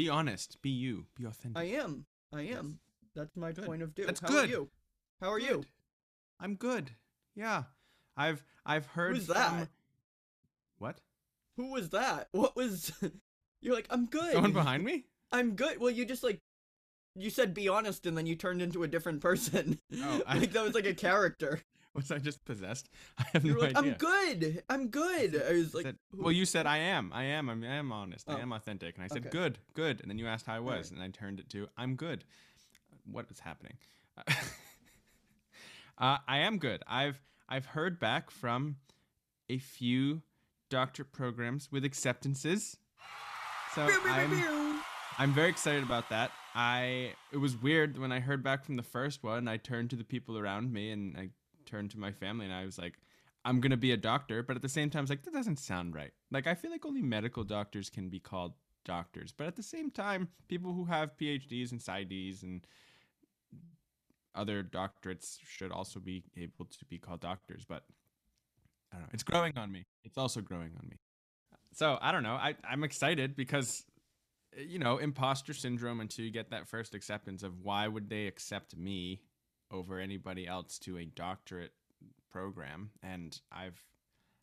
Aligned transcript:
Be 0.00 0.08
honest. 0.08 0.62
Be 0.62 0.70
you. 0.70 1.04
Be 1.14 1.26
authentic. 1.26 1.58
I 1.60 1.64
am. 1.76 2.06
I 2.32 2.40
am. 2.40 2.78
That's 3.14 3.36
my 3.36 3.52
Good. 3.52 3.66
point 3.66 3.82
of 3.82 3.90
view. 3.94 4.06
That's 4.06 4.20
How 4.20 4.28
good. 4.28 4.48
are 4.48 4.50
you? 4.50 4.70
How 5.20 5.30
are 5.30 5.38
you? 5.38 5.62
I'm 6.40 6.54
good. 6.54 6.92
Yeah. 7.36 7.64
I've 8.16 8.42
I've 8.64 8.86
heard 8.86 9.16
Who's 9.16 9.26
from 9.26 9.34
that? 9.34 9.68
What? 10.78 11.02
Who 11.58 11.72
was 11.72 11.90
that? 11.90 12.28
What 12.32 12.56
was? 12.56 12.92
You're 13.60 13.74
like, 13.74 13.88
I'm 13.90 14.06
good. 14.06 14.32
Someone 14.32 14.54
behind 14.54 14.84
me? 14.84 15.04
I'm 15.32 15.54
good. 15.54 15.78
Well, 15.78 15.90
you 15.90 16.06
just 16.06 16.24
like, 16.24 16.40
you 17.14 17.28
said 17.28 17.52
be 17.52 17.68
honest, 17.68 18.06
and 18.06 18.16
then 18.16 18.24
you 18.26 18.36
turned 18.36 18.62
into 18.62 18.82
a 18.84 18.88
different 18.88 19.20
person. 19.20 19.80
Oh, 20.02 20.22
I- 20.26 20.38
like 20.38 20.52
that 20.52 20.64
was 20.64 20.74
like 20.74 20.86
a 20.86 20.94
character. 20.94 21.60
Was 22.00 22.10
I 22.10 22.18
just 22.18 22.44
possessed? 22.44 22.88
I 23.18 23.24
have 23.32 23.44
no 23.44 23.54
like, 23.54 23.76
idea. 23.76 23.92
I'm 23.92 23.98
good. 23.98 24.62
I'm 24.68 24.86
good. 24.88 25.42
I 25.48 25.52
was 25.52 25.74
like, 25.74 25.84
Said- 25.84 25.98
well, 26.16 26.32
you 26.32 26.44
said 26.44 26.66
I 26.66 26.78
am. 26.78 27.12
I 27.12 27.24
am. 27.24 27.48
I 27.50 27.66
am 27.66 27.92
honest. 27.92 28.28
I 28.28 28.34
Oh. 28.34 28.38
am 28.38 28.52
authentic. 28.52 28.96
And 28.96 29.04
I 29.04 29.08
said 29.08 29.26
Okay. 29.26 29.30
good, 29.30 29.58
good. 29.74 30.00
And 30.00 30.10
then 30.10 30.18
you 30.18 30.26
asked 30.26 30.46
how 30.46 30.54
I 30.54 30.60
was, 30.60 30.90
Alright. 30.90 30.90
and 30.92 31.02
I 31.02 31.08
turned 31.08 31.40
it 31.40 31.48
to 31.50 31.68
I'm 31.76 31.94
good. 31.96 32.24
What 33.04 33.26
is 33.30 33.40
happening? 33.40 33.74
uh, 35.98 36.18
I 36.26 36.38
am 36.38 36.58
good. 36.58 36.82
I've 36.86 37.20
I've 37.48 37.66
heard 37.66 37.98
back 37.98 38.30
from 38.30 38.76
a 39.48 39.58
few 39.58 40.22
doctor 40.68 41.04
programs 41.04 41.70
with 41.72 41.84
acceptances. 41.84 42.76
So 43.74 43.88
I'm. 44.04 44.80
I'm 45.18 45.34
very 45.34 45.50
excited 45.50 45.82
about 45.82 46.08
that. 46.10 46.30
I 46.54 47.12
it 47.32 47.36
was 47.36 47.56
weird 47.56 47.98
when 47.98 48.10
I 48.10 48.20
heard 48.20 48.42
back 48.42 48.64
from 48.64 48.76
the 48.76 48.82
first 48.82 49.22
one. 49.22 49.48
I 49.48 49.58
turned 49.58 49.90
to 49.90 49.96
the 49.96 50.04
people 50.04 50.38
around 50.38 50.72
me 50.72 50.90
and 50.92 51.16
I 51.16 51.28
turned 51.70 51.90
to 51.92 51.98
my 51.98 52.12
family 52.12 52.46
and 52.46 52.54
I 52.54 52.64
was 52.64 52.78
like, 52.78 52.94
I'm 53.44 53.60
gonna 53.60 53.76
be 53.76 53.92
a 53.92 53.96
doctor, 53.96 54.42
but 54.42 54.56
at 54.56 54.62
the 54.62 54.68
same 54.68 54.90
time, 54.90 55.00
I 55.00 55.02
was 55.02 55.10
like, 55.10 55.22
that 55.24 55.32
doesn't 55.32 55.58
sound 55.58 55.94
right. 55.94 56.12
Like 56.30 56.46
I 56.46 56.54
feel 56.54 56.70
like 56.70 56.84
only 56.84 57.02
medical 57.02 57.44
doctors 57.44 57.88
can 57.88 58.08
be 58.08 58.20
called 58.20 58.52
doctors, 58.84 59.32
but 59.36 59.46
at 59.46 59.56
the 59.56 59.62
same 59.62 59.90
time, 59.90 60.28
people 60.48 60.72
who 60.72 60.84
have 60.84 61.16
PhDs 61.16 61.72
and 61.72 61.80
PsyDs 61.80 62.42
and 62.42 62.66
other 64.34 64.62
doctorates 64.62 65.38
should 65.44 65.72
also 65.72 66.00
be 66.00 66.22
able 66.36 66.66
to 66.66 66.84
be 66.86 66.98
called 66.98 67.20
doctors. 67.20 67.64
But 67.66 67.84
I 68.92 68.96
don't 68.96 69.02
know. 69.04 69.10
It's 69.12 69.22
growing 69.22 69.56
on 69.56 69.72
me. 69.72 69.86
It's 70.04 70.18
also 70.18 70.40
growing 70.40 70.72
on 70.78 70.88
me. 70.88 70.96
So 71.72 71.98
I 72.00 72.12
don't 72.12 72.22
know. 72.22 72.34
I 72.34 72.56
I'm 72.68 72.84
excited 72.84 73.36
because 73.36 73.84
you 74.56 74.78
know, 74.78 74.98
imposter 74.98 75.54
syndrome 75.54 76.00
until 76.00 76.24
you 76.24 76.30
get 76.30 76.50
that 76.50 76.68
first 76.68 76.94
acceptance 76.94 77.42
of 77.42 77.60
why 77.62 77.86
would 77.86 78.08
they 78.08 78.26
accept 78.26 78.76
me 78.76 79.20
over 79.70 79.98
anybody 79.98 80.46
else 80.46 80.78
to 80.80 80.98
a 80.98 81.04
doctorate 81.04 81.72
program. 82.30 82.90
And 83.02 83.38
I've 83.52 83.82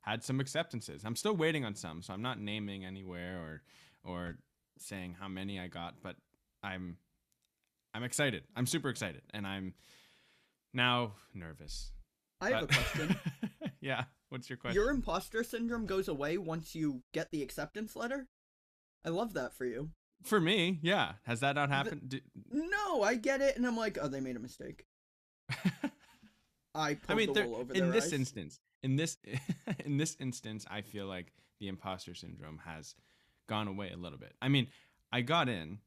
had 0.01 0.23
some 0.23 0.39
acceptances. 0.39 1.03
I'm 1.03 1.15
still 1.15 1.35
waiting 1.35 1.65
on 1.65 1.75
some, 1.75 2.01
so 2.01 2.13
I'm 2.13 2.21
not 2.21 2.39
naming 2.39 2.85
anywhere 2.85 3.37
or 3.37 3.61
or 4.03 4.37
saying 4.79 5.15
how 5.19 5.27
many 5.27 5.59
I 5.59 5.67
got, 5.67 5.95
but 6.01 6.15
I'm 6.63 6.97
I'm 7.93 8.03
excited. 8.03 8.43
I'm 8.55 8.67
super 8.67 8.89
excited. 8.89 9.21
And 9.33 9.45
I'm 9.45 9.73
now 10.73 11.13
nervous. 11.33 11.91
I 12.39 12.51
have 12.51 12.63
a 12.63 12.67
question. 12.67 13.15
yeah. 13.81 14.03
What's 14.29 14.49
your 14.49 14.57
question? 14.57 14.79
Your 14.79 14.91
imposter 14.91 15.43
syndrome 15.43 15.85
goes 15.85 16.07
away 16.07 16.37
once 16.37 16.75
you 16.75 17.01
get 17.13 17.31
the 17.31 17.41
acceptance 17.41 17.95
letter. 17.95 18.27
I 19.05 19.09
love 19.09 19.33
that 19.33 19.53
for 19.53 19.65
you. 19.65 19.91
For 20.23 20.39
me, 20.39 20.79
yeah. 20.81 21.13
Has 21.23 21.39
that 21.39 21.55
not 21.55 21.69
happened? 21.69 22.21
No, 22.51 23.03
I 23.03 23.15
get 23.15 23.41
it, 23.41 23.55
and 23.55 23.65
I'm 23.65 23.77
like, 23.77 23.97
oh, 24.01 24.07
they 24.07 24.19
made 24.19 24.35
a 24.35 24.39
mistake. 24.39 24.85
I 26.75 26.93
pulled 26.93 27.01
I 27.09 27.13
mean, 27.15 27.27
the 27.27 27.33
there, 27.33 27.47
wool 27.47 27.55
over 27.57 27.73
in 27.73 27.91
this 27.91 28.05
eyes. 28.05 28.13
instance, 28.13 28.59
in 28.83 28.95
this 28.95 29.17
in 29.85 29.97
this 29.97 30.15
instance, 30.19 30.65
I 30.69 30.81
feel 30.81 31.07
like 31.07 31.33
the 31.59 31.67
imposter 31.67 32.13
syndrome 32.13 32.59
has 32.65 32.95
gone 33.47 33.67
away 33.67 33.91
a 33.91 33.97
little 33.97 34.19
bit. 34.19 34.33
I 34.41 34.49
mean, 34.49 34.67
I 35.11 35.21
got 35.21 35.49
in. 35.49 35.79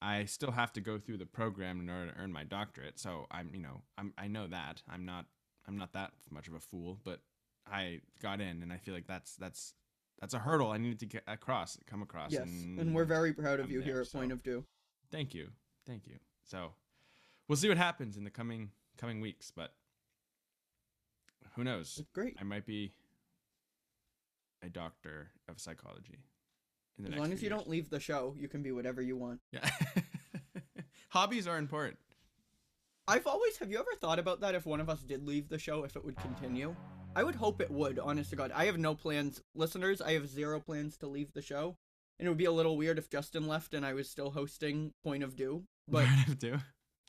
I 0.00 0.24
still 0.24 0.50
have 0.50 0.72
to 0.72 0.80
go 0.80 0.98
through 0.98 1.18
the 1.18 1.26
program 1.26 1.78
in 1.78 1.88
order 1.88 2.10
to 2.10 2.18
earn 2.18 2.32
my 2.32 2.42
doctorate. 2.42 2.98
So 2.98 3.26
I'm, 3.30 3.50
you 3.54 3.60
know, 3.60 3.82
I'm 3.96 4.12
I 4.18 4.26
know 4.26 4.48
that 4.48 4.82
I'm 4.88 5.04
not 5.06 5.26
I'm 5.68 5.76
not 5.78 5.92
that 5.92 6.12
much 6.30 6.48
of 6.48 6.54
a 6.54 6.60
fool, 6.60 6.98
but 7.04 7.20
I 7.70 8.00
got 8.20 8.40
in, 8.40 8.62
and 8.62 8.72
I 8.72 8.78
feel 8.78 8.94
like 8.94 9.06
that's 9.06 9.36
that's 9.36 9.74
that's 10.20 10.34
a 10.34 10.38
hurdle 10.40 10.70
I 10.72 10.78
needed 10.78 11.00
to 11.00 11.06
get 11.06 11.22
across, 11.26 11.78
come 11.86 12.02
across. 12.02 12.32
Yes, 12.32 12.48
and 12.48 12.94
we're 12.94 13.04
very 13.04 13.32
proud 13.32 13.60
of 13.60 13.66
I'm 13.66 13.72
you 13.72 13.78
there, 13.78 13.86
here 13.92 14.00
at 14.00 14.08
so- 14.08 14.18
Point 14.18 14.32
of 14.32 14.42
View. 14.42 14.64
Thank 15.10 15.34
you, 15.34 15.48
thank 15.86 16.06
you. 16.06 16.16
So 16.44 16.72
we'll 17.52 17.58
see 17.58 17.68
what 17.68 17.76
happens 17.76 18.16
in 18.16 18.24
the 18.24 18.30
coming 18.30 18.70
coming 18.96 19.20
weeks, 19.20 19.52
but 19.54 19.74
who 21.54 21.62
knows? 21.62 22.02
Great. 22.14 22.34
I 22.40 22.44
might 22.44 22.64
be 22.64 22.94
a 24.62 24.70
doctor 24.70 25.32
of 25.50 25.60
psychology. 25.60 26.20
In 26.96 27.04
the 27.04 27.10
As 27.10 27.18
long 27.18 27.30
as 27.30 27.42
you 27.42 27.50
years. 27.50 27.58
don't 27.58 27.68
leave 27.68 27.90
the 27.90 28.00
show, 28.00 28.34
you 28.38 28.48
can 28.48 28.62
be 28.62 28.72
whatever 28.72 29.02
you 29.02 29.18
want. 29.18 29.40
Yeah. 29.52 29.68
Hobbies 31.10 31.46
are 31.46 31.58
important. 31.58 31.98
I've 33.06 33.26
always 33.26 33.58
have 33.58 33.70
you 33.70 33.78
ever 33.78 33.96
thought 34.00 34.18
about 34.18 34.40
that 34.40 34.54
if 34.54 34.64
one 34.64 34.80
of 34.80 34.88
us 34.88 35.02
did 35.02 35.22
leave 35.22 35.50
the 35.50 35.58
show 35.58 35.84
if 35.84 35.94
it 35.94 36.02
would 36.06 36.16
continue? 36.16 36.74
I 37.14 37.22
would 37.22 37.34
hope 37.34 37.60
it 37.60 37.70
would, 37.70 37.98
honest 37.98 38.30
to 38.30 38.36
God. 38.36 38.50
I 38.54 38.64
have 38.64 38.78
no 38.78 38.94
plans 38.94 39.42
listeners, 39.54 40.00
I 40.00 40.12
have 40.12 40.26
zero 40.26 40.58
plans 40.58 40.96
to 40.98 41.06
leave 41.06 41.34
the 41.34 41.42
show. 41.42 41.76
And 42.18 42.26
it 42.26 42.30
would 42.30 42.38
be 42.38 42.46
a 42.46 42.50
little 42.52 42.78
weird 42.78 42.96
if 42.96 43.10
Justin 43.10 43.46
left 43.46 43.74
and 43.74 43.84
I 43.84 43.92
was 43.92 44.08
still 44.08 44.30
hosting 44.30 44.94
Point 45.04 45.22
of 45.22 45.34
View. 45.34 45.64
But 45.86 46.06
do. 46.38 46.58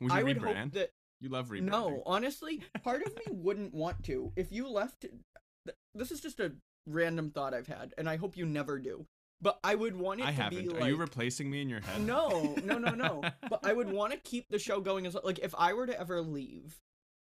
Would 0.03 0.11
you 0.11 0.17
I 0.19 0.23
would 0.23 0.37
rebrand? 0.37 0.63
hope 0.63 0.71
that 0.73 0.89
you 1.21 1.29
love 1.29 1.49
rebranding. 1.49 1.61
No, 1.63 2.03
honestly, 2.05 2.61
part 2.83 3.01
of 3.01 3.15
me 3.15 3.23
wouldn't 3.31 3.73
want 3.73 4.03
to. 4.05 4.31
If 4.35 4.51
you 4.51 4.67
left, 4.67 5.01
th- 5.01 5.77
this 5.95 6.11
is 6.11 6.19
just 6.21 6.39
a 6.39 6.51
random 6.87 7.31
thought 7.31 7.53
I've 7.53 7.67
had, 7.67 7.93
and 7.97 8.09
I 8.09 8.17
hope 8.17 8.35
you 8.37 8.45
never 8.45 8.77
do. 8.79 9.05
But 9.41 9.59
I 9.63 9.75
would 9.75 9.95
want 9.97 10.21
it 10.21 10.25
I 10.25 10.31
to 10.31 10.41
haven't. 10.41 10.73
be 10.73 10.81
Are 10.81 10.87
you 10.87 10.95
replacing 10.95 11.49
me 11.49 11.61
in 11.61 11.69
your 11.69 11.81
head? 11.81 12.01
No, 12.01 12.55
no, 12.63 12.77
no, 12.77 12.91
no. 12.91 13.21
but 13.49 13.59
I 13.65 13.73
would 13.73 13.91
want 13.91 14.13
to 14.13 14.19
keep 14.19 14.45
the 14.49 14.59
show 14.59 14.79
going 14.79 15.05
as 15.05 15.17
like 15.23 15.39
if 15.39 15.53
I 15.57 15.73
were 15.73 15.85
to 15.87 15.99
ever 15.99 16.21
leave, 16.21 16.77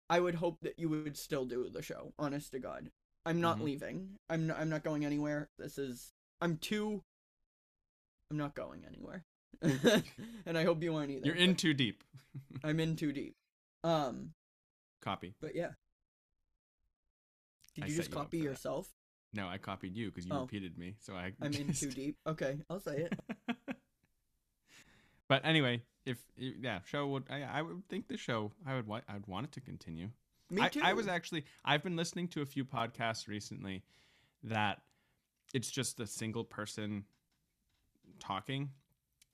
I 0.09 0.19
would 0.19 0.35
hope 0.35 0.57
that 0.61 0.77
you 0.77 0.87
would 0.89 1.17
still 1.17 1.45
do 1.45 1.67
the 1.69 1.81
show. 1.81 2.13
Honest 2.19 2.51
to 2.51 2.59
God, 2.59 2.91
I'm 3.25 3.41
not 3.41 3.57
Mhm. 3.57 3.63
leaving. 3.63 4.09
I'm 4.29 4.47
not, 4.47 4.59
I'm 4.59 4.69
not 4.69 4.83
going 4.83 5.03
anywhere. 5.05 5.49
This 5.57 5.77
is 5.79 6.11
I'm 6.41 6.57
too. 6.57 7.01
I'm 8.29 8.37
not 8.37 8.53
going 8.55 8.83
anywhere, 8.87 9.23
and 10.45 10.57
I 10.57 10.63
hope 10.63 10.81
you 10.83 10.95
aren't 10.95 11.11
either. 11.11 11.25
You're 11.25 11.35
in 11.35 11.55
too 11.55 11.73
deep. 11.73 12.03
I'm 12.63 12.79
in 12.79 12.95
too 12.95 13.11
deep. 13.11 13.35
Um, 13.83 14.31
Copy. 15.01 15.33
but 15.41 15.55
yeah. 15.55 15.71
Did 17.75 17.85
I 17.85 17.87
you 17.87 17.95
just 17.95 18.11
copy 18.11 18.37
yourself? 18.37 18.89
No, 19.33 19.47
I 19.47 19.57
copied 19.57 19.95
you 19.95 20.09
because 20.09 20.25
you 20.25 20.33
Oh. 20.33 20.41
repeated 20.41 20.77
me. 20.77 20.95
So 20.99 21.13
I. 21.13 21.31
I'm 21.41 21.53
in 21.53 21.71
too 21.73 21.89
deep. 21.91 22.17
Okay, 22.27 22.57
I'll 22.69 22.81
say 22.81 23.07
it. 23.07 23.57
but 25.27 25.45
anyway, 25.45 25.81
if 26.05 26.17
yeah, 26.37 26.79
show 26.85 27.07
would 27.07 27.23
I, 27.29 27.43
I 27.43 27.61
would 27.61 27.87
think 27.87 28.07
the 28.07 28.17
show 28.17 28.51
I 28.65 28.75
would 28.75 28.87
want 28.87 29.03
I'd 29.07 29.27
want 29.27 29.45
it 29.45 29.51
to 29.53 29.61
continue. 29.61 30.09
Me 30.49 30.61
I, 30.63 30.67
too. 30.67 30.81
I 30.83 30.93
was 30.93 31.07
actually 31.07 31.45
I've 31.63 31.81
been 31.83 31.95
listening 31.95 32.27
to 32.29 32.41
a 32.41 32.45
few 32.45 32.65
podcasts 32.65 33.27
recently 33.27 33.83
that 34.43 34.81
it's 35.53 35.71
just 35.71 35.99
a 35.99 36.07
single 36.07 36.43
person 36.43 37.05
talking. 38.19 38.71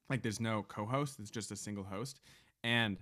Like 0.09 0.21
there's 0.21 0.39
no 0.39 0.63
co-host, 0.63 1.19
it's 1.19 1.29
just 1.29 1.51
a 1.51 1.55
single 1.55 1.83
host. 1.83 2.19
And 2.63 2.97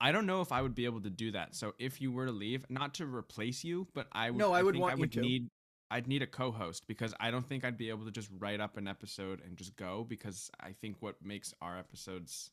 I 0.00 0.12
don't 0.12 0.26
know 0.26 0.40
if 0.40 0.52
I 0.52 0.62
would 0.62 0.74
be 0.74 0.86
able 0.86 1.00
to 1.02 1.10
do 1.10 1.30
that. 1.32 1.54
So 1.54 1.74
if 1.78 2.00
you 2.00 2.10
were 2.10 2.26
to 2.26 2.32
leave, 2.32 2.64
not 2.70 2.94
to 2.94 3.06
replace 3.06 3.64
you, 3.64 3.86
but 3.94 4.06
I 4.12 4.30
would 4.30 4.38
No, 4.38 4.52
I 4.52 4.62
would 4.62 4.74
think 4.74 4.82
want 4.82 4.92
I 4.92 4.96
you 4.96 5.00
would 5.00 5.12
to. 5.12 5.20
need 5.20 5.48
I'd 5.92 6.06
need 6.06 6.22
a 6.22 6.26
co-host 6.26 6.86
because 6.86 7.12
I 7.18 7.32
don't 7.32 7.44
think 7.46 7.64
I'd 7.64 7.76
be 7.76 7.88
able 7.88 8.04
to 8.04 8.12
just 8.12 8.30
write 8.38 8.60
up 8.60 8.76
an 8.76 8.86
episode 8.86 9.42
and 9.44 9.56
just 9.56 9.74
go 9.76 10.04
because 10.08 10.48
I 10.60 10.70
think 10.72 10.96
what 11.00 11.16
makes 11.22 11.52
our 11.60 11.76
episodes 11.76 12.50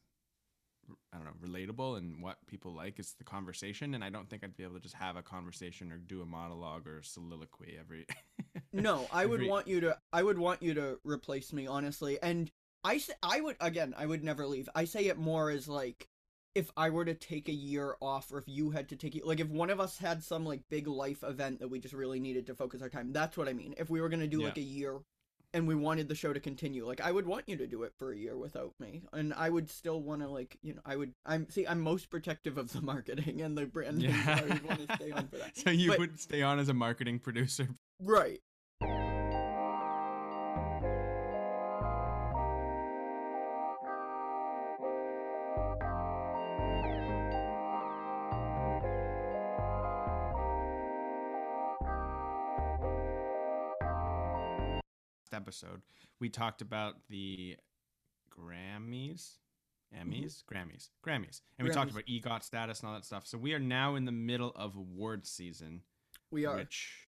I 1.14 1.18
don't 1.18 1.26
know, 1.26 1.48
relatable 1.48 1.98
and 1.98 2.24
what 2.24 2.38
people 2.48 2.74
like 2.74 2.98
is 3.00 3.14
the 3.18 3.26
conversation. 3.26 3.94
And 3.94 4.04
I 4.04 4.10
don't 4.10 4.30
think 4.30 4.44
I'd 4.44 4.56
be 4.56 4.64
able 4.64 4.76
to 4.76 4.80
just 4.80 4.96
have 4.96 5.18
a 5.18 5.22
conversation 5.22 5.92
or 5.92 5.98
do 5.98 6.22
a 6.22 6.26
monologue 6.26 6.88
or 6.88 7.02
soliloquy 7.04 7.78
every. 7.80 8.06
No, 8.74 9.08
I 9.14 9.26
would 9.26 9.36
every- 9.40 9.50
want 9.50 9.68
you 9.68 9.80
to. 9.82 9.98
I 10.12 10.22
would 10.24 10.38
want 10.38 10.62
you 10.62 10.74
to 10.74 11.00
replace 11.04 11.54
me, 11.54 11.68
honestly. 11.68 12.18
And 12.22 12.52
I, 12.88 12.98
say, 12.98 13.14
I 13.22 13.42
would 13.42 13.58
again. 13.60 13.94
I 13.98 14.06
would 14.06 14.24
never 14.24 14.48
leave. 14.48 14.70
I 14.74 14.86
say 14.86 15.06
it 15.08 15.18
more 15.18 15.50
as 15.50 15.68
like, 15.68 16.08
if 16.56 16.72
I 16.76 16.90
were 16.90 17.06
to 17.06 17.14
take 17.14 17.50
a 17.50 17.54
year 17.54 17.96
off, 18.02 18.32
or 18.32 18.38
if 18.40 18.48
you 18.48 18.72
had 18.72 18.90
to 18.90 18.96
take 18.96 19.16
it, 19.16 19.26
like 19.28 19.40
if 19.40 19.50
one 19.50 19.70
of 19.70 19.80
us 19.80 19.98
had 19.98 20.24
some 20.24 20.46
like 20.46 20.62
big 20.70 20.88
life 20.88 21.24
event 21.24 21.60
that 21.60 21.68
we 21.68 21.80
just 21.80 21.94
really 21.94 22.20
needed 22.20 22.48
to 22.48 22.56
focus 22.56 22.82
our 22.82 22.90
time. 22.90 23.14
That's 23.14 23.38
what 23.38 23.48
I 23.48 23.54
mean. 23.54 23.76
If 23.78 23.90
we 23.90 24.02
were 24.02 24.10
gonna 24.10 24.28
do 24.28 24.42
like 24.42 24.58
a 24.58 24.62
year, 24.62 24.98
and 25.54 25.68
we 25.68 25.76
wanted 25.76 26.08
the 26.08 26.16
show 26.16 26.34
to 26.34 26.40
continue, 26.40 26.86
like 26.86 27.02
I 27.02 27.12
would 27.12 27.26
want 27.28 27.48
you 27.48 27.58
to 27.58 27.68
do 27.68 27.84
it 27.84 27.94
for 27.98 28.12
a 28.12 28.18
year 28.18 28.38
without 28.38 28.74
me, 28.80 29.04
and 29.14 29.34
I 29.34 29.50
would 29.50 29.70
still 29.70 30.02
want 30.02 30.22
to 30.22 30.30
like 30.30 30.58
you 30.64 30.74
know 30.74 30.82
I 30.86 30.96
would. 30.96 31.14
I'm 31.26 31.50
see. 31.50 31.68
I'm 31.68 31.82
most 31.82 32.10
protective 32.10 32.58
of 32.58 32.72
the 32.72 32.82
marketing 32.94 33.42
and 33.42 33.58
the 33.58 33.66
branding. 33.66 34.14
so 34.24 34.32
I 34.32 34.42
would 34.44 34.64
want 34.64 34.88
to 34.88 34.96
stay 34.96 35.12
on 35.12 35.28
for 35.28 35.38
that. 35.38 35.58
so 35.64 35.70
you 35.70 35.90
But- 35.92 36.00
would 36.00 36.20
stay 36.20 36.42
on 36.42 36.58
as 36.58 36.70
a 36.70 36.74
marketing 36.74 37.20
producer. 37.20 37.68
Right. 38.02 38.40
Episode, 55.48 55.82
we 56.20 56.28
talked 56.30 56.62
about 56.62 56.96
the 57.10 57.56
Grammys, 58.38 59.36
Emmys, 59.98 60.44
Grammys, 60.44 60.90
Grammys, 61.06 61.40
and 61.58 61.66
we 61.68 61.74
talked 61.74 61.92
Mm-hmm. 61.94 62.00
About 62.26 62.40
EGOT 62.40 62.44
status 62.44 62.82
and 62.82 62.90
all 62.90 62.96
that 62.96 63.06
stuff. 63.06 63.26
So 63.26 63.38
we 63.38 63.54
are 63.54 63.60
now 63.60 63.96
in 63.96 64.04
the 64.04 64.12
middle 64.12 64.52
of 64.58 64.76
award 64.76 65.26
season, 65.26 65.82
We 66.32 66.46
are. 66.46 66.58
which 66.58 67.08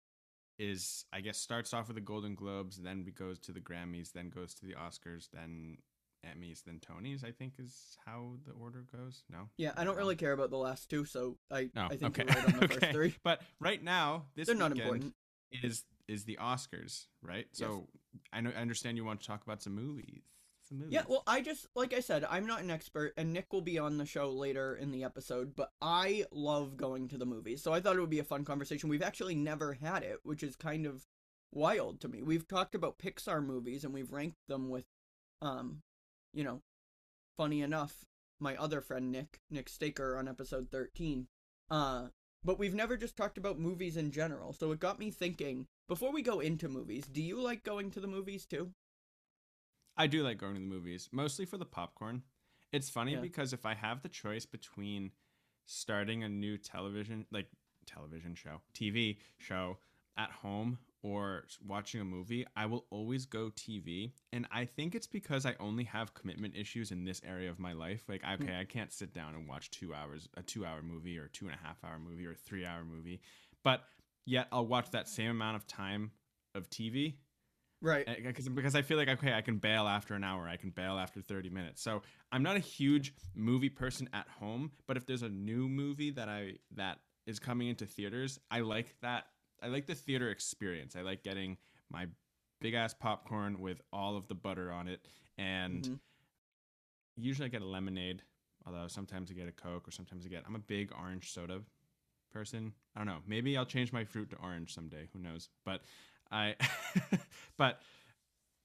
is 0.59 1.05
I 1.13 1.21
guess 1.21 1.39
starts 1.39 1.73
off 1.73 1.87
with 1.87 1.95
the 1.95 2.01
Golden 2.01 2.35
Globes, 2.35 2.77
then 2.77 3.05
we 3.05 3.13
goes 3.13 3.39
to 3.41 3.53
the 3.53 3.61
Grammys, 3.61 4.13
then 4.13 4.31
goes 4.31 4.53
to 4.55 4.67
the 4.67 4.73
Oscars, 4.75 5.29
then 5.33 5.79
Emmys, 6.27 6.65
then 6.65 6.81
Tonys. 6.81 7.25
I 7.25 7.31
think 7.31 7.55
is 7.61 7.97
how 8.05 8.33
the 8.47 8.53
order 8.53 8.85
goes. 8.97 9.23
No. 9.31 9.49
Yeah, 9.59 9.73
I 9.77 9.85
don't 9.85 9.97
really 9.97 10.17
care 10.17 10.33
about 10.33 10.51
the 10.51 10.57
last 10.57 10.91
two, 10.91 11.05
so 11.05 11.37
I 11.53 11.71
No. 11.77 11.87
I 11.89 11.97
think 11.97 12.19
okay. 12.19 12.25
right 12.25 12.45
on 12.47 12.59
the 12.59 12.65
okay. 12.65 12.75
first 12.81 12.93
three. 12.93 13.15
But 13.23 13.43
right 13.61 13.83
now, 13.83 14.25
this 14.35 14.49
They're 14.49 14.57
not 14.57 14.73
important. 14.73 15.15
is 15.63 15.85
is 16.09 16.25
the 16.25 16.39
Oscars, 16.41 17.07
right? 17.23 17.47
So 17.53 17.89
I 18.33 18.41
know 18.41 18.53
I 18.57 18.61
understand 18.61 18.97
you 18.97 19.05
want 19.05 19.21
to 19.21 19.27
talk 19.27 19.43
about 19.43 19.63
some 19.63 19.75
movies. 19.75 20.23
Some 20.69 20.79
movies. 20.79 20.95
Yeah, 20.95 21.03
well, 21.07 21.23
I 21.27 21.41
just 21.41 21.67
like 21.75 21.93
I 21.93 22.01
said, 22.01 22.25
I'm 22.29 22.47
not 22.47 22.63
an 22.63 22.71
expert, 22.71 23.15
and 23.17 23.33
Nick 23.33 23.53
will 23.53 23.63
be 23.63 23.79
on 23.79 23.99
the 23.99 24.07
show 24.07 24.31
later 24.31 24.77
in 24.77 24.91
the 24.91 25.05
episode. 25.05 25.55
But 25.55 25.73
I 25.81 26.25
love 26.31 26.77
going 26.77 27.09
to 27.09 27.19
the 27.19 27.27
movies, 27.27 27.63
so 27.63 27.73
I 27.73 27.81
thought 27.81 27.97
it 27.97 28.01
would 28.01 28.11
be 28.11 28.19
a 28.19 28.25
fun 28.25 28.45
conversation. 28.45 28.89
We've 28.89 29.03
actually 29.03 29.35
never 29.35 29.75
had 29.75 30.03
it, 30.03 30.21
which 30.23 30.43
is 30.43 30.57
kind 30.57 30.87
of 30.87 31.07
wild 31.55 32.01
to 32.01 32.09
me. 32.09 32.23
We've 32.23 32.47
talked 32.47 32.75
about 32.75 32.99
Pixar 32.99 33.45
movies 33.45 33.85
and 33.85 33.95
we've 33.95 34.13
ranked 34.13 34.49
them 34.49 34.69
with, 34.69 34.85
um, 35.41 35.83
you 36.33 36.45
know, 36.45 36.61
funny 37.37 37.63
enough, 37.63 38.05
my 38.41 38.57
other 38.57 38.81
friend 38.81 39.11
Nick 39.11 39.41
Nick 39.51 39.69
Staker 39.69 40.17
on 40.17 40.29
episode 40.29 40.69
13. 40.71 41.29
Uh, 41.71 42.07
but 42.45 42.59
we've 42.59 42.75
never 42.75 42.97
just 42.97 43.17
talked 43.17 43.39
about 43.39 43.59
movies 43.59 43.97
in 43.97 44.11
general. 44.11 44.53
So 44.53 44.73
it 44.73 44.81
got 44.81 44.99
me 44.99 45.11
thinking. 45.11 45.67
Before 45.87 46.13
we 46.13 46.23
go 46.23 46.41
into 46.41 46.69
movies, 46.69 47.07
do 47.07 47.23
you 47.23 47.41
like 47.43 47.63
going 47.63 47.91
to 47.93 48.01
the 48.01 48.07
movies 48.07 48.47
too? 48.47 48.71
I 49.97 50.07
do 50.07 50.23
like 50.23 50.39
going 50.39 50.55
to 50.55 50.61
the 50.61 50.67
movies, 50.67 51.09
mostly 51.13 51.45
for 51.45 51.59
the 51.59 51.67
popcorn. 51.67 52.23
It's 52.73 52.91
funny 52.91 53.13
Yeah. 53.13 53.21
because 53.21 53.53
if 53.53 53.67
I 53.67 53.75
have 53.75 54.03
the 54.03 54.09
choice 54.09 54.47
between 54.47 55.13
starting 55.67 56.25
a 56.25 56.29
new 56.29 56.57
television, 56.59 57.27
like 57.31 57.49
television 57.87 58.35
show, 58.35 58.63
TV 58.73 59.19
show 59.39 59.79
at 60.17 60.31
home 60.31 60.79
or 61.03 61.45
watching 61.65 62.01
a 62.01 62.05
movie, 62.05 62.47
I 62.57 62.67
will 62.67 62.87
always 62.91 63.27
go 63.27 63.51
TV. 63.51 64.13
And 64.33 64.47
I 64.51 64.65
think 64.65 64.95
it's 64.95 65.07
because 65.07 65.45
I 65.45 65.55
only 65.61 65.85
have 65.85 66.15
commitment 66.15 66.57
issues 66.57 66.91
in 66.93 67.05
this 67.05 67.21
area 67.25 67.51
of 67.51 67.59
my 67.59 67.75
life. 67.75 68.05
Like, 68.09 68.23
hmm. 68.25 68.43
okay, 68.43 68.59
I 68.59 68.65
can't 68.65 68.93
sit 68.93 69.13
down 69.13 69.35
and 69.35 69.47
watch 69.47 69.71
two 69.71 69.95
hours, 69.95 70.29
a 70.37 70.43
two 70.43 70.65
hour 70.65 70.83
movie 70.83 71.19
or 71.19 71.29
two 71.29 71.45
and 71.47 71.55
a 71.55 71.59
half 71.67 71.77
hour 71.85 71.99
movie 71.99 72.27
or 72.27 72.33
a 72.33 72.37
three 72.37 72.65
hour 72.65 72.85
movie. 72.85 73.21
But 73.63 73.85
yet 74.25 74.49
I'll 74.53 74.67
watch 74.67 74.91
that 74.91 75.09
same 75.09 75.31
amount 75.31 75.57
of 75.57 75.67
time 75.67 76.13
of 76.55 76.71
TV 76.71 77.17
Right. 77.81 78.07
because 78.25 78.49
because 78.49 78.75
I 78.75 78.83
feel 78.83 78.97
like 78.97 79.09
okay, 79.09 79.35
I 79.35 79.43
can 79.43 79.59
bail 79.59 79.87
after 79.87 80.15
an 80.15 80.25
hour, 80.25 80.49
I 80.49 80.57
can 80.57 80.71
bail 80.71 80.99
after 80.99 81.21
thirty 81.21 81.51
minutes. 81.51 81.83
So 81.83 82.03
I'm 82.33 82.43
not 82.43 82.57
a 82.57 82.61
huge 82.61 83.13
movie 83.35 83.69
person 83.69 84.09
at 84.15 84.27
home, 84.29 84.73
but 84.87 84.97
if 84.97 85.05
there's 85.07 85.23
a 85.23 85.29
new 85.29 85.69
movie 85.69 86.11
that 86.13 86.29
I 86.29 86.55
that 86.77 87.01
is 87.27 87.39
coming 87.39 87.69
into 87.69 87.85
theaters, 87.87 88.39
I 88.51 88.61
like 88.61 88.95
that. 89.03 89.25
I 89.63 89.69
like 89.69 89.87
the 89.87 89.95
theater 89.95 90.31
experience. 90.31 90.97
I 90.97 91.03
like 91.03 91.23
getting 91.23 91.59
my 91.91 92.07
big 92.61 92.75
ass 92.75 92.95
popcorn 92.95 93.61
with 93.61 93.83
all 93.93 94.17
of 94.17 94.29
the 94.29 94.35
butter 94.35 94.73
on 94.73 94.89
it, 94.89 95.07
and 95.37 95.85
Mhm. 95.87 95.99
usually 97.17 97.47
I 97.47 97.49
get 97.51 97.63
a 97.63 97.67
lemonade. 97.67 98.23
Although 98.67 98.89
sometimes 98.89 99.31
I 99.31 99.35
get 99.35 99.47
a 99.47 99.53
Coke, 99.53 99.87
or 99.87 99.91
sometimes 99.91 100.25
I 100.25 100.31
get. 100.31 100.45
I'm 100.47 100.55
a 100.55 100.59
big 100.61 100.91
orange 100.99 101.33
soda 101.33 101.61
person. 102.35 102.75
I 102.95 103.01
don't 103.01 103.07
know. 103.07 103.21
Maybe 103.27 103.57
I'll 103.57 103.65
change 103.65 103.93
my 103.93 104.05
fruit 104.05 104.29
to 104.31 104.37
orange 104.43 104.75
someday. 104.75 105.09
Who 105.15 105.21
knows? 105.21 105.49
But 105.65 105.81
I, 106.31 106.57
but 107.57 107.81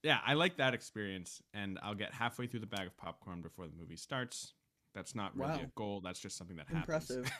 yeah, 0.04 0.20
I 0.26 0.34
like 0.34 0.58
that 0.58 0.74
experience, 0.74 1.42
and 1.54 1.80
I'll 1.82 1.96
get 1.96 2.14
halfway 2.14 2.48
through 2.48 2.62
the 2.62 2.66
bag 2.68 2.88
of 2.88 2.98
popcorn 2.98 3.42
before 3.42 3.68
the 3.68 3.76
movie 3.80 3.96
starts. 3.96 4.54
That's 4.96 5.14
not 5.14 5.38
really 5.38 5.52
Wow. 5.52 5.62
a 5.64 5.72
goal. 5.76 6.02
That's 6.02 6.20
just 6.20 6.36
something 6.36 6.58
that 6.58 6.68
happens. 6.68 7.12
Impressive. 7.12 7.32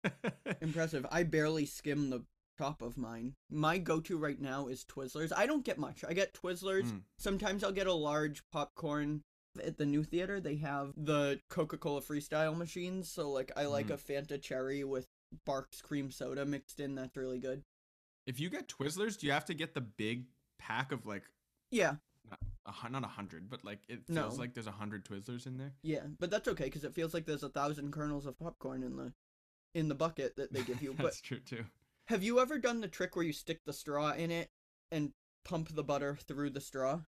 Impressive. 0.60 1.06
I 1.10 1.22
barely 1.22 1.64
skim 1.64 2.10
the 2.10 2.24
top 2.58 2.82
of 2.82 2.98
mine. 2.98 3.34
My 3.50 3.78
go-to 3.78 4.18
right 4.18 4.38
now 4.38 4.66
is 4.66 4.84
Twizzlers. 4.84 5.32
I 5.34 5.46
don't 5.46 5.64
get 5.64 5.78
much. 5.78 6.04
I 6.06 6.12
get 6.12 6.34
Twizzlers. 6.34 6.84
Mm. 6.92 7.00
Sometimes 7.18 7.64
I'll 7.64 7.72
get 7.72 7.86
a 7.86 7.92
large 7.94 8.42
popcorn. 8.52 9.22
At 9.62 9.78
the 9.78 9.86
new 9.86 10.04
theater, 10.04 10.40
they 10.40 10.56
have 10.56 10.92
the 10.96 11.40
Coca-Cola 11.50 12.02
Freestyle 12.02 12.56
machines. 12.56 13.10
So 13.10 13.30
like, 13.30 13.50
I 13.56 13.66
like 13.66 13.88
Mhm. 13.88 13.94
a 13.94 13.96
Fanta 13.96 14.40
Cherry 14.40 14.84
with 14.84 15.06
Barq's 15.46 15.82
cream 15.82 16.10
soda 16.10 16.44
mixed 16.46 16.78
in. 16.80 16.94
That's 16.94 17.16
really 17.16 17.38
good. 17.40 17.62
if 18.26 18.38
you 18.38 18.48
get 18.48 18.68
Twizzlers, 18.68 19.18
do 19.18 19.26
you 19.26 19.32
have 19.32 19.46
to 19.46 19.54
get 19.54 19.74
the 19.74 19.80
big 19.80 20.26
pack 20.58 20.92
of 20.92 21.04
like 21.04 21.24
Yeah, 21.70 21.96
a 22.66 22.88
not 22.90 23.02
a 23.02 23.08
hundred, 23.08 23.48
but 23.50 23.64
like 23.64 23.80
it 23.88 24.08
No. 24.08 24.24
feels 24.24 24.38
like 24.38 24.54
there's 24.54 24.68
a 24.68 24.72
hundred 24.72 25.04
Twizzlers 25.04 25.46
in 25.46 25.56
there? 25.56 25.72
yeah, 25.82 26.06
but 26.18 26.30
that's 26.30 26.46
okay 26.46 26.64
because 26.64 26.84
it 26.84 26.94
feels 26.94 27.12
like 27.12 27.24
there's 27.26 27.42
a 27.42 27.48
thousand 27.48 27.92
kernels 27.92 28.26
of 28.26 28.38
popcorn 28.38 28.82
in 28.84 28.96
the 28.96 29.12
in 29.74 29.88
the 29.88 29.94
bucket 29.96 30.36
that 30.36 30.52
they 30.52 30.62
give 30.62 30.80
you. 30.82 30.92
but 30.98 31.02
That's 31.04 31.20
true 31.20 31.40
too. 31.40 31.64
have 32.08 32.22
you 32.22 32.38
ever 32.38 32.58
done 32.58 32.80
the 32.82 32.88
trick 32.88 33.16
where 33.16 33.24
you 33.24 33.32
stick 33.32 33.58
the 33.64 33.72
straw 33.72 34.12
in 34.12 34.30
it 34.30 34.48
and 34.92 35.12
pump 35.44 35.70
the 35.74 35.82
butter 35.84 36.16
through 36.16 36.50
the 36.50 36.60
straw? 36.60 37.00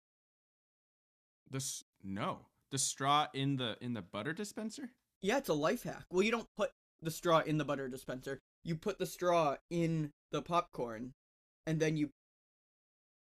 This 1.51 1.85
no, 2.03 2.47
the 2.71 2.79
straw 2.79 3.27
in 3.35 3.57
the 3.57 3.77
in 3.81 3.95
the 3.95 4.03
butter 4.03 4.33
dispenser. 4.33 4.91
Yeah, 5.21 5.39
it's 5.39 5.49
a 5.49 5.55
life 5.55 5.83
hack. 5.85 6.05
Well, 6.11 6.23
you 6.23 6.31
don't 6.31 6.49
put 6.57 6.71
the 7.01 7.11
straw 7.11 7.39
in 7.41 7.59
the 7.59 7.65
butter 7.65 7.89
dispenser. 7.89 8.39
You 8.65 8.77
put 8.77 8.99
the 8.99 9.07
straw 9.07 9.57
in 9.71 10.11
the 10.31 10.43
popcorn, 10.43 11.13
and 11.67 11.79
then 11.81 11.97
you 11.97 12.11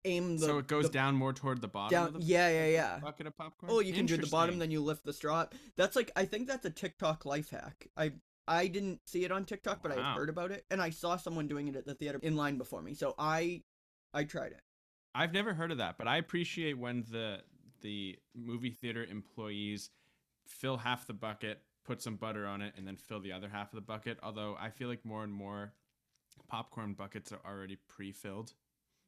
aim 0.05 0.37
the. 0.37 0.45
so 0.45 0.57
it 0.57 0.67
goes 0.67 0.85
the- 0.85 0.91
down 0.91 1.15
more 1.15 1.33
toward 1.33 1.61
the 1.61 1.67
bottom. 1.67 1.91
down- 1.91 2.07
of 2.15 2.21
the 2.21 2.27
yeah, 2.27 2.49
yeah, 2.49 2.67
yeah. 2.67 2.99
Bucket 2.99 3.27
of 3.27 3.37
popcorn. 3.37 3.71
Oh, 3.71 3.79
you 3.79 3.93
can 3.93 4.05
do 4.05 4.17
the 4.17 4.27
bottom, 4.27 4.59
then 4.59 4.71
you 4.71 4.81
lift 4.81 5.03
the 5.03 5.13
straw. 5.13 5.41
up. 5.41 5.55
That's 5.77 5.95
like 5.95 6.11
I 6.15 6.25
think 6.25 6.47
that's 6.47 6.65
a 6.65 6.69
TikTok 6.71 7.25
life 7.25 7.49
hack. 7.49 7.87
I 7.97 8.13
I 8.47 8.67
didn't 8.67 9.01
see 9.07 9.23
it 9.23 9.31
on 9.31 9.45
TikTok, 9.45 9.81
but 9.83 9.91
I 9.91 9.95
Wow. 9.97 10.03
had 10.03 10.17
heard 10.17 10.29
about 10.29 10.51
it, 10.51 10.65
and 10.69 10.81
I 10.81 10.89
saw 10.89 11.15
someone 11.17 11.47
doing 11.47 11.67
it 11.67 11.75
at 11.75 11.85
the 11.85 11.95
theater 11.95 12.19
in 12.21 12.35
line 12.35 12.57
before 12.57 12.81
me. 12.81 12.93
So 12.93 13.15
I 13.17 13.63
I 14.13 14.23
tried 14.25 14.51
it. 14.53 14.61
I've 15.13 15.33
never 15.33 15.53
heard 15.53 15.71
of 15.71 15.77
that, 15.79 15.97
but 15.97 16.07
I 16.07 16.17
appreciate 16.17 16.77
when 16.77 17.03
the 17.03 17.43
the 17.81 18.17
movie 18.35 18.71
theater 18.71 19.03
employees 19.03 19.89
fill 20.47 20.77
half 20.77 21.07
the 21.07 21.13
bucket, 21.13 21.61
put 21.85 22.01
some 22.01 22.15
butter 22.15 22.45
on 22.45 22.61
it, 22.61 22.73
and 22.77 22.87
then 22.87 22.95
fill 22.97 23.19
the 23.19 23.31
other 23.31 23.49
half 23.49 23.71
of 23.71 23.75
the 23.75 23.81
bucket. 23.81 24.17
Although 24.23 24.55
I 24.59 24.69
feel 24.69 24.87
like 24.87 25.05
more 25.05 25.23
and 25.23 25.33
more 25.33 25.73
popcorn 26.47 26.93
buckets 26.93 27.31
are 27.31 27.41
already 27.45 27.77
pre-filled, 27.87 28.53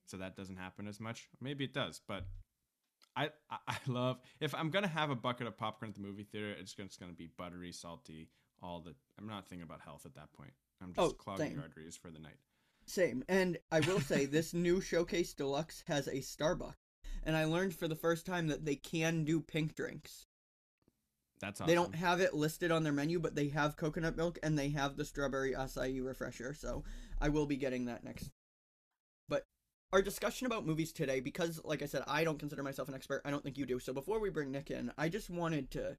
so 0.05 0.17
that 0.17 0.35
doesn't 0.35 0.57
happen 0.57 0.87
as 0.87 0.99
much. 0.99 1.27
Maybe 1.41 1.63
it 1.63 1.73
does, 1.73 2.01
but 2.07 2.25
I 3.15 3.29
I, 3.49 3.77
love 3.87 4.19
if 4.39 4.53
I'm 4.55 4.69
gonna 4.69 4.87
have 4.87 5.09
a 5.09 5.15
bucket 5.15 5.47
of 5.47 5.57
popcorn 5.57 5.89
at 5.89 5.95
the 5.95 6.01
movie 6.01 6.23
theater, 6.23 6.51
it's 6.51 6.73
gonna, 6.73 6.87
it's 6.87 6.97
gonna 6.97 7.13
be 7.13 7.29
buttery, 7.37 7.71
salty, 7.71 8.29
all 8.61 8.81
the. 8.81 8.95
I'm 9.19 9.27
not 9.27 9.47
thinking 9.47 9.63
about 9.63 9.81
health 9.81 10.05
at 10.05 10.15
that 10.15 10.33
point. 10.33 10.53
I'm 10.81 10.93
just 10.93 10.99
Oh, 10.99 11.11
clogging 11.11 11.51
same. 11.51 11.59
arteries 11.59 11.95
for 11.95 12.09
the 12.11 12.19
night. 12.19 12.37
Same. 12.85 13.23
And 13.29 13.57
I 13.71 13.79
will 13.81 14.01
say 14.01 14.25
this 14.25 14.53
new 14.53 14.81
Showcase 14.81 15.33
Deluxe 15.33 15.83
has 15.87 16.07
a 16.07 16.17
Starbucks. 16.17 16.73
And 17.23 17.35
I 17.37 17.45
learned 17.45 17.75
for 17.75 17.87
the 17.87 17.95
first 17.95 18.25
time 18.25 18.47
that 18.47 18.65
they 18.65 18.75
can 18.75 19.23
do 19.23 19.39
pink 19.39 19.75
drinks. 19.75 20.27
That's 21.39 21.59
awesome. 21.59 21.67
They 21.67 21.75
don't 21.75 21.95
have 21.95 22.21
it 22.21 22.33
listed 22.33 22.71
on 22.71 22.83
their 22.83 22.93
menu, 22.93 23.19
but 23.19 23.35
they 23.35 23.49
have 23.49 23.75
coconut 23.75 24.15
milk 24.15 24.39
and 24.43 24.57
they 24.57 24.69
have 24.69 24.95
the 24.95 25.05
strawberry 25.05 25.53
acai 25.53 26.03
refresher. 26.03 26.53
So 26.53 26.83
I 27.19 27.29
will 27.29 27.45
be 27.45 27.57
getting 27.57 27.85
that 27.85 28.03
next. 28.03 28.29
But 29.27 29.45
our 29.91 30.01
discussion 30.01 30.47
about 30.47 30.65
movies 30.65 30.93
today, 30.93 31.19
because 31.19 31.59
like 31.65 31.81
I 31.81 31.85
said, 31.85 32.03
I 32.07 32.23
don't 32.23 32.39
consider 32.39 32.63
myself 32.63 32.87
an 32.87 32.95
expert. 32.95 33.21
I 33.25 33.31
don't 33.31 33.43
think 33.43 33.57
you 33.57 33.65
do. 33.65 33.79
So 33.79 33.93
before 33.93 34.19
we 34.19 34.29
bring 34.29 34.51
Nick 34.51 34.71
in, 34.71 34.91
I 34.97 35.09
just 35.09 35.29
wanted 35.29 35.69
to 35.71 35.97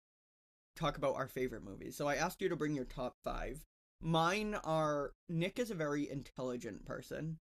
talk 0.76 0.96
about 0.96 1.16
our 1.16 1.28
favorite 1.28 1.64
movies. 1.64 1.96
So 1.96 2.08
I 2.08 2.16
asked 2.16 2.40
you 2.40 2.48
to 2.48 2.56
bring 2.56 2.74
your 2.74 2.84
top 2.84 3.16
five. 3.22 3.64
Mine 4.00 4.56
are 4.64 5.12
Nick 5.28 5.58
is 5.58 5.70
a 5.70 5.74
very 5.74 6.10
intelligent 6.10 6.84
person. 6.84 7.38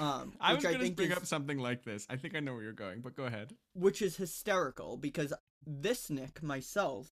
Um, 0.00 0.32
I 0.40 0.54
was 0.54 0.62
going 0.62 0.78
to 0.78 0.90
bring 0.92 1.10
is- 1.10 1.16
up 1.16 1.26
something 1.26 1.58
like 1.58 1.84
this. 1.84 2.06
I 2.08 2.16
think 2.16 2.34
I 2.34 2.40
know 2.40 2.54
where 2.54 2.62
you're 2.62 2.72
going, 2.72 3.00
but 3.00 3.14
go 3.16 3.24
ahead. 3.24 3.54
which 3.74 4.00
is 4.02 4.16
hysterical 4.16 4.96
because 4.96 5.32
this 5.66 6.08
Nick 6.10 6.42
myself 6.42 7.10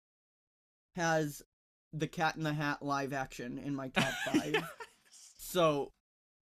has 0.96 1.42
the 1.94 2.08
Cat 2.08 2.36
in 2.36 2.44
the 2.44 2.54
Hat 2.54 2.82
live 2.82 3.14
action 3.14 3.58
in 3.58 3.76
my 3.76 3.88
top 3.90 4.12
five. 4.26 4.64
so 5.38 5.92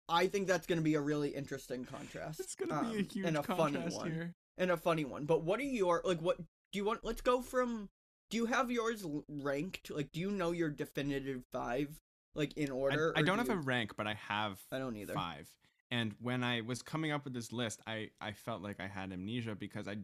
I 0.07 0.27
think 0.27 0.47
that's 0.47 0.67
going 0.67 0.77
to 0.79 0.83
be 0.83 0.95
a 0.95 1.01
really 1.01 1.29
interesting 1.29 1.85
contrast. 1.85 2.39
it's 2.39 2.55
going 2.55 2.69
to 2.69 2.81
be 2.81 2.85
a 2.85 2.99
um, 2.99 3.07
huge 3.09 3.25
and 3.25 3.37
a 3.37 3.43
funny 3.43 3.77
one. 3.79 4.11
here. 4.11 4.33
and 4.57 4.71
a 4.71 4.77
funny 4.77 5.05
one. 5.05 5.25
But 5.25 5.43
what 5.43 5.59
are 5.59 5.63
your 5.63 6.01
like? 6.03 6.19
What 6.21 6.37
do 6.37 6.43
you 6.79 6.85
want? 6.85 7.03
Let's 7.03 7.21
go 7.21 7.41
from. 7.41 7.89
Do 8.29 8.37
you 8.37 8.45
have 8.45 8.71
yours 8.71 9.05
ranked? 9.27 9.89
Like, 9.91 10.11
do 10.13 10.19
you 10.21 10.31
know 10.31 10.51
your 10.51 10.69
definitive 10.69 11.43
five, 11.51 11.99
like 12.35 12.55
in 12.57 12.69
order? 12.71 13.11
I 13.15 13.21
or 13.21 13.23
don't 13.23 13.35
do 13.35 13.39
have 13.39 13.47
you- 13.49 13.53
a 13.55 13.65
rank, 13.65 13.95
but 13.97 14.07
I 14.07 14.13
have 14.29 14.59
I 14.71 14.77
don't 14.79 14.95
either. 14.95 15.13
five. 15.13 15.49
And 15.91 16.15
when 16.21 16.43
I 16.43 16.61
was 16.61 16.81
coming 16.81 17.11
up 17.11 17.25
with 17.25 17.33
this 17.33 17.51
list, 17.51 17.81
I, 17.85 18.09
I 18.21 18.31
felt 18.31 18.61
like 18.61 18.79
I 18.79 18.87
had 18.87 19.11
amnesia 19.11 19.55
because 19.55 19.87
I 19.87 19.97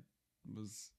was 0.53 0.91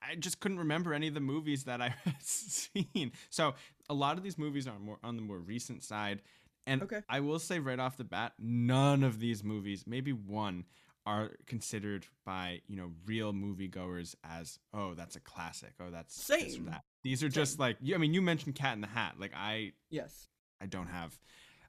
I 0.00 0.16
just 0.16 0.40
couldn't 0.40 0.58
remember 0.58 0.94
any 0.94 1.08
of 1.08 1.14
the 1.14 1.20
movies 1.20 1.64
that 1.64 1.80
I 1.80 1.88
had 2.04 2.22
seen. 2.22 3.12
So 3.30 3.54
a 3.88 3.94
lot 3.94 4.16
of 4.16 4.24
these 4.24 4.38
movies 4.38 4.66
are 4.66 4.78
more 4.78 4.98
on 5.04 5.16
the 5.16 5.22
more 5.22 5.38
recent 5.38 5.82
side. 5.82 6.22
And 6.66 6.82
Okay. 6.82 7.00
I 7.08 7.20
will 7.20 7.38
say 7.40 7.58
right 7.58 7.78
off 7.78 7.96
the 7.96 8.04
bat, 8.04 8.32
none 8.38 9.02
of 9.02 9.18
these 9.20 9.42
movies, 9.44 9.84
maybe 9.86 10.12
one, 10.12 10.64
are 11.04 11.32
considered 11.46 12.06
by 12.24 12.60
you 12.68 12.76
know 12.76 12.92
real 13.06 13.32
moviegoers 13.32 14.14
as 14.22 14.60
oh 14.72 14.94
that's 14.94 15.16
a 15.16 15.20
classic 15.20 15.72
oh 15.80 15.90
that's 15.90 16.14
Same. 16.14 16.66
that. 16.66 16.84
These 17.02 17.24
are 17.24 17.28
just 17.28 17.58
like 17.58 17.76
you. 17.80 17.96
I 17.96 17.98
mean, 17.98 18.14
you 18.14 18.22
mentioned 18.22 18.54
Cat 18.54 18.74
in 18.74 18.80
the 18.80 18.86
Hat. 18.86 19.14
Like 19.18 19.32
I, 19.36 19.72
Yes. 19.90 20.28
I 20.60 20.66
don't 20.66 20.86
have. 20.86 21.18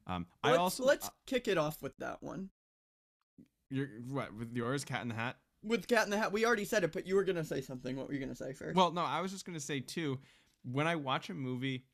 Um, 0.07 0.27
I 0.43 0.49
Let's, 0.49 0.59
also 0.59 0.85
let's 0.85 1.07
uh, 1.07 1.11
kick 1.25 1.47
it 1.47 1.57
off 1.57 1.81
with 1.81 1.95
that 1.97 2.21
one. 2.21 2.49
you're 3.69 3.87
what 4.09 4.33
with 4.35 4.55
yours, 4.55 4.83
Cat 4.83 5.01
in 5.01 5.07
the 5.09 5.15
Hat. 5.15 5.37
With 5.63 5.87
Cat 5.87 6.05
in 6.05 6.11
the 6.11 6.17
Hat, 6.17 6.31
we 6.31 6.45
already 6.45 6.65
said 6.65 6.83
it, 6.83 6.91
but 6.91 7.07
you 7.07 7.15
were 7.15 7.23
gonna 7.23 7.43
say 7.45 7.61
something. 7.61 7.95
What 7.95 8.07
were 8.07 8.13
you 8.13 8.19
gonna 8.19 8.35
say 8.35 8.53
first? 8.53 8.75
Well, 8.75 8.91
no, 8.91 9.01
I 9.01 9.21
was 9.21 9.31
just 9.31 9.45
gonna 9.45 9.59
say 9.59 9.79
too. 9.79 10.19
When 10.63 10.87
I 10.87 10.95
watch 10.95 11.29
a 11.29 11.33
movie, 11.33 11.85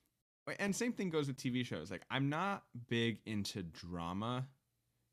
and 0.60 0.76
same 0.76 0.94
thing 0.94 1.10
goes 1.10 1.28
with 1.28 1.38
TV 1.38 1.66
shows. 1.66 1.92
Like 1.92 2.04
I'm 2.10 2.30
not 2.30 2.64
big 2.90 3.20
into 3.26 3.64
drama 3.64 4.48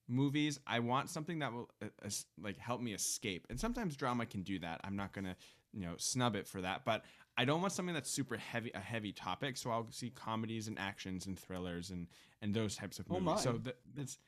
movies. 0.09 0.59
I 0.67 0.79
want 0.81 1.11
something 1.11 1.41
that 1.41 1.53
will 1.53 1.69
uh, 1.83 2.09
like 2.41 2.57
help 2.57 2.81
me 2.81 2.95
escape. 2.95 3.47
And 3.51 3.59
sometimes 3.59 3.97
drama 3.97 4.27
can 4.27 4.43
do 4.43 4.59
that. 4.61 4.81
I'm 4.85 4.97
not 4.97 5.13
gonna 5.13 5.37
you 5.73 5.83
know 5.83 5.95
snub 5.99 6.37
it 6.37 6.47
for 6.49 6.63
that, 6.63 6.85
but 6.85 7.05
I 7.37 7.45
don't 7.45 7.61
want 7.61 7.73
something 7.73 7.95
that's 7.95 8.11
super 8.11 8.37
heavy 8.37 8.71
a 8.75 8.81
heavy 8.81 9.13
topic. 9.13 9.57
So 9.57 9.71
I'll 9.71 9.89
see 9.91 10.11
comedies 10.11 10.69
and 10.69 10.79
actions 10.79 11.27
and 11.27 11.39
thrillers 11.39 11.91
and 11.91 12.07
and 12.43 12.55
those 12.55 12.77
types 12.77 12.99
of 12.99 13.07
Oh 13.11 13.21
movies. 13.21 13.43
So 13.43 13.53
my. 13.53 13.59
that, 13.59 13.77
that's 13.95 14.19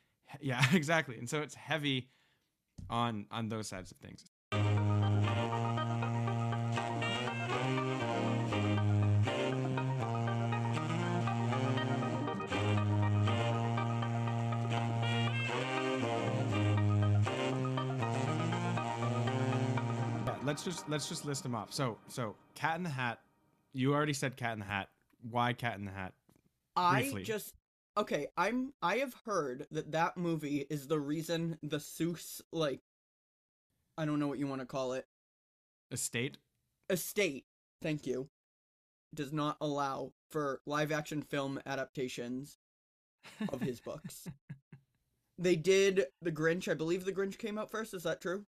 yeah, 0.40 0.64
exactly. 0.72 1.16
And 1.18 1.28
so 1.28 1.40
it's 1.40 1.54
heavy 1.54 2.10
on 2.90 3.26
on 3.30 3.48
those 3.48 3.68
sides 3.68 3.90
of 3.90 3.96
things. 3.98 4.24
Let's 20.58 20.76
just 20.76 20.88
let's 20.88 21.08
just 21.08 21.24
list 21.24 21.44
them 21.44 21.54
off. 21.54 21.72
So 21.72 21.98
so 22.08 22.34
Cat 22.54 22.76
in 22.76 22.82
the 22.82 22.90
Hat. 22.90 23.20
You 23.74 23.94
already 23.94 24.12
said 24.12 24.36
Cat 24.36 24.54
in 24.54 24.58
the 24.58 24.64
Hat. 24.64 24.88
Why 25.30 25.52
Cat 25.52 25.78
in 25.78 25.84
the 25.84 25.92
Hat? 25.92 26.14
I 26.74 27.12
just 27.24 27.54
okay. 27.96 28.26
I'm 28.36 28.72
I 28.82 28.96
have 28.96 29.14
heard 29.24 29.68
that 29.70 29.92
that 29.92 30.16
movie 30.16 30.66
is 30.68 30.88
the 30.88 30.98
reason 30.98 31.58
the 31.62 31.76
Seuss 31.76 32.40
like 32.52 32.80
I 33.96 34.04
don't 34.04 34.18
know 34.18 34.26
what 34.26 34.38
you 34.40 34.48
want 34.48 34.60
to 34.60 34.66
call 34.66 34.94
it 34.94 35.06
Estate. 35.92 36.38
estate. 36.90 37.44
Thank 37.80 38.06
you. 38.06 38.28
Does 39.14 39.32
not 39.32 39.56
allow 39.60 40.12
for 40.28 40.60
live 40.66 40.90
action 40.90 41.22
film 41.22 41.60
adaptations 41.66 42.58
of 43.52 43.60
his 43.60 43.80
books. 43.80 44.26
they 45.38 45.54
did 45.54 46.06
The 46.20 46.32
Grinch. 46.32 46.68
I 46.68 46.74
believe 46.74 47.04
The 47.04 47.12
Grinch 47.12 47.38
came 47.38 47.58
out 47.58 47.70
first. 47.70 47.94
Is 47.94 48.02
that 48.02 48.20
true? 48.20 48.44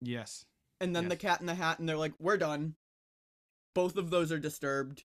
yes. 0.00 0.46
And 0.80 0.94
then 0.94 1.08
the 1.08 1.16
cat 1.16 1.40
in 1.40 1.46
the 1.46 1.54
hat 1.54 1.78
and 1.78 1.88
they're 1.88 1.96
like 1.96 2.14
we're 2.18 2.36
done. 2.36 2.74
Both 3.74 3.96
of 3.96 4.10
those 4.10 4.32
are 4.32 4.38
disturbed. 4.38 5.04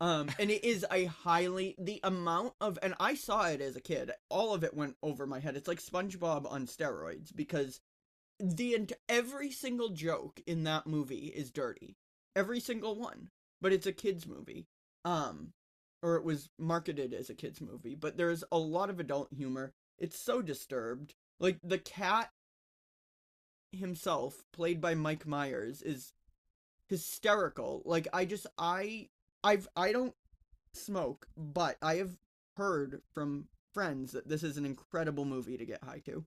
Um 0.00 0.30
and 0.38 0.50
it 0.50 0.64
is 0.64 0.84
a 0.90 1.06
highly 1.06 1.74
the 1.78 2.00
amount 2.02 2.52
of 2.60 2.78
and 2.82 2.94
i 3.00 3.14
saw 3.14 3.46
it 3.46 3.60
as 3.62 3.76
a 3.76 3.80
kid 3.80 4.10
all 4.28 4.52
of 4.54 4.62
it 4.62 4.74
went 4.74 4.96
over 5.02 5.26
my 5.26 5.40
head. 5.40 5.56
It's 5.56 5.68
like 5.68 5.82
spongebob 5.82 6.50
on 6.50 6.66
steroids 6.66 7.34
because 7.34 7.80
the 8.38 8.88
every 9.08 9.50
single 9.50 9.88
joke 9.90 10.40
in 10.46 10.64
that 10.64 10.86
movie 10.86 11.32
is 11.34 11.50
dirty. 11.50 11.96
Every 12.34 12.60
single 12.60 12.94
one. 12.94 13.30
But 13.60 13.72
it's 13.72 13.86
a 13.86 13.92
kids 13.92 14.26
movie. 14.26 14.66
Um 15.04 15.52
or 16.02 16.16
it 16.16 16.24
was 16.24 16.50
marketed 16.58 17.14
as 17.14 17.30
a 17.30 17.34
kids 17.34 17.60
movie. 17.60 17.94
But 17.94 18.16
there's 18.16 18.44
a 18.52 18.58
lot 18.58 18.90
of 18.90 19.00
adult 19.00 19.28
humor. 19.32 19.72
It's 19.98 20.18
so 20.18 20.42
disturbed. 20.42 21.14
Like 21.40 21.58
the 21.62 21.78
cat 21.78 22.30
himself, 23.72 24.44
played 24.52 24.80
by 24.80 24.94
Mike 24.94 25.26
Myers, 25.26 25.82
is 25.82 26.12
hysterical. 26.88 27.82
Like 27.84 28.08
I 28.12 28.24
just 28.24 28.46
I 28.58 29.08
I've 29.42 29.68
I 29.76 29.92
don't 29.92 30.14
smoke, 30.74 31.26
but 31.36 31.76
I 31.82 31.96
have 31.96 32.16
heard 32.56 33.02
from 33.12 33.48
friends 33.74 34.12
that 34.12 34.28
this 34.28 34.42
is 34.42 34.56
an 34.56 34.64
incredible 34.64 35.24
movie 35.24 35.56
to 35.58 35.66
get 35.66 35.84
high 35.84 36.00
to 36.06 36.24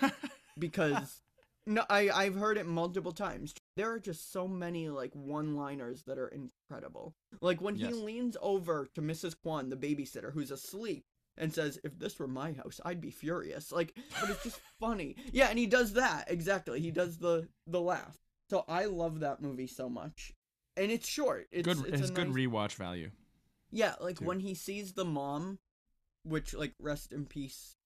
because 0.58 1.20
no 1.66 1.84
I 1.88 2.10
I've 2.10 2.34
heard 2.34 2.58
it 2.58 2.66
multiple 2.66 3.12
times. 3.12 3.54
There 3.76 3.90
are 3.92 4.00
just 4.00 4.32
so 4.32 4.46
many 4.48 4.88
like 4.88 5.12
one-liners 5.14 6.02
that 6.04 6.18
are 6.18 6.28
incredible. 6.28 7.14
Like 7.40 7.60
when 7.60 7.76
Yes. 7.76 7.88
he 7.88 7.94
leans 7.94 8.36
over 8.40 8.88
to 8.94 9.02
Mrs. 9.02 9.34
Kwan, 9.40 9.68
the 9.68 9.76
babysitter, 9.76 10.32
who's 10.32 10.50
asleep 10.50 11.04
and 11.36 11.52
says, 11.52 11.78
"If 11.84 11.98
this 11.98 12.18
were 12.18 12.28
my 12.28 12.52
house, 12.52 12.80
I'd 12.84 13.00
be 13.00 13.10
furious." 13.10 13.72
Like, 13.72 13.96
but 14.20 14.30
it's 14.30 14.42
just 14.44 14.60
funny. 14.80 15.16
Yeah, 15.32 15.48
and 15.48 15.58
he 15.58 15.66
does 15.66 15.94
that 15.94 16.30
exactly. 16.30 16.80
He 16.80 16.90
does 16.90 17.18
the 17.18 17.48
the 17.66 17.80
laugh. 17.80 18.18
So 18.50 18.64
I 18.68 18.84
love 18.84 19.20
that 19.20 19.40
movie 19.42 19.66
so 19.66 19.88
much, 19.88 20.32
and 20.76 20.90
it's 20.92 21.08
short. 21.08 21.48
It's 21.50 21.66
good. 21.66 21.86
It's 21.86 22.00
It's 22.02 22.10
a 22.10 22.12
good 22.12 22.28
nice- 22.28 22.36
rewatch 22.36 22.74
value. 22.74 23.10
yeah, 23.70 23.94
like 24.00 24.18
too. 24.18 24.24
when 24.26 24.40
he 24.40 24.54
sees 24.54 24.92
the 24.92 25.04
mom, 25.04 25.58
which 26.24 26.54
like 26.54 26.74
rest 26.78 27.12
in 27.12 27.26
peace, 27.26 27.76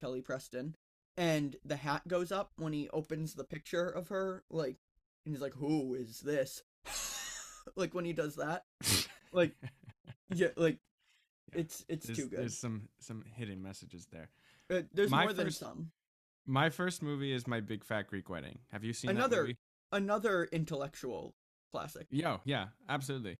Kelly 0.00 0.20
Preston, 0.20 0.76
and 1.16 1.56
the 1.64 1.76
hat 1.76 2.06
goes 2.06 2.30
up 2.30 2.52
when 2.56 2.72
he 2.72 2.88
opens 2.90 3.34
the 3.34 3.44
picture 3.44 3.88
of 3.88 4.08
her, 4.08 4.44
like, 4.50 4.76
and 5.24 5.34
he's 5.34 5.42
like, 5.42 5.54
"Who 5.54 5.94
is 5.94 6.20
this?" 6.20 6.62
like 7.76 7.94
when 7.94 8.04
he 8.04 8.12
does 8.12 8.36
that, 8.36 8.64
like, 9.32 9.54
yeah, 10.34 10.48
like 10.56 10.78
Yeah. 11.54 11.60
it's 11.60 11.84
it's 11.88 12.06
There's, 12.06 12.18
too 12.18 12.26
good. 12.28 12.38
there's 12.40 12.58
some 12.58 12.88
some 13.00 13.24
hidden 13.34 13.62
messages 13.62 14.06
there. 14.12 14.30
Uh, 14.70 14.82
there's 14.92 15.10
my 15.10 15.24
more 15.24 15.32
than 15.32 15.50
some. 15.50 15.90
My 16.46 16.70
first 16.70 17.02
movie 17.02 17.32
is 17.32 17.46
My 17.46 17.60
Big 17.60 17.84
Fat 17.84 18.08
Greek 18.08 18.28
Wedding. 18.28 18.58
Have 18.72 18.82
you 18.84 18.92
seen 18.92 19.10
Another- 19.10 19.36
that 19.36 19.42
movie? 19.42 19.56
Another 19.92 20.48
intellectual 20.50 21.34
classic. 21.70 22.06
Yo, 22.10 22.40
yeah, 22.44 22.66
absolutely. 22.88 23.36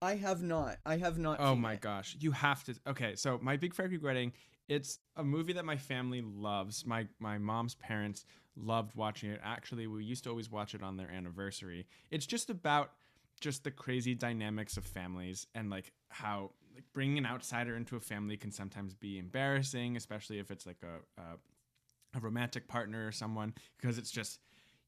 I 0.00 0.14
have 0.16 0.42
not. 0.42 0.78
I 0.86 0.96
have 0.96 1.18
not. 1.18 1.38
Oh 1.40 1.54
my 1.54 1.74
it. 1.74 1.80
gosh, 1.80 2.16
you 2.20 2.32
have 2.32 2.62
to. 2.64 2.74
Okay, 2.86 3.14
so 3.16 3.38
My 3.42 3.56
Big 3.56 3.74
Fat 3.74 3.88
Greek 3.88 4.02
Wedding. 4.02 4.32
It's 4.68 5.00
a 5.16 5.24
movie 5.24 5.52
that 5.54 5.64
my 5.64 5.76
family 5.76 6.22
loves. 6.22 6.86
My 6.86 7.06
my 7.18 7.38
mom's 7.38 7.74
parents 7.74 8.24
loved 8.56 8.94
watching 8.94 9.30
it. 9.30 9.40
Actually, 9.42 9.86
we 9.86 10.04
used 10.04 10.24
to 10.24 10.30
always 10.30 10.50
watch 10.50 10.74
it 10.74 10.82
on 10.82 10.96
their 10.96 11.10
anniversary. 11.10 11.86
It's 12.10 12.26
just 12.26 12.48
about 12.48 12.92
just 13.40 13.64
the 13.64 13.70
crazy 13.70 14.14
dynamics 14.14 14.76
of 14.76 14.84
families 14.84 15.46
and 15.54 15.68
like 15.68 15.92
how 16.08 16.52
like 16.74 16.84
bringing 16.92 17.18
an 17.18 17.26
outsider 17.26 17.76
into 17.76 17.96
a 17.96 18.00
family 18.00 18.36
can 18.36 18.50
sometimes 18.52 18.94
be 18.94 19.18
embarrassing, 19.18 19.96
especially 19.96 20.38
if 20.38 20.50
it's 20.50 20.66
like 20.66 20.82
a 20.82 21.20
a, 21.20 22.16
a 22.16 22.20
romantic 22.20 22.68
partner 22.68 23.06
or 23.06 23.12
someone 23.12 23.54
because 23.78 23.98
it's 23.98 24.10
just 24.10 24.40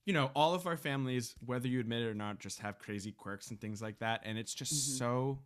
you 0.06 0.12
know 0.12 0.30
all 0.34 0.54
of 0.54 0.66
our 0.66 0.76
families 0.76 1.34
whether 1.44 1.66
you 1.68 1.80
admit 1.80 2.02
it 2.02 2.06
or 2.08 2.14
not 2.14 2.38
just 2.38 2.60
have 2.60 2.78
crazy 2.78 3.12
quirks 3.12 3.50
and 3.50 3.60
things 3.60 3.80
like 3.80 3.98
that 4.00 4.20
and 4.24 4.36
it's 4.38 4.52
just 4.54 4.72
Mhm. 4.72 4.98
so 4.98 5.38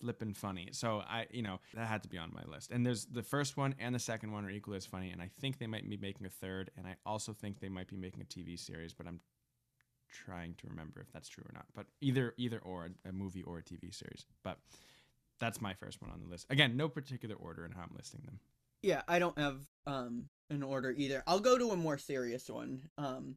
flippin' 0.00 0.34
funny. 0.34 0.68
So 0.72 0.98
i 1.06 1.26
you 1.30 1.42
know 1.42 1.60
that 1.74 1.86
had 1.86 2.02
to 2.02 2.08
be 2.08 2.18
on 2.18 2.32
my 2.34 2.42
list. 2.52 2.72
And 2.72 2.84
there's 2.84 3.04
the 3.04 3.22
first 3.22 3.56
one 3.56 3.74
and 3.78 3.94
the 3.94 4.00
second 4.00 4.32
one 4.32 4.44
are 4.44 4.50
equally 4.50 4.76
as 4.76 4.86
funny 4.86 5.10
and 5.10 5.22
i 5.22 5.30
think 5.40 5.58
they 5.58 5.68
might 5.68 5.88
be 5.88 5.96
making 5.96 6.26
a 6.26 6.30
third 6.30 6.70
and 6.76 6.86
i 6.86 6.96
also 7.06 7.32
think 7.32 7.60
they 7.60 7.68
might 7.68 7.86
be 7.88 7.96
making 7.96 8.20
a 8.22 8.24
tv 8.24 8.58
series 8.58 8.92
but 8.92 9.06
i'm 9.06 9.20
trying 10.26 10.54
to 10.56 10.66
remember 10.68 11.00
if 11.00 11.10
that's 11.12 11.28
true 11.28 11.44
or 11.48 11.52
not. 11.54 11.64
But 11.74 11.86
either 12.02 12.34
either 12.36 12.58
or 12.58 12.90
a 13.06 13.12
movie 13.12 13.42
or 13.44 13.58
a 13.58 13.62
tv 13.62 13.94
series. 13.94 14.26
But 14.42 14.58
that's 15.42 15.60
my 15.60 15.74
first 15.74 16.00
one 16.00 16.10
on 16.10 16.20
the 16.20 16.30
list 16.30 16.46
again 16.50 16.76
no 16.76 16.88
particular 16.88 17.34
order 17.34 17.64
in 17.66 17.72
how 17.72 17.82
i'm 17.82 17.90
listing 17.96 18.22
them 18.24 18.38
Yeah, 18.82 19.02
I 19.06 19.18
don't 19.18 19.38
have 19.38 19.58
um 19.86 20.28
an 20.50 20.62
order 20.62 20.90
either. 20.90 21.22
I'll 21.26 21.40
go 21.40 21.56
to 21.56 21.70
a 21.70 21.76
more 21.76 21.96
serious 21.96 22.50
one. 22.50 22.82
Um, 22.98 23.36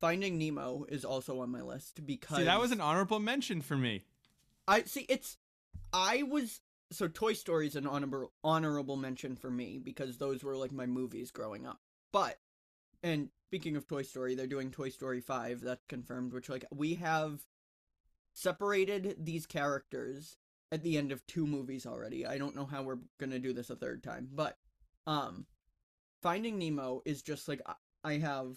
Finding 0.00 0.36
Nemo 0.36 0.84
is 0.88 1.04
also 1.04 1.40
on 1.40 1.50
my 1.50 1.62
list 1.62 2.04
because 2.04 2.38
see 2.38 2.44
that 2.44 2.60
was 2.60 2.72
an 2.72 2.80
honorable 2.80 3.20
mention 3.20 3.62
for 3.62 3.76
me 3.76 4.02
I 4.66 4.82
see 4.82 5.06
it's 5.08 5.38
I 5.92 6.24
was 6.24 6.60
so 6.90 7.06
Toy 7.08 7.32
Story 7.34 7.68
is 7.68 7.76
an 7.76 7.86
honorable 7.86 8.32
honorable 8.42 8.96
mention 8.96 9.36
for 9.36 9.50
me 9.50 9.78
because 9.78 10.18
those 10.18 10.42
were 10.42 10.56
like 10.56 10.72
my 10.72 10.86
movies 10.86 11.30
growing 11.30 11.66
up. 11.66 11.80
But 12.12 12.38
and 13.02 13.28
speaking 13.46 13.76
of 13.76 13.86
Toy 13.86 14.02
Story, 14.02 14.34
they're 14.34 14.46
doing 14.46 14.70
Toy 14.70 14.88
Story 14.88 15.20
5, 15.20 15.60
that's 15.60 15.84
confirmed, 15.88 16.32
which 16.32 16.48
like 16.48 16.64
we 16.72 16.94
have 16.94 17.46
separated 18.34 19.16
these 19.18 19.46
characters 19.46 20.36
at 20.72 20.82
the 20.82 20.98
end 20.98 21.12
of 21.12 21.24
two 21.26 21.46
movies 21.46 21.86
already. 21.86 22.26
I 22.26 22.38
don't 22.38 22.56
know 22.56 22.66
how 22.66 22.82
we're 22.82 22.98
to 23.20 23.38
do 23.38 23.52
this 23.52 23.70
a 23.70 23.76
third 23.76 24.02
time, 24.02 24.28
but 24.32 24.58
um 25.06 25.46
Finding 26.22 26.58
Nemo 26.58 27.02
is 27.04 27.22
just 27.22 27.46
like 27.48 27.60
I- 27.66 27.74
I 28.04 28.18
have 28.18 28.56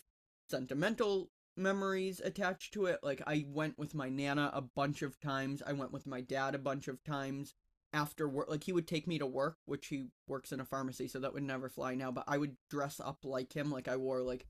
sentimental 0.49 1.31
memories 1.57 2.19
attached 2.19 2.73
to 2.73 2.85
it. 2.85 2.99
Like 3.03 3.21
I 3.27 3.45
went 3.49 3.77
with 3.77 3.95
my 3.95 4.09
nana 4.09 4.51
a 4.53 4.61
bunch 4.61 5.01
of 5.01 5.19
times. 5.19 5.61
I 5.65 5.73
went 5.73 5.91
with 5.91 6.05
my 6.07 6.21
dad 6.21 6.55
a 6.55 6.59
bunch 6.59 6.87
of 6.87 7.03
times 7.03 7.53
after 7.93 8.27
work. 8.27 8.49
Like 8.49 8.63
he 8.63 8.73
would 8.73 8.87
take 8.87 9.07
me 9.07 9.17
to 9.19 9.25
work, 9.25 9.57
which 9.65 9.87
he 9.87 10.07
works 10.27 10.51
in 10.51 10.59
a 10.59 10.65
pharmacy, 10.65 11.07
so 11.07 11.19
that 11.19 11.33
would 11.33 11.43
never 11.43 11.69
fly 11.69 11.95
now. 11.95 12.11
But 12.11 12.25
I 12.27 12.37
would 12.37 12.57
dress 12.69 12.99
up 12.99 13.19
like 13.23 13.53
him. 13.53 13.71
Like 13.71 13.87
I 13.87 13.97
wore 13.97 14.21
like 14.21 14.47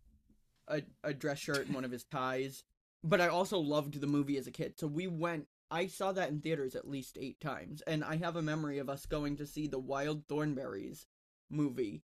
a 0.67 0.83
a 1.03 1.13
dress 1.13 1.39
shirt 1.39 1.65
and 1.65 1.75
one 1.75 1.85
of 1.85 1.91
his 1.91 2.03
ties. 2.03 2.63
But 3.03 3.21
I 3.21 3.27
also 3.27 3.59
loved 3.59 4.01
the 4.01 4.07
movie 4.07 4.37
as 4.37 4.47
a 4.47 4.51
kid. 4.51 4.79
So 4.79 4.87
we 4.87 5.07
went. 5.07 5.47
I 5.71 5.87
saw 5.87 6.11
that 6.11 6.29
in 6.29 6.41
theaters 6.41 6.75
at 6.75 6.87
least 6.87 7.17
eight 7.19 7.39
times, 7.39 7.81
and 7.87 8.03
I 8.03 8.17
have 8.17 8.35
a 8.35 8.41
memory 8.41 8.77
of 8.77 8.89
us 8.89 9.05
going 9.05 9.37
to 9.37 9.47
see 9.47 9.67
the 9.67 9.79
Wild 9.79 10.27
Thornberrys 10.27 11.05
movie 11.49 12.03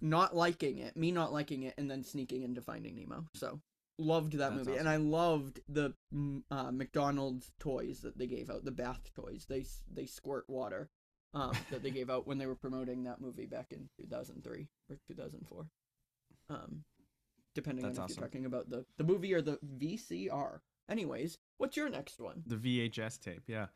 not 0.00 0.36
liking 0.36 0.78
it, 0.78 0.96
me 0.96 1.10
not 1.10 1.32
liking 1.32 1.62
it, 1.62 1.74
and 1.78 1.90
then 1.90 2.02
sneaking 2.02 2.42
into 2.42 2.60
Finding 2.60 2.96
Nemo. 2.96 3.26
So 3.34 3.60
loved 3.98 4.34
that 4.34 4.54
That's 4.54 4.66
movie, 4.66 4.78
and 4.78 4.88
I 4.88 4.96
loved 4.96 5.60
the 5.68 5.94
mm, 6.14 6.42
uh, 6.50 6.70
McDonald's 6.70 7.50
toys 7.58 8.00
that 8.00 8.18
they 8.18 8.26
gave 8.26 8.50
out, 8.50 8.64
the 8.64 8.70
bath 8.70 9.10
toys. 9.14 9.46
They 9.48 9.64
they 9.92 10.06
squirt 10.06 10.44
water, 10.48 10.90
um, 11.34 11.52
that 11.70 11.82
they 11.82 11.90
gave 11.90 12.10
out 12.10 12.26
when 12.26 12.38
they 12.38 12.46
were 12.46 12.54
promoting 12.54 13.04
that 13.04 13.20
movie 13.20 13.46
back 13.46 13.68
in 13.70 13.88
2003 14.00 14.68
or 14.90 14.98
2004. 15.08 15.66
Um, 16.48 16.84
depending 17.54 17.84
That's 17.84 17.98
on 17.98 18.10
if 18.10 18.16
you're 18.16 18.26
talking 18.26 18.46
about 18.46 18.70
the 18.70 18.84
the 18.98 19.04
movie 19.04 19.34
or 19.34 19.42
the 19.42 19.58
VCR. 19.78 20.60
Anyways, 20.88 21.38
what's 21.58 21.76
your 21.76 21.88
next 21.88 22.20
one? 22.20 22.42
The 22.46 22.56
VHS 22.56 23.20
tape, 23.20 23.42
yeah. 23.46 23.66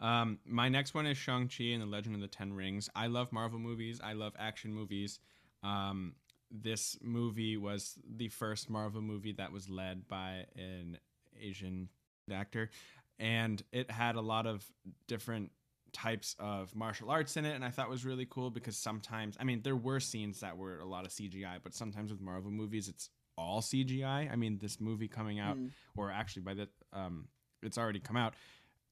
Um, 0.00 0.38
my 0.46 0.68
next 0.68 0.94
one 0.94 1.06
is 1.06 1.16
Shang 1.16 1.48
Chi 1.48 1.64
and 1.64 1.82
the 1.82 1.86
Legend 1.86 2.14
of 2.14 2.20
the 2.20 2.28
Ten 2.28 2.52
Rings. 2.52 2.88
I 2.94 3.08
love 3.08 3.32
Marvel 3.32 3.58
movies. 3.58 4.00
I 4.02 4.12
love 4.12 4.32
action 4.38 4.72
movies. 4.72 5.18
Um, 5.62 6.14
this 6.50 6.96
movie 7.02 7.56
was 7.56 7.98
the 8.16 8.28
first 8.28 8.70
Marvel 8.70 9.02
movie 9.02 9.32
that 9.32 9.52
was 9.52 9.68
led 9.68 10.06
by 10.08 10.46
an 10.56 10.98
Asian 11.40 11.88
actor, 12.32 12.70
and 13.18 13.62
it 13.72 13.90
had 13.90 14.14
a 14.14 14.20
lot 14.20 14.46
of 14.46 14.64
different 15.08 15.50
types 15.92 16.36
of 16.38 16.74
martial 16.76 17.10
arts 17.10 17.36
in 17.38 17.46
it 17.46 17.54
and 17.54 17.64
I 17.64 17.70
thought 17.70 17.88
was 17.88 18.04
really 18.04 18.26
cool 18.28 18.50
because 18.50 18.76
sometimes 18.76 19.36
I 19.40 19.44
mean 19.44 19.62
there 19.62 19.74
were 19.74 20.00
scenes 20.00 20.40
that 20.40 20.56
were 20.56 20.80
a 20.80 20.84
lot 20.84 21.06
of 21.06 21.12
CGI 21.12 21.58
but 21.62 21.74
sometimes 21.74 22.10
with 22.10 22.20
Marvel 22.20 22.50
movies 22.50 22.88
it's 22.88 23.08
all 23.38 23.60
CGI. 23.62 24.30
I. 24.32 24.36
Mean 24.36 24.58
this 24.60 24.80
movie 24.80 25.08
coming 25.08 25.38
out 25.38 25.56
Mm. 25.56 25.70
or 25.96 26.10
actually 26.10 26.42
by 26.42 26.54
the 26.54 26.68
um 26.92 27.28
it's 27.62 27.78
already 27.78 28.00
come 28.00 28.16
out 28.16 28.34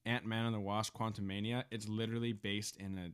ant-man 0.06 0.46
and 0.46 0.54
the 0.54 0.60
wasp 0.60 0.96
quantumania 0.96 1.64
it's 1.70 1.88
literally 1.88 2.32
based 2.32 2.76
in 2.76 2.98
a 2.98 3.08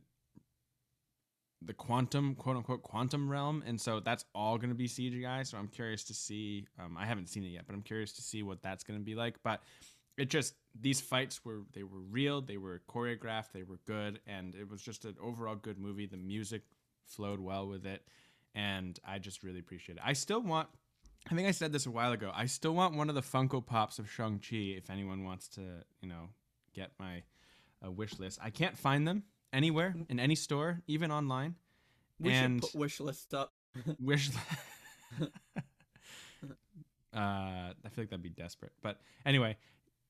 the 1.65 1.73
quantum 1.73 2.35
quote 2.35 2.57
unquote 2.57 2.83
quantum 2.83 3.29
realm. 3.29 3.63
And 3.65 3.79
so 3.79 3.99
that's 3.99 4.25
all 4.35 4.57
going 4.57 4.69
to 4.69 4.75
be 4.75 4.87
cgi 4.87 5.47
so 5.47 5.57
i'm 5.57 5.67
curious 5.69 6.03
to 6.05 6.13
see 6.13 6.65
um, 6.79 6.97
i 6.97 7.05
haven't 7.05 7.29
seen 7.29 7.43
it 7.43 7.49
yet 7.49 7.63
but 7.67 7.73
i'm 7.73 7.81
curious 7.81 8.11
to 8.13 8.21
see 8.21 8.43
what 8.43 8.61
that's 8.61 8.83
going 8.83 8.99
to 8.99 9.03
be 9.05 9.15
like. 9.15 9.35
But 9.43 9.61
it 10.17 10.29
just 10.29 10.53
these 10.79 11.01
fights 11.01 11.43
were 11.45 11.61
they 11.73 11.83
were 11.83 12.01
real 12.11 12.41
they 12.41 12.57
were 12.57 12.81
choreographed 12.89 13.51
they 13.53 13.63
were 13.63 13.79
good 13.87 14.19
and 14.27 14.55
it 14.55 14.69
was 14.69 14.81
just 14.81 15.05
an 15.05 15.15
overall 15.21 15.55
good 15.55 15.77
movie. 15.79 16.05
The 16.05 16.17
music 16.17 16.63
flowed 17.05 17.39
well 17.39 17.67
with 17.67 17.85
it 17.85 18.01
and 18.55 18.99
i 19.05 19.17
just 19.19 19.43
really 19.43 19.59
appreciate 19.59 19.97
it. 19.97 20.01
I 20.05 20.13
still 20.13 20.41
want 20.41 20.67
I 21.31 21.35
think 21.35 21.47
I 21.47 21.51
said 21.51 21.71
this 21.71 21.85
a 21.85 21.91
while 21.91 22.11
ago. 22.11 22.31
I 22.33 22.47
still 22.47 22.73
want 22.73 22.95
one 22.95 23.09
of 23.09 23.15
the 23.15 23.21
Funko 23.21 23.65
Pops 23.65 23.97
of 23.97 24.09
Shang 24.09 24.39
Chi. 24.39 24.57
If 24.77 24.89
anyone 24.89 25.23
wants 25.23 25.47
to, 25.49 25.61
you 26.01 26.09
know, 26.09 26.29
get 26.73 26.91
my 26.99 27.23
uh, 27.85 27.91
wish 27.91 28.19
list, 28.19 28.39
I 28.43 28.49
can't 28.49 28.77
find 28.77 29.07
them 29.07 29.23
anywhere 29.53 29.95
in 30.09 30.19
any 30.19 30.35
store, 30.35 30.81
even 30.87 31.11
online. 31.11 31.55
We 32.19 32.31
and 32.31 32.61
should 32.61 32.71
put 32.73 32.79
wish 32.79 32.99
list 32.99 33.33
up. 33.33 33.53
wish. 33.99 34.31
uh, 35.21 35.27
I 37.13 37.73
feel 37.83 38.03
like 38.03 38.09
that'd 38.09 38.21
be 38.21 38.29
desperate, 38.29 38.73
but 38.81 38.99
anyway, 39.25 39.57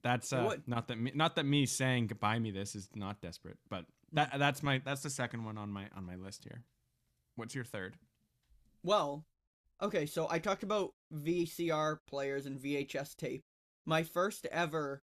that's 0.02 0.34
uh, 0.34 0.58
not 0.67 0.88
that 0.88 0.97
me, 0.97 1.12
not 1.13 1.36
that 1.36 1.45
me 1.45 1.65
saying 1.65 2.12
buy 2.19 2.39
me 2.39 2.52
this 2.52 2.76
is 2.76 2.89
not 2.95 3.21
desperate, 3.21 3.58
but 3.69 3.86
that 4.13 4.32
that's 4.38 4.63
my 4.63 4.82
that's 4.84 5.02
the 5.02 5.10
second 5.10 5.45
one 5.45 5.58
on 5.58 5.69
my 5.69 5.88
on 5.95 6.06
my 6.06 6.15
list 6.15 6.43
here. 6.43 6.63
What's 7.36 7.56
your 7.56 7.63
third? 7.63 7.97
Well, 8.84 9.26
okay, 9.84 10.06
so 10.06 10.28
I 10.30 10.39
talked 10.39 10.63
about 10.63 10.93
VCR 11.13 12.00
players 12.08 12.46
and 12.46 12.60
VHS 12.60 13.15
tape. 13.15 13.43
My 13.86 14.04
first 14.04 14.48
ever 14.52 15.04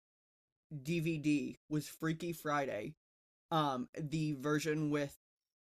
DVD 0.73 1.57
was 1.69 1.87
Freaky 1.87 2.31
Friday, 2.31 2.93
um, 3.51 3.89
the 3.97 4.33
version 4.33 4.91
with 4.91 5.15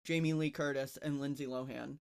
Jamie 0.05 0.33
Lee 0.33 0.51
Curtis 0.51 0.99
and 1.01 1.21
Lindsay 1.21 1.47
Lohan. 1.47 1.99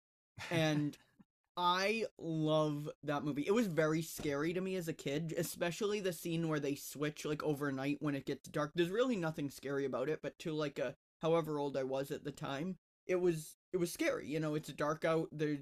And 0.49 0.97
I 1.57 2.05
love 2.17 2.89
that 3.03 3.23
movie. 3.23 3.43
It 3.45 3.53
was 3.53 3.67
very 3.67 4.01
scary 4.01 4.53
to 4.53 4.61
me 4.61 4.75
as 4.77 4.87
a 4.87 4.93
kid, 4.93 5.33
especially 5.37 5.99
the 5.99 6.13
scene 6.13 6.47
where 6.47 6.61
they 6.61 6.75
switch 6.75 7.25
like 7.25 7.43
overnight 7.43 7.97
when 7.99 8.15
it 8.15 8.25
gets 8.25 8.47
dark. 8.49 8.71
There's 8.73 8.89
really 8.89 9.17
nothing 9.17 9.49
scary 9.49 9.85
about 9.85 10.07
it, 10.07 10.19
but 10.23 10.39
to 10.39 10.53
like 10.53 10.79
a 10.79 10.95
however 11.21 11.59
old 11.59 11.75
I 11.75 11.83
was 11.83 12.09
at 12.09 12.23
the 12.23 12.31
time, 12.31 12.77
it 13.05 13.19
was 13.19 13.57
it 13.73 13.77
was 13.77 13.91
scary. 13.91 14.27
You 14.27 14.39
know, 14.39 14.55
it's 14.55 14.69
dark 14.69 15.03
out. 15.03 15.27
They 15.31 15.59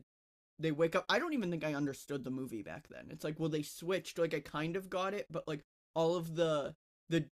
they 0.59 0.71
wake 0.71 0.95
up. 0.95 1.05
I 1.09 1.19
don't 1.19 1.33
even 1.33 1.49
think 1.49 1.63
I 1.63 1.73
understood 1.73 2.23
the 2.23 2.31
movie 2.31 2.61
back 2.61 2.87
then. 2.89 3.07
It's 3.09 3.23
like 3.23 3.39
well 3.39 3.49
they 3.49 3.63
switched. 3.63 4.19
Like 4.19 4.33
I 4.33 4.41
kind 4.41 4.75
of 4.75 4.89
got 4.89 5.13
it, 5.13 5.27
but 5.31 5.47
like 5.47 5.63
all 5.95 6.15
of 6.15 6.35
the 6.35 6.75
the 7.09 7.25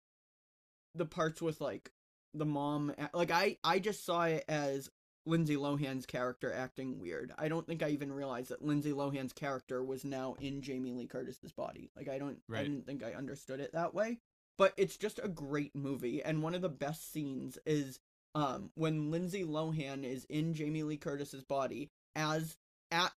the 0.95 1.07
parts 1.07 1.43
with 1.43 1.61
like 1.61 1.91
the 2.35 2.45
mom 2.45 2.95
like 3.13 3.31
I 3.31 3.57
I 3.65 3.79
just 3.79 4.05
saw 4.05 4.25
it 4.25 4.45
as 4.49 4.91
Lindsay 5.27 5.57
Lohan's 5.57 6.05
character 6.07 6.53
acting 6.53 7.01
weird. 7.01 7.33
I 7.39 7.49
don't 7.49 7.67
think 7.67 7.83
I 7.83 7.89
even 7.89 8.13
realized 8.13 8.51
that 8.51 8.65
Lindsay 8.65 8.93
Lohan's 8.93 9.33
character 9.33 9.83
was 9.83 10.05
now 10.05 10.37
in 10.39 10.61
Jamie 10.61 10.93
Lee 10.93 11.07
Curtis's 11.07 11.53
body. 11.53 11.91
Like 11.97 12.09
I 12.09 12.19
don't 12.19 12.39
I 12.53 12.63
didn't 12.63 12.87
think 12.87 13.03
I 13.03 13.15
understood 13.15 13.61
it 13.61 13.73
that 13.73 13.95
way. 13.95 14.19
But 14.57 14.73
it's 14.77 14.97
just 14.97 15.19
a 15.23 15.29
great 15.29 15.75
movie 15.75 16.23
and 16.23 16.43
one 16.43 16.55
of 16.55 16.61
the 16.63 16.69
best 16.69 17.11
scenes 17.13 17.59
is 17.65 17.99
um 18.35 18.71
when 18.75 19.11
Lindsay 19.11 19.45
Lohan 19.45 20.05
is 20.05 20.27
in 20.29 20.55
Jamie 20.55 20.83
Lee 20.83 20.97
Curtis's 20.99 21.43
body 21.43 21.91
as 22.15 22.57
at 22.91 23.13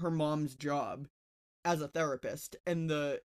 her- 0.00 0.10
mom's 0.10 0.54
job 0.54 1.06
as 1.64 1.82
a 1.82 1.88
therapist 1.88 2.56
and 2.66 2.88
the 2.88 3.20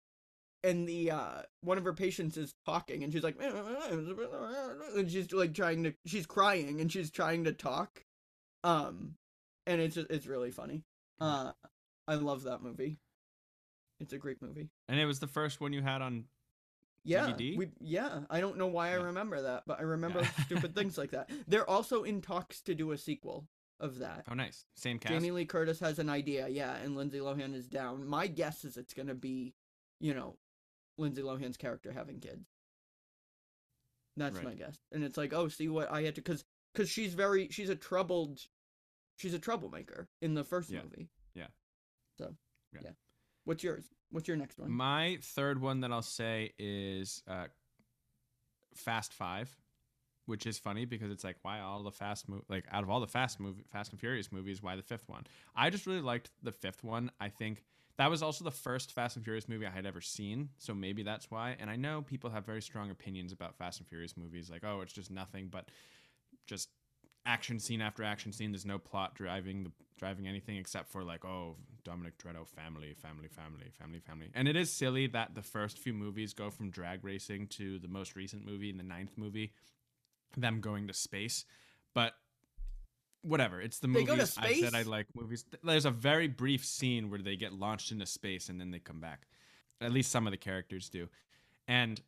and 0.64 0.88
the 0.88 1.12
uh 1.12 1.42
one 1.62 1.78
of 1.78 1.84
her 1.84 1.94
patients 1.94 2.38
is 2.38 2.54
talking 2.66 3.04
and 3.04 3.12
she's 3.12 3.24
like 3.24 3.36
and 3.42 5.12
she's 5.12 5.34
like 5.34 5.54
trying 5.54 5.84
to 5.84 5.94
she's 6.06 6.26
crying 6.26 6.80
and 6.80 6.92
she's 6.92 7.12
trying 7.12 7.44
to 7.44 7.52
talk 7.52 8.06
um 8.64 9.16
and 9.68 9.82
it's 9.82 9.98
it's 9.98 10.28
really 10.28 10.52
funny. 10.52 10.84
Uh 11.20 11.52
i 12.08 12.16
love 12.16 12.44
that 12.44 12.62
movie. 12.62 12.98
It's 14.00 14.14
a 14.14 14.18
great 14.18 14.42
movie. 14.42 14.70
And 14.88 15.00
it 15.00 15.06
was 15.06 15.20
the 15.20 15.28
first 15.28 15.60
one 15.62 15.74
you 15.74 15.82
had 15.82 16.02
on. 16.02 16.26
yeah 17.04 17.28
DVD? 17.32 17.58
we 17.58 17.70
yeah. 17.80 18.22
I 18.30 18.40
don't 18.40 18.58
know 18.58 18.68
why 18.68 18.92
i 18.92 18.94
remember 18.96 19.42
that 19.42 19.64
but 19.68 19.80
i 19.80 19.84
remember 19.84 20.22
Yeah. 20.22 20.30
stupid 20.46 20.74
things 20.76 20.98
like 20.98 21.12
that. 21.12 21.30
They're 21.48 21.70
also 21.70 22.04
in 22.04 22.22
talks 22.22 22.62
to 22.62 22.76
do 22.76 22.92
a 22.92 22.98
sequel 22.98 23.46
of 23.82 24.00
that 24.00 24.24
Oh, 24.30 24.34
nice. 24.34 24.66
Same 24.76 24.98
cast. 25.00 25.12
Jamie 25.14 25.32
Lee 25.32 25.46
Curtis 25.46 25.80
has 25.82 26.00
an 26.00 26.08
idea, 26.10 26.48
yeah, 26.48 26.76
and 26.78 26.96
Lindsay 26.96 27.20
Lohan 27.20 27.54
is 27.54 27.68
down. 27.68 28.08
My 28.08 28.28
guess 28.28 28.64
is 28.64 28.78
it's 28.78 28.94
gonna 28.94 29.14
be, 29.16 29.54
you 30.00 30.14
know, 30.14 30.38
Lindsay 30.98 31.22
Lohan's 31.22 31.58
character 31.58 31.92
having 31.92 32.20
kids. 32.20 32.48
That's 34.18 34.36
Right. 34.36 34.46
my 34.46 34.54
guess, 34.56 34.78
and 34.92 35.04
it's 35.04 35.18
like, 35.18 35.34
oh, 35.34 35.48
see 35.48 35.68
what 35.70 35.90
I 35.92 36.04
had 36.04 36.16
to, 36.16 36.22
cause, 36.22 36.44
cause 36.76 36.90
she's 36.90 37.14
very, 37.14 37.48
she's 37.50 37.70
a 37.70 37.76
troubled, 37.76 38.40
she's 39.18 39.34
a 39.34 39.40
troublemaker 39.40 40.08
in 40.22 40.34
the 40.34 40.44
first 40.44 40.70
Yeah. 40.70 40.84
movie. 40.84 41.10
Yeah. 41.34 41.48
So, 42.18 42.36
Yeah. 42.74 42.82
yeah. 42.84 42.92
What's 43.46 43.64
yours? 43.64 43.86
What's 44.10 44.28
your 44.28 44.38
next 44.38 44.60
one? 44.60 44.70
My 44.72 45.18
third 45.22 45.60
one 45.62 45.80
that 45.82 45.92
I'll 45.92 46.02
say 46.02 46.54
is 46.60 47.24
uh, 47.26 47.48
Fast 48.76 49.14
Five, 49.14 49.58
which 50.26 50.46
is 50.46 50.58
funny 50.58 50.86
because 50.86 51.12
it's 51.12 51.24
like 51.24 51.38
why 51.42 51.60
all 51.60 51.84
the 51.84 51.92
fast 51.92 52.30
move 52.30 52.44
like 52.50 52.66
out 52.72 52.84
of 52.84 52.90
all 52.90 53.00
the 53.00 53.08
fast 53.08 53.40
movie 53.40 53.64
Fast 53.72 53.92
and 53.92 54.00
Furious 54.00 54.32
movies, 54.32 54.62
why 54.62 54.76
the 54.76 54.84
fifth 54.84 55.08
one? 55.08 55.26
I 55.56 55.70
just 55.70 55.86
really 55.86 56.02
liked 56.02 56.30
the 56.44 56.52
fifth 56.52 56.84
one. 56.84 57.12
I 57.20 57.30
think 57.30 57.64
that 57.98 58.10
was 58.10 58.24
also 58.24 58.44
the 58.44 58.52
first 58.52 58.94
Fast 58.94 59.16
and 59.16 59.26
Furious 59.26 59.50
movie 59.50 59.66
I 59.66 59.72
had 59.72 59.86
ever 59.86 60.02
seen, 60.02 60.50
so 60.58 60.74
maybe 60.74 61.04
that's 61.04 61.30
why. 61.30 61.56
And 61.60 61.70
I 61.70 61.76
know 61.76 62.02
people 62.02 62.30
have 62.30 62.46
very 62.46 62.62
strong 62.62 62.90
opinions 62.90 63.32
about 63.32 63.56
Fast 63.56 63.80
and 63.80 63.88
Furious 63.88 64.16
movies, 64.18 64.50
like 64.50 64.64
oh, 64.64 64.82
it's 64.82 64.94
just 64.94 65.12
nothing 65.12 65.48
but 65.52 65.70
just 66.48 66.70
action 67.26 67.60
scene 67.60 67.82
after 67.82 68.04
action 68.04 68.32
scene. 68.32 68.52
There's 68.52 68.66
no 68.66 68.80
plot 68.80 69.16
driving 69.16 69.64
the 69.64 69.72
driving 69.98 70.28
anything 70.28 70.58
except 70.58 70.90
for 70.90 71.04
like 71.04 71.24
oh 71.26 71.56
Dominic 71.84 72.18
Toretto 72.18 72.48
family, 72.48 72.94
family, 72.94 73.28
family, 73.28 73.72
family, 73.78 74.00
family. 74.00 74.30
And 74.34 74.48
it 74.48 74.56
is 74.56 74.72
silly 74.72 75.08
that 75.08 75.36
the 75.36 75.42
first 75.42 75.80
few 75.80 75.94
movies 75.94 76.34
go 76.34 76.50
from 76.50 76.70
drag 76.70 77.04
racing 77.04 77.48
to 77.48 77.80
the 77.80 77.88
most 77.88 78.16
recent 78.16 78.46
movie, 78.46 78.70
in 78.70 78.78
the 78.78 78.84
ninth 78.84 79.18
movie, 79.18 79.54
them 80.36 80.62
going 80.62 80.88
to 80.88 80.94
space. 80.94 81.46
But 81.94 82.14
whatever, 83.22 83.62
it's 83.62 83.80
the 83.80 83.88
They 83.88 84.06
movies. 84.06 84.38
I 84.38 84.54
said 84.62 84.76
I 84.76 84.84
like 84.84 85.08
movies. 85.16 85.46
There's 85.64 85.86
a 85.86 85.92
very 85.92 86.28
brief 86.28 86.66
scene 86.66 87.10
where 87.10 87.22
they 87.22 87.36
get 87.36 87.54
launched 87.54 87.92
into 87.92 88.06
space 88.06 88.50
and 88.50 88.60
then 88.60 88.72
they 88.72 88.80
come 88.80 89.00
back. 89.00 89.28
At 89.80 89.92
least 89.92 90.12
some 90.12 90.28
of 90.28 90.32
the 90.32 90.38
characters 90.38 90.90
do. 90.90 91.08
And 91.68 92.00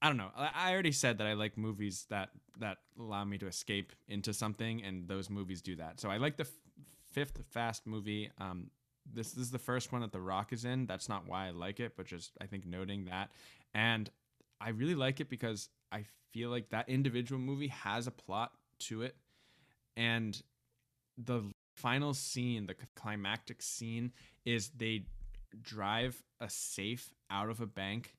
I 0.00 0.08
don't 0.08 0.16
know. 0.16 0.30
I 0.36 0.50
I 0.54 0.72
already 0.72 0.92
said 0.92 1.18
that 1.18 1.26
I 1.26 1.32
like 1.32 1.56
movies 1.56 2.06
that 2.10 2.30
that 2.58 2.78
allow 2.98 3.24
me 3.24 3.38
to 3.38 3.46
escape 3.46 3.92
into 4.08 4.32
something, 4.32 4.82
and 4.82 5.08
those 5.08 5.30
movies 5.30 5.62
do 5.62 5.76
that. 5.76 6.00
So 6.00 6.08
I 6.10 6.16
like 6.18 6.36
the 6.36 6.44
f- 6.44 6.84
fifth 7.12 7.40
Fast 7.50 7.86
movie. 7.86 8.30
Um, 8.38 8.70
this, 9.12 9.32
this 9.32 9.44
is 9.44 9.50
the 9.50 9.58
first 9.58 9.92
one 9.92 10.02
that 10.02 10.12
The 10.12 10.20
Rock 10.20 10.52
is 10.52 10.64
in. 10.64 10.86
That's 10.86 11.08
not 11.08 11.26
why 11.26 11.48
I 11.48 11.50
like 11.50 11.80
it, 11.80 11.96
but 11.96 12.06
just 12.06 12.32
I 12.40 12.46
think 12.46 12.66
noting 12.66 13.06
that, 13.06 13.30
and 13.74 14.10
I 14.60 14.70
really 14.70 14.94
like 14.94 15.20
it 15.20 15.30
because 15.30 15.68
I 15.92 16.04
feel 16.32 16.50
like 16.50 16.70
that 16.70 16.88
individual 16.88 17.40
movie 17.40 17.68
has 17.68 18.06
a 18.06 18.10
plot 18.10 18.52
to 18.80 19.02
it, 19.02 19.16
and 19.96 20.40
the 21.16 21.42
final 21.74 22.14
scene, 22.14 22.66
the 22.66 22.76
climactic 22.94 23.62
scene, 23.62 24.12
is 24.44 24.70
they 24.76 25.04
drive 25.62 26.22
a 26.40 26.48
safe 26.48 27.12
out 27.30 27.50
of 27.50 27.60
a 27.60 27.66
bank 27.66 28.14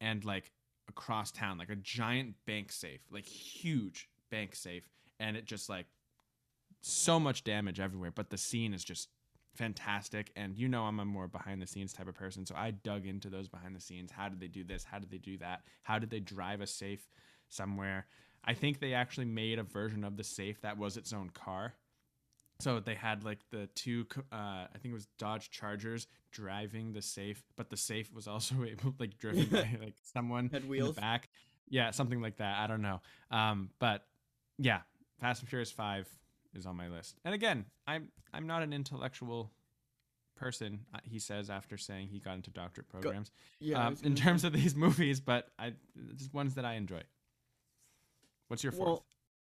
and 0.00 0.24
like 0.24 0.50
across 0.88 1.30
town, 1.30 1.58
like 1.58 1.70
a 1.70 1.76
giant 1.76 2.34
bank 2.46 2.70
safe, 2.70 3.00
like 3.10 3.24
huge 3.26 4.08
bank 4.30 4.54
safe, 4.54 4.88
and 5.18 5.36
it 5.36 5.46
just 5.46 5.68
like 5.68 5.86
so 6.80 7.18
much 7.18 7.44
damage 7.44 7.80
everywhere. 7.80 8.10
But 8.10 8.30
the 8.30 8.38
scene 8.38 8.74
is 8.74 8.84
just 8.84 9.08
fantastic. 9.54 10.30
And 10.36 10.56
you 10.56 10.68
know, 10.68 10.82
I'm 10.84 11.00
a 11.00 11.04
more 11.04 11.28
behind 11.28 11.60
the 11.62 11.66
scenes 11.66 11.92
type 11.92 12.08
of 12.08 12.14
person. 12.14 12.44
So 12.46 12.54
I 12.56 12.70
dug 12.72 13.06
into 13.06 13.28
those 13.30 13.48
behind 13.48 13.74
the 13.74 13.80
scenes. 13.80 14.10
How 14.10 14.28
did 14.28 14.40
they 14.40 14.48
do 14.48 14.64
this? 14.64 14.84
How 14.84 14.98
did 14.98 15.10
they 15.10 15.18
do 15.18 15.38
that? 15.38 15.62
How 15.82 15.98
did 15.98 16.10
they 16.10 16.20
drive 16.20 16.60
a 16.60 16.66
safe 16.66 17.08
somewhere? 17.48 18.06
I 18.44 18.54
think 18.54 18.80
they 18.80 18.92
actually 18.92 19.26
made 19.26 19.58
a 19.58 19.62
version 19.62 20.04
of 20.04 20.16
the 20.16 20.24
safe 20.24 20.60
that 20.62 20.76
was 20.76 20.96
its 20.96 21.12
own 21.12 21.30
car. 21.30 21.74
So 22.60 22.78
they 22.78 22.94
had 22.94 23.24
like 23.24 23.40
the 23.50 23.68
two, 23.74 24.06
uh, 24.32 24.36
I 24.36 24.68
think 24.80 24.92
it 24.92 24.94
was 24.94 25.08
Dodge 25.18 25.50
Chargers 25.50 26.06
driving 26.30 26.92
the 26.92 27.02
safe, 27.02 27.42
but 27.56 27.68
the 27.68 27.76
safe 27.76 28.12
was 28.12 28.28
also 28.28 28.54
able 28.68 28.94
like 28.98 29.18
driven 29.18 29.46
by 29.46 29.76
like 29.82 29.94
someone 30.02 30.50
Had 30.52 30.62
in 30.62 30.68
wheels? 30.68 30.96
back. 30.96 31.28
Yeah, 31.68 31.90
something 31.90 32.20
like 32.20 32.36
that. 32.36 32.58
I 32.58 32.66
don't 32.66 32.82
know. 32.82 33.00
Um, 33.30 33.70
but 33.80 34.06
yeah, 34.58 34.80
Fast 35.20 35.40
and 35.40 35.48
Furious 35.48 35.72
Five 35.72 36.06
is 36.54 36.66
on 36.66 36.76
my 36.76 36.88
list. 36.88 37.18
And 37.24 37.34
again, 37.34 37.66
I'm 37.86 38.08
I'm 38.32 38.46
not 38.46 38.62
an 38.62 38.72
intellectual 38.72 39.50
person. 40.36 40.80
uh, 40.94 40.98
He 41.04 41.18
says 41.18 41.50
after 41.50 41.76
saying 41.76 42.08
he 42.08 42.18
got 42.18 42.34
into 42.34 42.50
doctorate 42.50 42.88
programs 42.88 43.30
Yeah. 43.60 43.80
I 43.80 43.86
um, 43.86 43.96
in 44.02 44.14
terms 44.14 44.42
say- 44.42 44.48
of 44.48 44.52
these 44.54 44.74
movies, 44.86 45.20
but 45.20 45.48
I 45.58 45.74
just 46.16 46.32
ones 46.34 46.54
that 46.54 46.64
I 46.64 46.74
enjoy. 46.74 47.02
What's 48.48 48.62
your 48.62 48.72
fourth? 48.72 48.86
Well, 48.86 49.06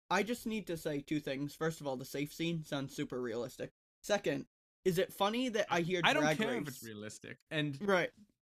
I 0.10 0.24
just 0.24 0.46
need 0.48 0.67
to 0.67 0.78
say 0.78 1.02
two 1.02 1.20
things. 1.20 1.54
First 1.54 1.82
of 1.82 1.88
all, 1.88 1.98
the 1.98 2.06
safe 2.06 2.34
scene 2.34 2.63
sounds 2.63 2.96
super 2.96 3.22
realistic. 3.22 3.72
Second, 4.02 4.46
is 4.86 4.98
it 4.98 5.12
funny 5.13 5.50
that 5.50 5.67
I 5.70 5.82
hear 5.82 6.02
I 6.04 6.13
don't 6.13 6.24
drag 6.24 6.38
care 6.38 6.52
race? 6.54 6.62
if 6.62 6.67
it's 6.70 6.84
realistic, 6.84 7.38
and 7.52 7.78
Right. 7.82 8.10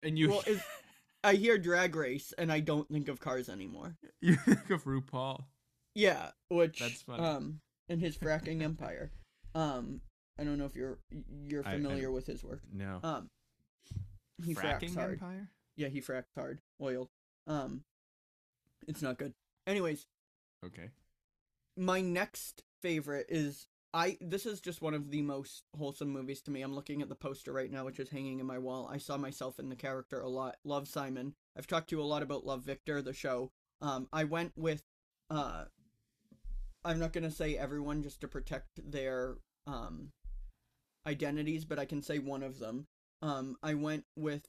and 0.04 0.18
you 0.18 0.30
Well, 0.30 0.44
is 0.48 0.62
I 1.24 1.34
hear 1.36 1.58
drag 1.58 1.96
race 1.96 2.34
and 2.38 2.52
I 2.52 2.62
don't 2.62 2.90
think 2.90 3.08
of 3.10 3.20
cars 3.20 3.50
anymore. 3.50 3.98
you 4.22 4.36
think 4.38 4.70
of 4.72 4.86
RuPaul. 4.86 5.44
Yeah, 5.94 6.32
which 6.48 6.80
That's 6.80 7.02
funny. 7.02 7.22
um 7.24 7.60
in 7.92 8.00
his 8.00 8.18
fracking 8.18 8.62
empire. 8.62 9.12
Um 9.54 10.02
I 10.40 10.44
don't 10.44 10.58
know 10.58 10.66
if 10.66 10.76
you're 10.76 10.98
you're 11.48 11.66
I- 11.66 11.72
I- 11.72 11.74
familiar 11.74 12.12
with 12.12 12.26
his 12.26 12.44
work. 12.44 12.62
No, 12.72 13.00
Um 13.04 13.30
he 14.44 14.56
fracks 14.56 14.80
fracking 14.82 14.96
hard. 14.96 15.14
empire. 15.14 15.50
Yeah, 15.76 15.90
he 15.90 16.02
fracks 16.02 16.34
hard. 16.36 16.60
Oil. 16.82 17.10
Um 17.48 17.84
it's 18.88 19.02
not 19.02 19.18
good. 19.18 19.34
Anyways, 19.68 20.06
Okay. 20.66 20.90
my 21.78 22.02
next 22.02 22.64
favorite 22.82 23.28
is 23.30 23.68
I 23.94 24.18
this 24.22 24.46
is 24.46 24.62
just 24.62 24.82
one 24.82 24.94
of 24.94 25.12
the 25.12 25.22
most 25.22 25.64
wholesome 25.78 26.10
movies 26.10 26.42
to 26.44 26.52
me. 26.52 26.62
I'm 26.62 26.74
looking 26.74 27.02
at 27.02 27.10
the 27.10 27.16
poster 27.16 27.52
right 27.52 27.70
now 27.70 27.86
which 27.86 28.00
is 28.00 28.10
hanging 28.10 28.40
in 28.40 28.46
my 28.46 28.58
wall. 28.58 28.88
I 28.90 28.98
saw 28.98 29.18
myself 29.18 29.60
in 29.60 29.68
the 29.70 29.76
character 29.76 30.22
a 30.22 30.30
lot. 30.30 30.56
Love 30.64 30.88
Simon. 30.88 31.36
I've 31.58 31.68
talked 31.68 31.90
to 31.90 31.98
you 31.98 32.02
a 32.02 32.04
lot 32.14 32.24
about 32.24 32.46
Love 32.46 32.64
Victor 32.64 33.02
the 33.02 33.14
show. 33.14 33.52
Um 33.82 34.08
I 34.14 34.24
went 34.24 34.54
with 34.56 34.82
uh 35.30 35.66
I'm 36.84 37.00
not 37.00 37.14
going 37.14 37.24
to 37.24 37.32
say 37.32 37.56
everyone 37.58 38.02
just 38.04 38.22
to 38.22 38.28
protect 38.28 38.68
their 38.92 39.38
um 39.68 40.12
identities, 41.06 41.66
but 41.66 41.80
I 41.80 41.86
can 41.86 42.02
say 42.02 42.20
one 42.20 42.44
of 42.44 42.60
them. 42.60 42.88
Um 43.22 43.58
I 43.62 43.74
went 43.76 44.06
with 44.16 44.48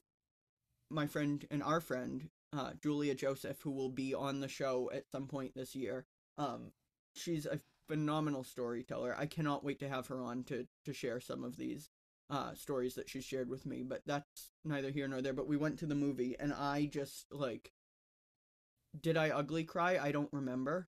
my 0.89 1.07
friend 1.07 1.45
and 1.51 1.63
our 1.63 1.81
friend 1.81 2.29
uh 2.51 2.73
Julia 2.81 3.15
Joseph 3.15 3.61
who 3.61 3.71
will 3.71 3.89
be 3.89 4.13
on 4.13 4.39
the 4.39 4.47
show 4.47 4.89
at 4.93 5.09
some 5.11 5.27
point 5.27 5.53
this 5.55 5.75
year. 5.75 6.05
Um 6.37 6.71
she's 7.15 7.45
a 7.45 7.59
phenomenal 7.87 8.43
storyteller. 8.43 9.15
I 9.17 9.25
cannot 9.25 9.63
wait 9.63 9.79
to 9.79 9.89
have 9.89 10.07
her 10.07 10.21
on 10.21 10.43
to 10.45 10.67
to 10.85 10.93
share 10.93 11.19
some 11.19 11.43
of 11.43 11.57
these 11.57 11.89
uh 12.29 12.53
stories 12.55 12.95
that 12.95 13.09
she 13.09 13.21
shared 13.21 13.49
with 13.49 13.65
me, 13.65 13.83
but 13.83 14.01
that's 14.05 14.49
neither 14.65 14.89
here 14.89 15.07
nor 15.07 15.21
there. 15.21 15.33
But 15.33 15.47
we 15.47 15.57
went 15.57 15.79
to 15.79 15.85
the 15.85 15.95
movie 15.95 16.35
and 16.39 16.53
I 16.53 16.85
just 16.85 17.25
like 17.31 17.71
did 18.99 19.17
I 19.17 19.29
ugly 19.29 19.63
cry? 19.63 19.97
I 19.97 20.11
don't 20.11 20.31
remember. 20.31 20.87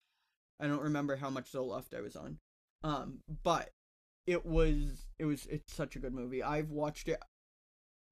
I 0.60 0.68
don't 0.68 0.82
remember 0.82 1.15
how 1.15 1.30
much 1.30 1.52
Zoloft 1.52 1.94
I 1.96 2.02
was 2.02 2.15
on. 2.15 2.39
Um 2.84 3.20
but 3.44 3.72
it 4.28 4.46
was 4.46 5.06
it 5.20 5.26
was 5.26 5.46
it's 5.48 5.74
such 5.74 5.96
a 5.96 6.00
good 6.00 6.13
movie. 6.13 6.41
I've 6.44 6.72
watched 6.72 7.08
it 7.08 7.22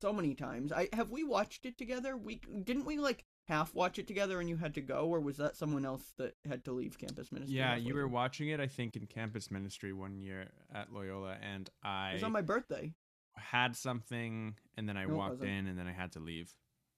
so 0.02 0.12
many 0.14 0.34
times. 0.36 0.72
I 0.72 0.90
have 0.94 1.10
we 1.12 1.24
watched 1.24 1.66
it 1.66 1.78
together? 1.78 2.18
We 2.18 2.42
didn't 2.64 2.86
we 2.86 2.98
like 2.98 3.26
half 3.48 3.74
watch 3.76 4.00
it 4.00 4.08
together 4.08 4.40
and 4.40 4.48
you 4.48 4.56
had 4.58 4.74
to 4.74 4.82
go 4.82 5.08
or 5.08 5.20
was 5.20 5.36
that 5.38 5.56
someone 5.58 5.86
else 5.86 6.14
that 6.18 6.36
had 6.48 6.64
to 6.66 6.72
leave 6.72 6.98
campus 6.98 7.32
ministry? 7.32 7.58
Yeah, 7.58 7.76
you 7.76 7.94
were 7.94 8.08
watching 8.08 8.48
it, 8.50 8.60
I 8.62 8.68
think, 8.68 8.96
in 8.96 9.06
campus 9.06 9.52
ministry 9.52 9.92
one 9.92 10.18
year 10.18 10.48
at 10.74 10.94
Loyola, 10.94 11.38
and 11.42 11.68
It 11.68 11.74
I 11.84 12.14
was 12.14 12.24
on 12.24 12.32
my 12.32 12.42
birthday. 12.42 12.94
had 13.36 13.76
something, 13.76 14.56
and 14.78 14.88
then 14.88 14.96
I 14.96 15.06
No, 15.06 15.16
walked 15.16 15.44
in, 15.44 15.68
and 15.68 15.78
then 15.78 15.88
I 15.88 15.92
had 15.92 16.14
to 16.14 16.20
leave. 16.22 16.54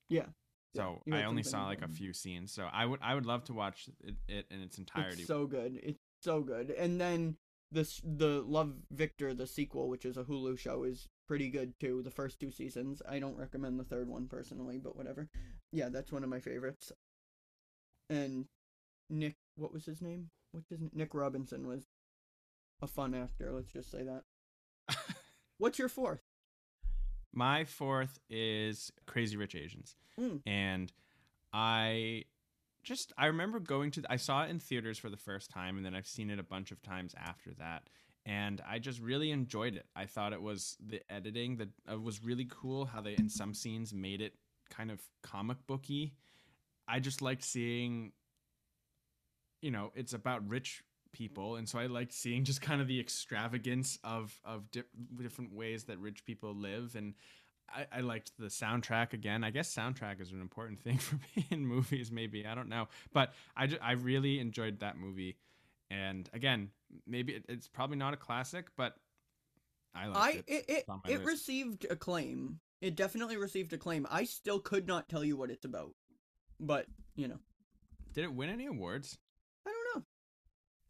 Yeah. 0.07 0.27
Yeah, 0.75 0.81
So 0.81 1.01
you 1.05 1.15
I 1.15 1.23
only 1.23 1.43
saw 1.43 1.65
like 1.65 1.81
a 1.81 1.87
few 1.87 2.13
scenes. 2.13 2.51
So 2.51 2.67
I 2.71 2.85
would 2.85 2.99
I 3.01 3.15
would 3.15 3.25
love 3.25 3.43
to 3.45 3.53
watch 3.53 3.89
it, 4.03 4.15
it 4.27 4.45
in 4.51 4.61
its 4.61 4.77
entirety. 4.77 5.21
It's 5.21 5.27
so 5.27 5.45
good. 5.45 5.79
It's 5.81 5.99
so 6.21 6.41
good. 6.41 6.71
And 6.71 6.99
then 6.99 7.37
this 7.71 8.01
the 8.03 8.43
Love 8.45 8.73
Victor 8.91 9.33
the 9.33 9.47
sequel, 9.47 9.89
which 9.89 10.05
is 10.05 10.17
a 10.17 10.23
Hulu 10.23 10.57
show, 10.57 10.83
is 10.83 11.07
pretty 11.27 11.49
good 11.49 11.73
too. 11.79 12.01
The 12.03 12.11
first 12.11 12.39
two 12.39 12.51
seasons. 12.51 13.01
I 13.07 13.19
don't 13.19 13.37
recommend 13.37 13.79
the 13.79 13.83
third 13.83 14.09
one 14.09 14.27
personally, 14.27 14.77
but 14.77 14.95
whatever. 14.95 15.29
Yeah, 15.71 15.89
that's 15.89 16.11
one 16.11 16.23
of 16.23 16.29
my 16.29 16.39
favorites. 16.39 16.91
And 18.09 18.45
Nick, 19.09 19.35
what 19.55 19.73
was 19.73 19.85
his 19.85 20.01
name? 20.01 20.29
What's 20.51 20.69
his 20.69 20.79
Nick 20.93 21.13
Robinson 21.13 21.67
was 21.67 21.85
a 22.81 22.87
fun 22.87 23.13
actor. 23.13 23.51
Let's 23.51 23.71
just 23.71 23.91
say 23.91 24.03
that. 24.03 24.23
What's 25.57 25.79
your 25.79 25.89
fourth? 25.89 26.21
My 27.35 27.65
fourth 27.65 28.17
is 28.29 28.91
Crazy 29.05 29.35
Rich 29.35 29.55
Asians. 29.55 29.95
Mm. 30.19 30.41
And 30.45 30.91
I 31.53 32.23
just 32.81 33.11
I 33.17 33.27
remember 33.27 33.59
going 33.59 33.91
to 33.91 34.03
I 34.09 34.15
saw 34.15 34.43
it 34.43 34.49
in 34.49 34.59
theaters 34.59 34.97
for 34.97 35.09
the 35.09 35.17
first 35.17 35.51
time 35.51 35.75
and 35.75 35.85
then 35.85 35.93
I've 35.93 36.07
seen 36.07 36.29
it 36.29 36.39
a 36.39 36.43
bunch 36.43 36.71
of 36.71 36.81
times 36.81 37.13
after 37.17 37.53
that. 37.59 37.83
And 38.25 38.61
I 38.67 38.79
just 38.79 39.01
really 39.01 39.31
enjoyed 39.31 39.75
it. 39.75 39.85
I 39.95 40.05
thought 40.05 40.33
it 40.33 40.41
was 40.41 40.77
the 40.83 41.01
editing 41.11 41.57
that 41.57 41.69
uh, 41.91 41.99
was 41.99 42.23
really 42.23 42.47
cool 42.49 42.85
how 42.85 43.01
they 43.01 43.13
in 43.13 43.29
some 43.29 43.53
scenes 43.53 43.93
made 43.93 44.21
it 44.21 44.33
kind 44.69 44.89
of 44.89 45.01
comic 45.21 45.57
booky. 45.67 46.13
I 46.87 46.99
just 46.99 47.21
liked 47.21 47.43
seeing 47.43 48.13
you 49.61 49.71
know, 49.71 49.91
it's 49.95 50.13
about 50.13 50.47
rich 50.47 50.83
people 51.15 51.55
and 51.55 51.67
so 51.67 51.79
I 51.79 51.85
liked 51.87 52.11
seeing 52.13 52.43
just 52.43 52.61
kind 52.61 52.81
of 52.81 52.87
the 52.87 52.99
extravagance 52.99 53.97
of 54.03 54.37
of 54.43 54.69
di- 54.69 54.83
different 55.21 55.53
ways 55.53 55.85
that 55.85 55.97
rich 55.99 56.25
people 56.25 56.53
live 56.53 56.95
and 56.95 57.13
I, 57.73 57.87
I 57.91 58.01
liked 58.01 58.31
the 58.37 58.45
soundtrack 58.47 59.13
again. 59.13 59.43
I 59.43 59.49
guess 59.49 59.73
soundtrack 59.73 60.21
is 60.21 60.31
an 60.31 60.41
important 60.41 60.79
thing 60.83 60.97
for 60.99 61.15
me 61.35 61.47
in 61.49 61.65
movies, 61.65 62.11
maybe. 62.11 62.45
I 62.45 62.53
don't 62.53 62.69
know. 62.69 62.87
But 63.11 63.33
I, 63.57 63.69
I 63.81 63.93
really 63.93 64.39
enjoyed 64.39 64.81
that 64.81 64.97
movie. 64.97 65.37
And 65.89 66.29
again, 66.33 66.69
maybe 67.07 67.33
it, 67.33 67.45
it's 67.49 67.67
probably 67.67 67.97
not 67.97 68.13
a 68.13 68.17
classic, 68.17 68.67
but 68.77 68.95
I 69.95 70.07
liked 70.07 70.19
I 70.19 70.29
it. 70.29 70.43
it 70.47 70.65
it, 70.67 70.77
It's 70.81 70.89
on 70.89 71.01
my 71.03 71.11
it 71.11 71.23
received 71.23 71.85
acclaim. 71.89 72.59
It 72.81 72.95
definitely 72.95 73.37
received 73.37 73.73
acclaim. 73.73 74.05
I 74.11 74.25
still 74.25 74.59
could 74.59 74.85
not 74.85 75.09
tell 75.09 75.23
you 75.23 75.35
what 75.37 75.49
it's 75.49 75.65
about. 75.65 75.93
But, 76.59 76.85
you 77.15 77.27
know, 77.27 77.39
Did 78.13 78.25
it 78.25 78.33
win 78.33 78.49
any 78.49 78.67
awards? 78.67 79.17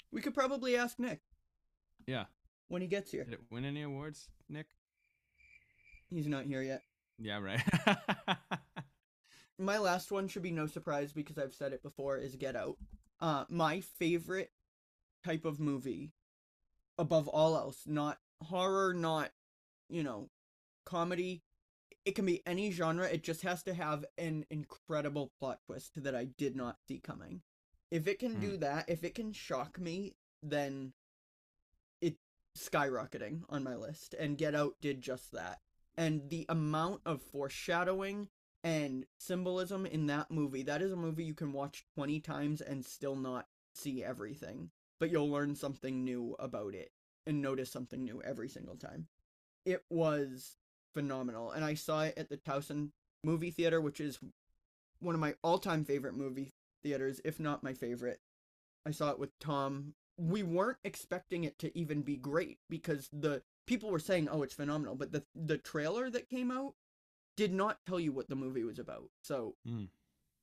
I 0.06 0.13
don't 0.13 0.13
know. 0.13 0.18
We 0.18 0.22
could 0.22 0.34
probably 0.34 0.76
ask 0.76 1.00
Nick 1.00 1.22
Yeah. 2.08 2.26
when 2.68 2.82
he 2.82 2.88
gets 2.88 3.12
here. 3.12 3.24
Did 3.24 3.34
it 3.34 3.41
win 3.52 3.65
any 3.65 3.82
awards, 3.82 4.30
Nick? 4.50 4.68
He's 6.10 6.28
not 6.28 6.46
here 6.46 6.62
yet. 6.62 6.84
Yeah, 7.18 7.39
right. 7.39 7.62
My 9.58 9.78
last 9.78 10.12
one 10.12 10.28
should 10.28 10.44
be 10.44 10.52
no 10.52 10.68
surprise 10.68 11.13
because 11.13 11.38
I've 11.38 11.54
said 11.54 11.72
it 11.74 11.82
before 11.82 12.18
is 12.18 12.36
Get 12.36 12.56
Out. 12.56 12.78
Uh 13.22 13.46
my 13.50 13.80
favorite 13.80 14.52
type 15.24 15.46
of 15.46 15.60
movie 15.60 16.12
above 16.98 17.28
all 17.30 17.56
else, 17.56 17.84
not 17.88 18.18
horror, 18.44 18.94
not, 18.94 19.32
you 19.89 20.04
know, 20.04 20.30
comedy. 20.86 21.41
It 22.04 22.15
can 22.15 22.26
be 22.26 22.46
any 22.46 22.72
genre. 22.72 23.06
It 23.08 23.24
just 23.24 23.41
has 23.44 23.63
to 23.63 23.74
have 23.74 24.04
an 24.18 24.46
incredible 24.52 25.32
plot 25.39 25.60
twist 25.65 26.04
that 26.04 26.13
I 26.15 26.26
did 26.26 26.56
not 26.56 26.78
see 26.88 27.00
coming. 27.00 27.41
If 27.95 28.08
it 28.08 28.19
can 28.19 28.34
hmm. 28.34 28.41
do 28.41 28.58
that, 28.58 28.89
if 28.89 29.05
it 29.05 29.15
can 29.15 29.31
shock 29.31 29.79
me, 29.79 30.17
then 30.43 30.91
it's 32.01 32.19
skyrocketing 32.60 33.43
on 33.47 33.63
my 33.63 33.77
list. 33.77 34.13
And 34.19 34.38
Get 34.38 34.53
Out 34.53 34.73
did 34.81 35.01
just 35.01 35.31
that. 35.31 35.60
And 35.97 36.29
the 36.29 36.45
amount 36.49 37.03
of 37.05 37.21
foreshadowing 37.21 38.27
and 38.65 39.05
symbolism 39.17 39.86
in 39.86 40.08
that 40.08 40.29
movie, 40.29 40.63
that 40.63 40.81
is 40.81 40.91
a 40.91 40.97
movie 40.97 41.23
you 41.23 41.34
can 41.34 41.53
watch 41.53 41.86
20 41.95 42.19
times 42.19 42.60
and 42.60 42.86
still 42.86 43.15
not 43.15 43.47
see 43.73 44.03
everything. 44.03 44.71
But 44.99 45.10
you'll 45.10 45.31
learn 45.31 45.55
something 45.55 46.03
new 46.03 46.36
about 46.38 46.75
it 46.75 46.91
and 47.25 47.41
notice 47.41 47.71
something 47.71 48.03
new 48.03 48.21
every 48.23 48.49
single 48.49 48.75
time. 48.75 49.08
It 49.65 49.86
was 49.89 50.58
phenomenal. 50.93 51.51
And 51.51 51.63
I 51.63 51.75
saw 51.75 52.01
it 52.01 52.15
at 52.17 52.27
the 52.27 52.36
Towson 52.36 52.89
Movie 53.23 53.51
Theater, 53.51 53.79
which 53.79 54.01
is 54.01 54.19
one 54.99 55.15
of 55.15 55.21
my 55.21 55.36
all 55.41 55.60
time 55.60 55.86
favorite 55.86 56.17
movie 56.17 56.55
theaters, 56.86 57.19
if 57.26 57.39
not 57.39 57.63
my 57.63 57.74
favorite. 57.74 58.19
I 58.86 58.91
saw 58.91 59.10
it 59.10 59.19
with 59.19 59.38
Tom. 59.39 59.95
We 60.17 60.43
weren't 60.43 60.78
expecting 60.84 61.43
it 61.43 61.58
to 61.60 61.76
even 61.78 62.04
be 62.04 62.15
great 62.15 62.60
because 62.69 63.10
the 63.12 63.41
people 63.65 63.89
were 63.89 64.00
saying, 64.00 64.30
"Oh, 64.30 64.43
it's 64.43 64.54
phenomenal," 64.54 64.95
but 64.95 65.12
the 65.12 65.26
the 65.34 65.58
trailer 65.58 66.10
that 66.12 66.30
came 66.30 66.52
out 66.52 66.76
did 67.36 67.52
not 67.52 67.80
tell 67.86 68.00
you 68.00 68.13
what 68.13 68.30
the 68.30 68.36
movie 68.36 68.63
was 68.63 68.80
about. 68.80 69.10
So 69.24 69.56
Mm. 69.67 69.89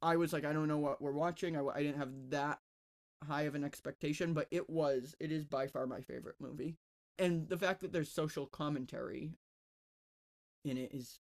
I 0.03 0.17
was 0.17 0.33
like, 0.33 0.45
I 0.45 0.53
don't 0.53 0.67
know 0.67 0.79
what 0.79 1.01
we're 1.01 1.13
watching. 1.13 1.57
I, 1.57 1.65
I 1.65 1.83
didn't 1.83 1.99
have 1.99 2.31
that 2.31 2.61
high 3.25 3.43
of 3.43 3.55
an 3.55 3.63
expectation, 3.63 4.35
but 4.35 4.49
it 4.51 4.69
was. 4.69 5.15
It 5.21 5.31
is 5.31 5.45
by 5.45 5.69
far 5.69 5.87
my 5.87 6.01
favorite 6.01 6.41
movie, 6.41 6.77
and 7.19 7.49
the 7.49 7.57
fact 7.57 7.81
that 7.83 7.93
there's 7.93 8.11
social 8.11 8.47
commentary 8.47 9.39
in 10.65 10.77
it 10.77 10.93
is 10.93 11.21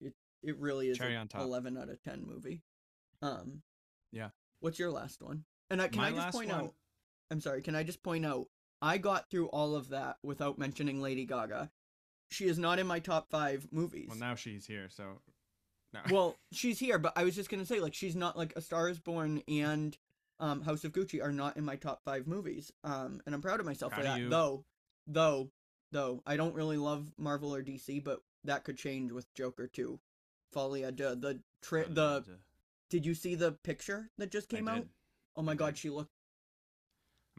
it 0.00 0.14
it 0.42 0.56
really 0.58 0.88
is 0.88 0.98
Cherry 0.98 1.14
an 1.14 1.28
11 1.34 1.76
out 1.76 1.90
of 1.90 2.02
10 2.02 2.24
movie. 2.26 2.62
Um 3.22 3.62
Yeah. 4.12 4.30
What's 4.60 4.78
your 4.78 4.90
last 4.90 5.22
one? 5.22 5.44
And 5.70 5.80
I, 5.82 5.88
can 5.88 6.00
My 6.00 6.08
I 6.08 6.10
just 6.10 6.18
last 6.22 6.34
point 6.34 6.50
one- 6.50 6.60
out 6.60 6.74
I'm 7.30 7.40
sorry, 7.40 7.60
can 7.62 7.74
I 7.74 7.82
just 7.82 8.02
point 8.02 8.24
out 8.24 8.46
I 8.80 8.98
got 8.98 9.30
through 9.30 9.46
all 9.48 9.74
of 9.74 9.88
that 9.88 10.16
without 10.22 10.58
mentioning 10.58 11.00
Lady 11.00 11.24
Gaga. 11.24 11.70
She 12.30 12.46
is 12.46 12.58
not 12.58 12.78
in 12.78 12.86
my 12.86 12.98
top 12.98 13.30
5 13.30 13.68
movies. 13.72 14.06
well, 14.10 14.18
now 14.18 14.34
she's 14.34 14.66
here, 14.66 14.88
so. 14.90 15.20
No. 15.94 16.00
well, 16.10 16.36
she's 16.52 16.78
here, 16.78 16.98
but 16.98 17.12
I 17.16 17.24
was 17.24 17.34
just 17.34 17.48
gonna 17.48 17.64
say, 17.66 17.80
like, 17.80 17.94
she's 17.94 18.14
not 18.16 18.36
like 18.36 18.52
A 18.56 18.60
Star 18.60 18.88
Is 18.88 18.98
Born 18.98 19.42
and 19.48 19.96
um, 20.40 20.60
House 20.62 20.84
of 20.84 20.92
Gucci 20.92 21.22
are 21.22 21.32
not 21.32 21.56
in 21.56 21.64
my 21.64 21.76
top 21.76 22.02
five 22.04 22.26
movies. 22.26 22.70
Um, 22.84 23.20
and 23.26 23.34
I'm 23.34 23.40
proud 23.42 23.60
of 23.60 23.66
myself 23.66 23.92
for 23.94 24.00
Proud 24.02 24.10
of 24.10 24.14
that. 24.16 24.20
you. 24.20 24.28
Though, 24.28 24.64
though, 25.06 25.50
though, 25.92 26.22
I 26.26 26.36
don't 26.36 26.54
really 26.54 26.76
love 26.76 27.10
Marvel 27.16 27.54
or 27.54 27.62
DC, 27.62 28.04
but 28.04 28.20
that 28.44 28.64
could 28.64 28.76
change 28.76 29.10
with 29.12 29.32
Joker 29.34 29.66
too. 29.66 29.98
Folie 30.52 30.82
à 30.82 30.94
Deux 30.94 31.14
the 31.16 31.40
tri- 31.62 31.84
the. 31.88 32.24
Did 32.88 33.04
you 33.04 33.14
see 33.14 33.34
the 33.34 33.52
picture 33.52 34.10
that 34.18 34.30
just 34.30 34.48
came 34.48 34.68
out? 34.68 34.86
Oh 35.36 35.42
my 35.42 35.54
god, 35.54 35.76
she 35.76 35.90
looked. 35.90 36.10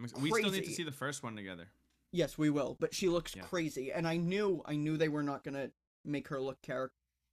Ex- 0.01 0.13
We 0.15 0.31
still 0.31 0.51
need 0.51 0.65
to 0.65 0.71
see 0.71 0.83
the 0.83 0.91
first 0.91 1.23
one 1.23 1.36
together. 1.36 1.67
Yes, 2.12 2.38
we 2.38 2.49
will, 2.49 2.77
but 2.79 2.93
she 2.93 3.10
looks 3.10 3.36
Yeah. 3.36 3.43
crazy, 3.43 3.91
and 3.91 4.07
I 4.07 4.17
knew, 4.17 4.62
I 4.65 4.75
knew 4.75 4.97
they 4.97 5.10
were 5.10 5.23
not 5.23 5.43
gonna 5.43 5.71
make 6.05 6.27
her 6.29 6.39
look 6.41 6.62
char- 6.62 6.91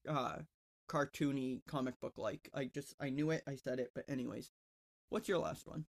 uh, 0.09 0.43
cartoony 0.89 1.65
comic 1.67 1.99
book 2.01 2.19
like. 2.19 2.49
I 2.55 2.67
just, 2.67 2.95
I 3.01 3.11
knew 3.11 3.31
it. 3.31 3.43
I 3.47 3.57
said 3.57 3.79
it, 3.79 3.93
but 3.95 4.05
anyways, 4.09 4.51
what's 5.09 5.29
your 5.29 5.39
last 5.39 5.67
one? 5.67 5.87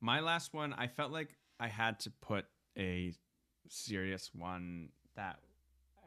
My 0.00 0.20
last 0.20 0.54
one, 0.54 0.72
I 0.74 0.86
felt 0.86 1.12
like 1.12 1.36
I 1.58 1.68
had 1.68 1.98
to 2.00 2.10
put 2.10 2.46
a 2.76 3.12
serious 3.68 4.32
one 4.34 4.90
that 5.16 5.40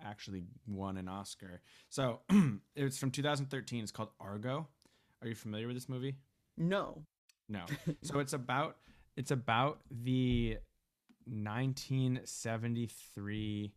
actually 0.03 0.43
won 0.67 0.97
an 0.97 1.07
Oscar. 1.07 1.61
So 1.89 2.21
it's 2.75 2.97
from 2.97 3.11
2013. 3.11 3.83
It's 3.83 3.91
called 3.91 4.11
Argo. 4.19 4.67
Are 5.21 5.27
you 5.27 5.35
familiar 5.35 5.67
with 5.67 5.75
this 5.75 5.89
movie? 5.89 6.15
No. 6.57 7.03
No. 7.47 7.65
So 8.03 8.19
it's 8.19 8.33
about 8.33 8.77
it's 9.15 9.31
about 9.31 9.79
the 9.89 10.57
1973 11.25 13.71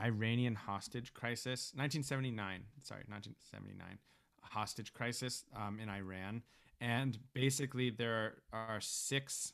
Iranian 0.00 0.54
hostage 0.54 1.12
crisis. 1.12 1.72
1979. 1.74 2.62
Sorry, 2.82 3.02
1979 3.08 3.98
hostage 4.42 4.92
crisis 4.92 5.44
um, 5.56 5.80
in 5.80 5.88
Iran, 5.88 6.42
and 6.80 7.18
basically 7.32 7.90
there 7.90 8.36
are 8.52 8.80
six 8.80 9.52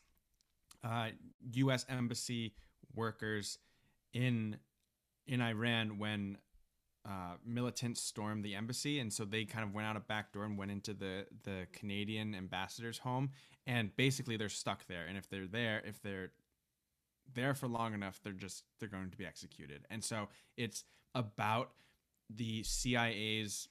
uh, 0.84 1.08
U.S. 1.52 1.86
embassy 1.88 2.52
workers 2.94 3.58
in 4.12 4.56
in 5.26 5.40
Iran 5.40 5.98
when 5.98 6.36
uh, 7.06 7.34
militants 7.44 8.02
stormed 8.02 8.44
the 8.44 8.54
embassy, 8.54 8.98
and 8.98 9.12
so 9.12 9.24
they 9.24 9.44
kind 9.44 9.64
of 9.64 9.74
went 9.74 9.86
out 9.86 9.96
a 9.96 10.00
back 10.00 10.32
door 10.32 10.44
and 10.44 10.58
went 10.58 10.70
into 10.70 10.92
the 10.92 11.26
the 11.44 11.66
Canadian 11.72 12.34
ambassador's 12.34 12.98
home, 12.98 13.30
and 13.66 13.94
basically 13.96 14.36
they're 14.36 14.48
stuck 14.48 14.86
there. 14.86 15.06
And 15.08 15.16
if 15.16 15.28
they're 15.28 15.46
there, 15.46 15.82
if 15.86 16.00
they're 16.02 16.32
there 17.34 17.54
for 17.54 17.68
long 17.68 17.94
enough, 17.94 18.20
they're 18.22 18.32
just 18.32 18.64
they're 18.78 18.88
going 18.88 19.10
to 19.10 19.16
be 19.16 19.24
executed. 19.24 19.86
And 19.90 20.04
so 20.04 20.28
it's 20.56 20.84
about 21.14 21.70
the 22.28 22.62
CIA's 22.62 23.68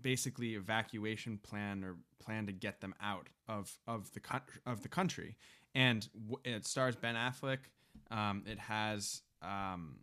basically 0.00 0.54
evacuation 0.54 1.38
plan 1.38 1.84
or 1.84 1.96
plan 2.18 2.46
to 2.46 2.52
get 2.52 2.80
them 2.80 2.94
out 3.02 3.28
of 3.48 3.78
of 3.86 4.12
the 4.12 4.20
coun- 4.20 4.42
of 4.66 4.82
the 4.82 4.88
country. 4.88 5.36
And 5.74 6.08
w- 6.28 6.40
it 6.44 6.66
stars 6.66 6.96
Ben 6.96 7.14
Affleck. 7.14 7.58
Um, 8.10 8.44
it 8.46 8.58
has 8.58 9.22
um, 9.42 9.98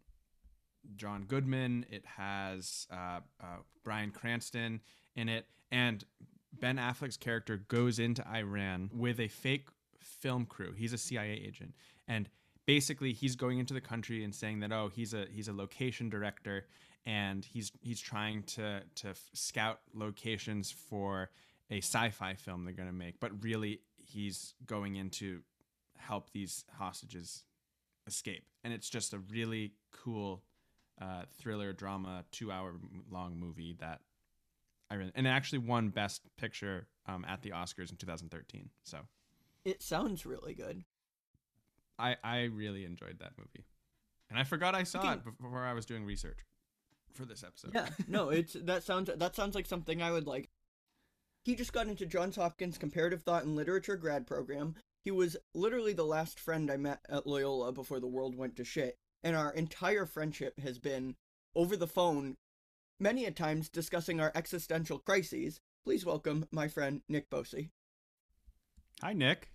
John 0.96 1.24
Goodman. 1.24 1.86
It 1.90 2.06
has 2.06 2.88
uh, 2.92 3.20
uh, 3.42 3.58
Bryan 3.84 4.12
Cranston 4.12 4.82
in 5.16 5.30
it, 5.30 5.46
and 5.72 6.04
Ben 6.54 6.78
Affleck's 6.78 7.18
character 7.18 7.58
goes 7.58 8.00
into 8.00 8.28
Iran 8.28 8.90
with 8.94 9.20
a 9.20 9.28
fake 9.28 9.68
film 10.00 10.46
crew. 10.46 10.74
He's 10.74 10.94
a 10.94 10.98
CIA 10.98 11.42
agent, 11.46 11.74
and 12.08 12.30
basically 12.68 13.14
he's 13.14 13.36
going 13.36 13.58
into 13.58 13.74
the 13.74 13.82
country 13.82 14.24
and 14.24 14.36
saying 14.36 14.60
that 14.60 14.72
oh 14.72 14.92
he's 14.94 15.16
a 15.16 15.26
he's 15.32 15.48
a 15.48 15.54
location 15.54 16.10
director 16.10 16.68
and 17.08 17.44
he's 17.44 17.72
he's 17.82 18.00
trying 18.00 18.44
to 18.44 18.82
to 18.94 19.16
scout 19.34 19.80
locations 19.96 20.70
for 20.70 21.32
a 21.72 21.78
sci-fi 21.78 22.36
film 22.36 22.64
they're 22.64 22.74
going 22.74 22.90
to 22.90 22.94
make 22.94 23.20
but 23.20 23.32
really 23.44 23.80
he's 23.98 24.54
going 24.68 24.98
in 24.98 25.10
to 25.10 25.40
help 25.98 26.30
these 26.32 26.66
hostages 26.78 27.44
escape 28.06 28.46
and 28.64 28.72
it's 28.72 28.90
just 28.90 29.14
a 29.14 29.20
really 29.32 29.74
cool 29.92 30.44
uh, 31.02 31.24
thriller 31.40 31.74
drama 31.74 32.26
two 32.32 32.52
hour 32.52 32.76
long 33.12 33.38
movie 33.40 33.76
that 33.80 34.02
I 34.90 34.96
really, 34.96 35.12
and 35.16 35.28
it 35.28 35.30
actually 35.30 35.60
won 35.60 35.90
best 35.90 36.22
picture 36.38 36.88
um, 37.08 37.26
at 37.28 37.42
the 37.42 37.52
Oscars 37.52 37.92
in 37.92 37.98
2013 37.98 38.70
so 38.84 39.00
It 39.66 39.82
sounds 39.82 40.26
really 40.26 40.54
good. 40.54 40.84
I 42.00 42.16
I 42.24 42.44
really 42.44 42.86
enjoyed 42.86 43.20
that 43.20 43.34
movie, 43.38 43.66
and 44.30 44.40
I 44.40 44.44
forgot 44.44 44.76
I 44.76 44.84
saw 44.84 45.14
it 45.14 45.20
before 45.24 45.66
I 45.66 45.74
was 45.74 45.86
doing 45.86 46.06
research 46.06 46.40
for 47.14 47.26
this 47.26 47.44
episode. 47.44 47.72
Yeah, 47.74 47.90
no, 48.08 48.30
it's 48.32 48.54
that 48.54 48.84
sounds 48.84 49.10
that 49.14 49.36
sounds 49.36 49.56
like 49.56 49.66
something 49.66 50.02
I 50.02 50.12
would 50.12 50.28
like. 50.28 50.50
He 51.44 51.56
just 51.56 51.74
got 51.74 51.88
into 51.88 52.06
Johns 52.06 52.36
Hopkins 52.36 52.78
Comparative 52.78 53.24
Thought 53.24 53.46
and 53.46 53.56
Literature 53.56 53.96
grad 53.96 54.28
program. 54.28 54.76
He 55.04 55.12
was 55.12 55.38
literally 55.56 55.94
the 55.94 56.06
last 56.06 56.40
friend 56.40 56.70
I 56.70 56.76
met 56.76 57.00
at 57.08 57.26
Loyola 57.26 57.72
before 57.72 58.02
the 58.02 58.08
world 58.08 58.36
went 58.36 58.58
to 58.58 58.66
shit, 58.66 58.98
and 59.24 59.36
our 59.36 59.52
entire 59.54 60.06
friendship 60.06 60.60
has 60.60 60.80
been 60.80 61.16
over 61.56 61.76
the 61.76 61.88
phone, 61.88 62.38
many 63.00 63.26
a 63.26 63.32
times 63.32 63.70
discussing 63.70 64.20
our 64.20 64.32
existential 64.36 65.00
crises. 65.00 65.60
Please 65.86 66.06
welcome 66.06 66.46
my 66.52 66.68
friend 66.68 67.02
Nick 67.10 67.30
Bosi. 67.30 67.70
Hi 69.02 69.14
Nick. 69.14 69.50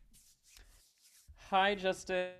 Hi, 1.51 1.75
Justin. 1.75 2.31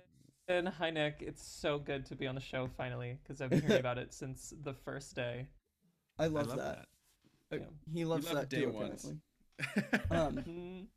Hi, 0.49 0.89
Nick. 0.89 1.17
It's 1.19 1.45
so 1.45 1.77
good 1.79 2.05
to 2.07 2.15
be 2.15 2.27
on 2.27 2.35
the 2.35 2.41
show 2.41 2.67
finally 2.77 3.17
because 3.21 3.41
I've 3.41 3.49
been 3.49 3.61
hearing 3.61 3.79
about 3.79 3.97
it 3.97 4.13
since 4.13 4.53
the 4.63 4.73
first 4.73 5.15
day. 5.15 5.47
I 6.17 6.27
love, 6.27 6.47
I 6.51 6.55
love 6.55 6.57
that. 6.57 6.85
Uh, 7.51 7.57
Yeah. 7.57 7.65
He 7.93 8.05
loves 8.05 8.25
love 8.25 8.35
that 8.35 8.49
day 8.49 8.61
too. 8.61 8.71
ones. 8.71 9.05
Apparently. 9.05 9.19
Um, 10.11 10.43
Mm, 10.47 10.87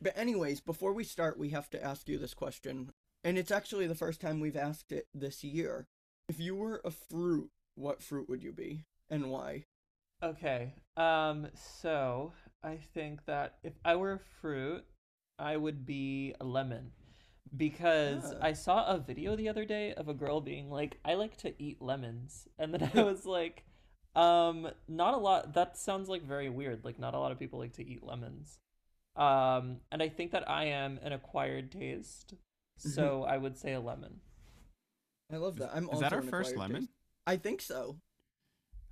But 0.00 0.16
anyways, 0.16 0.60
before 0.60 0.92
we 0.92 1.04
start, 1.04 1.38
we 1.38 1.50
have 1.50 1.68
to 1.70 1.82
ask 1.82 2.08
you 2.08 2.18
this 2.18 2.34
question, 2.34 2.92
and 3.24 3.38
it's 3.38 3.50
actually 3.50 3.86
the 3.86 3.94
first 3.94 4.20
time 4.20 4.40
we've 4.40 4.56
asked 4.56 4.92
it 4.92 5.06
this 5.14 5.42
year. 5.44 5.86
If 6.28 6.38
you 6.40 6.54
were 6.54 6.80
a 6.84 6.90
fruit, 6.90 7.50
what 7.74 8.02
fruit 8.02 8.28
would 8.28 8.42
you 8.42 8.52
be, 8.52 8.84
and 9.10 9.30
why? 9.30 9.64
Okay. 10.22 10.74
Um. 10.96 11.48
So 11.54 12.32
I 12.62 12.76
think 12.94 13.24
that 13.26 13.56
if 13.62 13.74
I 13.84 13.96
were 13.96 14.12
a 14.12 14.18
fruit, 14.40 14.84
I 15.38 15.56
would 15.56 15.84
be 15.84 16.34
a 16.40 16.44
lemon, 16.44 16.92
because 17.56 18.32
Ah. 18.34 18.38
I 18.40 18.52
saw 18.52 18.86
a 18.86 18.98
video 18.98 19.36
the 19.36 19.48
other 19.48 19.64
day 19.64 19.92
of 19.94 20.08
a 20.08 20.14
girl 20.14 20.40
being 20.40 20.70
like, 20.70 20.98
"I 21.04 21.14
like 21.14 21.36
to 21.38 21.54
eat 21.62 21.82
lemons," 21.82 22.48
and 22.58 22.72
then 22.72 22.90
I 22.94 23.02
was 23.02 23.26
like, 23.26 23.64
um, 24.14 24.70
not 24.88 25.14
a 25.14 25.18
lot. 25.18 25.54
That 25.54 25.76
sounds 25.76 26.08
like 26.08 26.22
very 26.22 26.48
weird. 26.48 26.84
Like 26.84 26.98
not 26.98 27.14
a 27.14 27.18
lot 27.18 27.32
of 27.32 27.38
people 27.38 27.58
like 27.58 27.72
to 27.74 27.86
eat 27.86 28.02
lemons. 28.04 28.58
Um, 29.16 29.80
and 29.90 30.02
I 30.02 30.08
think 30.08 30.30
that 30.32 30.48
I 30.48 30.64
am 30.66 30.98
an 31.02 31.12
acquired 31.12 31.70
taste, 31.72 32.34
so 32.76 33.24
I 33.24 33.36
would 33.38 33.56
say 33.56 33.72
a 33.72 33.80
lemon. 33.80 34.20
I 35.32 35.36
love 35.36 35.56
that. 35.58 35.70
I'm 35.74 35.84
Is 35.84 35.88
also 35.90 36.00
that 36.00 36.12
our 36.12 36.22
first 36.22 36.56
lemon? 36.56 36.82
taste. 36.82 36.92
I 37.26 37.36
think 37.36 37.60
so. 37.62 37.96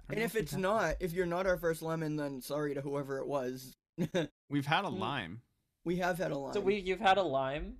I 0.08 0.14
And 0.14 0.22
if 0.22 0.34
it's 0.36 0.52
had- 0.52 0.60
not, 0.60 0.94
if 1.00 1.12
you're 1.12 1.26
not 1.26 1.46
our 1.46 1.56
first 1.58 1.82
lemon, 1.82 2.16
then 2.16 2.40
sorry 2.40 2.74
to 2.74 2.80
whoever 2.80 3.18
it 3.18 3.26
was. 3.26 3.74
we've 4.48 4.66
had 4.66 4.84
a 4.84 4.88
Mm. 4.88 4.98
lime. 4.98 5.42
we 5.84 5.96
have 5.96 6.18
had 6.18 6.30
a 6.30 6.38
lime. 6.38 6.54
So 6.54 6.60
we, 6.60 6.76
you've 6.76 7.00
had 7.00 7.18
a 7.18 7.22
lime. 7.22 7.78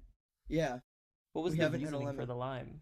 yeah. 0.49 0.81
What 1.33 1.43
was 1.43 1.53
We 1.53 1.59
the 1.59 1.65
haven't 1.65 1.81
had 1.83 1.95
a 1.95 1.97
reasoning 1.99 2.17
for 2.17 2.27
the 2.27 2.35
lime? 2.35 2.81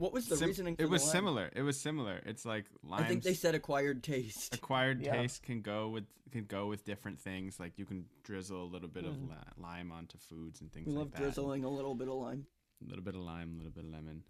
What 0.00 0.12
was 0.14 0.26
the 0.28 0.36
Sim- 0.36 0.46
reasoning? 0.48 0.76
For 0.76 0.82
it 0.82 0.88
was 0.88 1.04
the 1.04 1.10
similar. 1.10 1.50
It 1.54 1.60
was 1.62 1.78
similar. 1.78 2.22
It's 2.24 2.46
like 2.46 2.64
limes. 2.82 3.04
I 3.04 3.06
think 3.08 3.22
they 3.22 3.34
said 3.34 3.54
acquired 3.54 4.02
taste. 4.02 4.54
acquired 4.54 5.02
Yeah. 5.02 5.12
taste 5.12 5.42
can 5.42 5.60
go 5.60 5.90
with 5.90 6.04
can 6.32 6.44
go 6.44 6.66
with 6.68 6.84
different 6.84 7.20
things. 7.20 7.60
Like 7.60 7.76
you 7.76 7.84
can 7.84 8.06
drizzle 8.22 8.62
a 8.62 8.64
little 8.64 8.88
bit 8.88 9.04
of 9.04 9.14
Mm. 9.14 9.28
li- 9.28 9.52
lime 9.58 9.92
onto 9.92 10.16
foods 10.16 10.60
and 10.62 10.72
things 10.72 10.86
We 10.86 10.92
like 10.94 10.98
love 11.00 11.10
that. 11.12 11.18
drizzling 11.20 11.64
a 11.64 11.68
little 11.68 11.94
bit 11.94 12.08
of 12.08 12.14
lime, 12.14 12.46
A 12.82 12.88
little 12.88 13.04
bit 13.04 13.14
of 13.14 13.20
lime, 13.20 13.52
a 13.52 13.56
little 13.58 13.72
bit 13.72 13.84
of 13.84 13.90
lemon. 13.90 14.22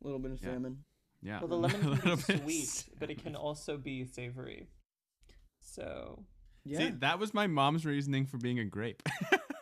a 0.00 0.04
little 0.04 0.18
bit 0.20 0.30
of 0.32 0.40
Yeah. 0.42 0.48
salmon. 0.52 0.84
Yeah. 1.20 1.40
Well, 1.40 1.48
the 1.48 1.56
lemon 1.66 1.80
can 1.80 1.90
little 1.90 2.16
be 2.16 2.22
bit 2.22 2.36
of 2.36 2.42
sweet, 2.42 2.88
but 2.98 3.10
it 3.10 3.18
can 3.22 3.34
also 3.46 3.76
be 3.76 4.04
savory. 4.06 4.68
So 5.60 6.24
Yeah. 6.64 6.78
See, 6.78 6.90
that 7.00 7.18
was 7.18 7.34
my 7.34 7.46
mom's 7.46 7.84
reasoning 7.84 8.24
for 8.26 8.38
being 8.38 8.58
a 8.60 8.64
grape. 8.64 9.02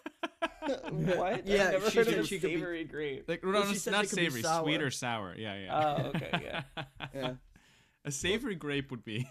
what? 0.90 1.46
Yeah, 1.46 1.64
I've 1.66 1.72
never 1.72 1.90
she 1.90 1.98
heard 1.98 2.06
said 2.06 2.14
of 2.18 2.24
a 2.24 2.26
she 2.26 2.38
could 2.38 2.48
be- 2.50 2.54
savory 2.56 2.84
grape. 2.84 3.24
like, 3.28 3.44
no, 3.44 3.50
Well, 3.52 3.64
no, 3.66 3.72
she 3.74 3.90
not 3.90 4.02
they 4.02 4.08
could 4.08 4.32
savory, 4.32 4.42
sweet 4.42 4.82
or 4.82 4.90
sour. 4.90 5.34
Yeah, 5.36 5.56
yeah. 5.58 5.96
Oh, 5.98 6.06
okay, 6.08 6.30
yeah. 6.42 6.62
Yeah. 7.14 7.32
a 8.04 8.10
savory 8.10 8.54
grape 8.54 8.90
would 8.90 9.04
be. 9.04 9.28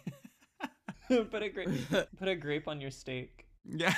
put 1.07 1.43
a 1.43 1.49
grape, 1.49 1.69
put 2.17 2.27
a 2.27 2.35
grape 2.35 2.67
on 2.67 2.81
your 2.81 2.91
steak. 2.91 3.45
yeah. 3.67 3.93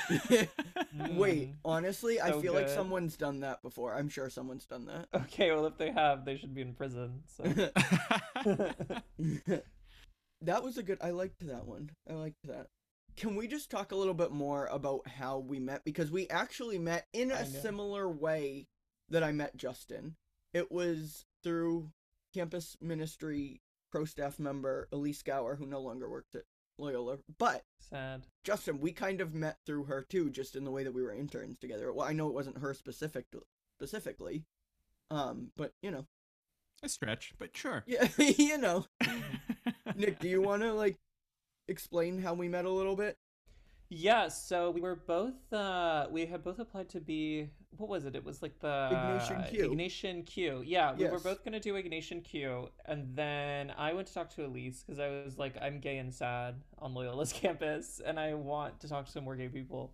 Wait, 1.10 1.50
Mm. 1.50 1.54
honestly, 1.66 2.22
I 2.22 2.32
So 2.32 2.42
feel 2.42 2.54
like 2.54 2.70
someone's 2.70 3.18
done 3.18 3.42
that 3.42 3.62
before. 3.62 3.94
I'm 3.94 4.08
sure 4.10 4.30
someone's 4.30 4.66
done 4.66 4.86
that. 4.86 5.08
Okay, 5.14 5.52
well 5.52 5.66
if 5.66 5.78
they 5.78 5.92
have, 5.92 6.24
they 6.26 6.38
should 6.38 6.54
be 6.56 6.62
in 6.62 6.74
prison. 6.74 7.24
So 7.28 7.44
that 10.42 10.64
was 10.64 10.78
a 10.78 10.84
good. 10.84 11.00
I 11.02 11.12
liked 11.12 11.46
that 11.48 11.66
one. 11.66 11.90
I 12.10 12.14
liked 12.14 12.38
that. 12.46 12.68
Can 13.18 13.36
we 13.36 13.48
just 13.48 13.72
talk 13.72 13.92
a 13.92 13.96
little 13.96 14.14
bit 14.14 14.32
more 14.32 14.68
about 14.68 15.08
how 15.08 15.40
we 15.40 15.60
met? 15.60 15.84
Because 15.84 16.12
we 16.12 16.28
actually 16.30 16.78
met 16.78 17.08
in 17.14 17.32
a 17.32 17.46
similar 17.46 18.08
way 18.08 18.68
that 19.10 19.24
I 19.24 19.32
met 19.32 19.58
Justin. 19.58 20.16
It 20.54 20.72
was 20.72 21.26
through 21.44 21.90
campus 22.34 22.78
ministry 22.80 23.62
pro 23.92 24.06
staff 24.06 24.38
member 24.38 24.88
Elise 24.92 25.24
Gower, 25.24 25.56
who 25.56 25.66
no 25.66 25.80
longer 25.82 26.08
works 26.08 26.36
at 26.36 26.44
Loyola. 26.78 27.18
But 27.40 27.64
Sad. 27.80 28.28
Justin, 28.44 28.80
we 28.80 28.92
kind 28.92 29.20
of 29.20 29.34
met 29.34 29.58
through 29.66 29.86
her 29.86 30.06
too, 30.08 30.30
just 30.30 30.56
in 30.56 30.64
the 30.64 30.72
way 30.72 30.84
that 30.84 30.94
we 30.94 31.02
were 31.02 31.14
interns 31.14 31.58
together. 31.58 31.92
Well, 31.92 32.08
I 32.08 32.14
know 32.14 32.28
it 32.28 32.36
wasn't 32.36 32.60
her 32.60 32.76
specific 32.76 33.26
specifically, 33.80 34.44
um, 35.10 35.52
but 35.58 35.72
you 35.82 35.90
know, 35.90 36.06
A 36.84 36.90
stretch, 36.90 37.34
but 37.40 37.56
sure. 37.58 37.84
yeah, 37.88 38.08
you 38.18 38.60
know. 38.60 38.86
Nick, 39.96 40.20
do 40.20 40.28
you 40.28 40.42
want 40.42 40.62
to 40.62 40.74
like 40.74 40.98
explain 41.68 42.22
how 42.22 42.34
we 42.34 42.48
met 42.48 42.66
a 42.66 42.70
little 42.70 42.96
bit? 42.96 43.18
Yeah, 43.90 44.28
so 44.28 44.72
we 44.72 44.82
were 44.82 44.96
both 44.96 45.54
uh 45.54 46.08
we 46.12 46.26
had 46.26 46.44
both 46.44 46.60
applied 46.60 46.90
to 46.90 47.00
be 47.00 47.50
what 47.78 47.88
was 47.90 48.06
it? 48.06 48.16
It 48.16 48.24
was 48.24 48.42
like 48.42 48.60
the 48.60 48.90
Ignatian 48.92 49.50
Q. 49.50 49.70
Ignatian 49.70 50.26
Q. 50.26 50.64
Yeah, 50.66 50.94
we 50.94 51.08
were 51.08 51.20
both 51.20 51.44
gonna 51.46 51.60
do 51.60 51.74
Ignatian 51.76 52.24
Q, 52.24 52.70
and 52.86 53.16
then 53.16 53.72
I 53.78 53.94
went 53.94 54.08
to 54.08 54.14
talk 54.14 54.30
to 54.36 54.46
Elise 54.46 54.84
because 54.84 55.00
I 55.00 55.08
was 55.24 55.38
like, 55.38 55.56
I'm 55.62 55.80
gay 55.80 55.98
and 56.00 56.14
sad 56.14 56.56
on 56.80 56.94
Loyola's 56.94 57.32
campus, 57.42 58.02
and 58.06 58.20
I 58.20 58.34
want 58.34 58.80
to 58.82 58.90
talk 58.90 59.06
to 59.06 59.12
some 59.12 59.24
more 59.24 59.36
gay 59.36 59.48
people. 59.48 59.94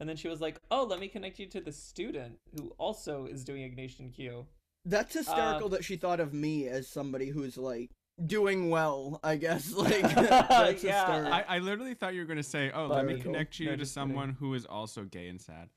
And 0.00 0.08
then 0.08 0.16
she 0.16 0.28
was 0.28 0.40
like, 0.40 0.60
"Oh, 0.70 0.84
let 0.84 0.98
me 0.98 1.08
connect 1.08 1.38
you 1.38 1.46
to 1.46 1.60
the 1.60 1.72
student 1.72 2.38
who 2.56 2.72
also 2.78 3.26
is 3.26 3.44
doing 3.44 3.62
Ignatian 3.62 4.14
Q." 4.14 4.46
That's 4.84 5.14
hysterical 5.14 5.66
Um, 5.66 5.72
that 5.72 5.84
she 5.84 5.96
thought 5.96 6.20
of 6.20 6.32
me 6.32 6.66
as 6.68 6.88
somebody 6.88 7.28
who's 7.28 7.56
like 7.58 7.90
doing 8.26 8.70
well. 8.70 9.20
I 9.22 9.36
guess 9.36 9.72
like 9.74 10.02
that's 10.14 10.82
Yeah, 10.82 11.06
hysterical. 11.06 11.32
I, 11.32 11.44
I 11.48 11.58
literally 11.58 11.94
thought 11.94 12.14
you 12.14 12.20
were 12.20 12.26
gonna 12.26 12.42
say, 12.42 12.70
"Oh, 12.74 12.86
let 12.86 13.04
me 13.04 13.12
Very 13.12 13.22
cool. 13.22 13.32
connect 13.32 13.58
you 13.58 13.66
No, 13.66 13.72
to 13.72 13.76
just 13.78 13.94
kidding. 13.94 14.08
someone 14.10 14.36
who 14.38 14.54
is 14.54 14.64
also 14.66 15.04
gay 15.04 15.28
and 15.28 15.40
sad." 15.40 15.68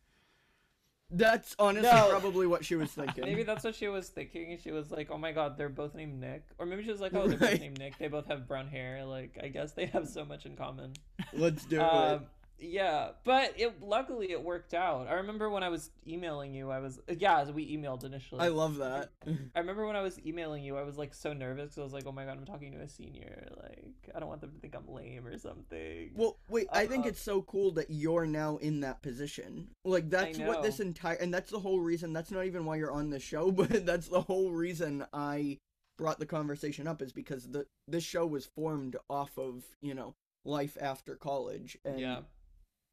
That's 1.16 1.56
honestly 1.60 1.84
No. 1.92 2.08
probably 2.10 2.48
what 2.48 2.66
she 2.66 2.76
was 2.76 2.90
thinking. 2.96 3.24
Maybe 3.24 3.44
that's 3.44 3.64
what 3.64 3.76
she 3.76 3.88
was 3.88 4.10
thinking. 4.10 4.58
She 4.64 4.72
was 4.72 4.90
like, 4.90 5.12
"Oh 5.12 5.18
my 5.18 5.32
god, 5.32 5.58
they're 5.58 5.70
both 5.70 5.94
named 5.94 6.20
Nick," 6.20 6.44
or 6.58 6.66
maybe 6.66 6.84
she 6.84 6.92
was 6.92 7.02
like, 7.02 7.14
"Oh, 7.14 7.28
they're 7.28 7.38
Right. 7.38 7.52
both 7.52 7.60
named 7.62 7.80
Nick. 7.80 7.98
They 8.00 8.08
both 8.08 8.26
have 8.28 8.48
brown 8.48 8.68
hair. 8.68 9.06
Like, 9.06 9.38
I 9.42 9.48
guess 9.50 9.74
they 9.74 9.86
have 9.88 10.08
so 10.08 10.26
much 10.26 10.46
in 10.46 10.56
common." 10.56 10.94
Let's 11.32 11.66
do 11.66 11.80
um, 11.82 12.14
it. 12.14 12.22
Yeah, 12.64 13.10
but 13.24 13.54
it 13.58 13.82
luckily 13.82 14.32
it 14.32 14.42
worked 14.42 14.74
out. 14.74 15.08
I 15.08 15.14
remember 15.16 15.50
when 15.50 15.64
I 15.64 15.70
was 15.70 15.92
emailing 16.08 16.54
you, 16.54 16.72
I 16.72 16.80
was 16.80 17.00
yeah, 17.08 17.44
we 17.50 17.78
emailed 17.78 18.04
initially. 18.04 18.42
I 18.42 18.48
love 18.48 18.78
that. 18.78 19.12
I 19.56 19.60
remember 19.60 19.86
when 19.86 19.96
I 19.96 20.02
was 20.02 20.20
emailing 20.26 20.64
you, 20.64 20.78
I 20.78 20.84
was 20.84 20.98
like 20.98 21.14
so 21.14 21.34
nervous 21.34 21.72
because 21.72 21.80
I 21.80 21.84
was 21.84 21.94
like, 21.94 22.06
"Oh 22.08 22.12
my 22.12 22.26
god, 22.26 22.38
I'm 22.38 22.46
talking 22.46 22.72
to 22.72 22.80
a 22.80 22.88
senior. 22.88 23.48
Like, 23.62 24.10
I 24.16 24.20
don't 24.20 24.30
want 24.30 24.42
them 24.42 24.52
to 24.52 24.60
think 24.60 24.76
I'm 24.76 24.88
lame 24.88 25.28
or 25.28 25.38
something." 25.38 26.12
Well, 26.16 26.38
wait, 26.48 26.68
I 26.72 26.88
think 26.88 27.06
Uh, 27.06 27.10
it's 27.10 27.22
so 27.22 27.42
cool 27.42 27.72
that 27.74 27.90
you're 27.90 28.26
now 28.26 28.58
in 28.58 28.80
that 28.82 29.02
position. 29.02 29.70
Like 29.84 30.10
that's 30.10 30.40
what 30.40 30.64
this 30.64 30.80
entire 30.80 31.16
and 31.16 31.34
that's 31.34 31.52
the 31.52 31.60
whole 31.60 31.82
reason 31.82 32.14
that's 32.14 32.32
not 32.32 32.46
even 32.46 32.66
why 32.66 32.78
you're 32.78 32.92
on 32.92 33.10
the 33.10 33.20
show, 33.20 33.52
but 33.52 33.86
that's 33.86 34.08
the 34.08 34.22
whole 34.22 34.52
reason 34.52 35.06
I 35.12 35.60
brought 35.98 36.20
the 36.20 36.26
conversation 36.26 36.88
up 36.88 37.02
is 37.02 37.12
because 37.14 37.50
the 37.50 37.68
this 37.88 38.04
show 38.04 38.26
was 38.26 38.46
formed 38.46 38.96
off 39.10 39.38
of, 39.38 39.64
you 39.82 39.94
know, 39.94 40.16
life 40.46 40.78
after 40.82 41.16
college 41.16 41.78
and 41.86 42.00
yeah, 42.00 42.20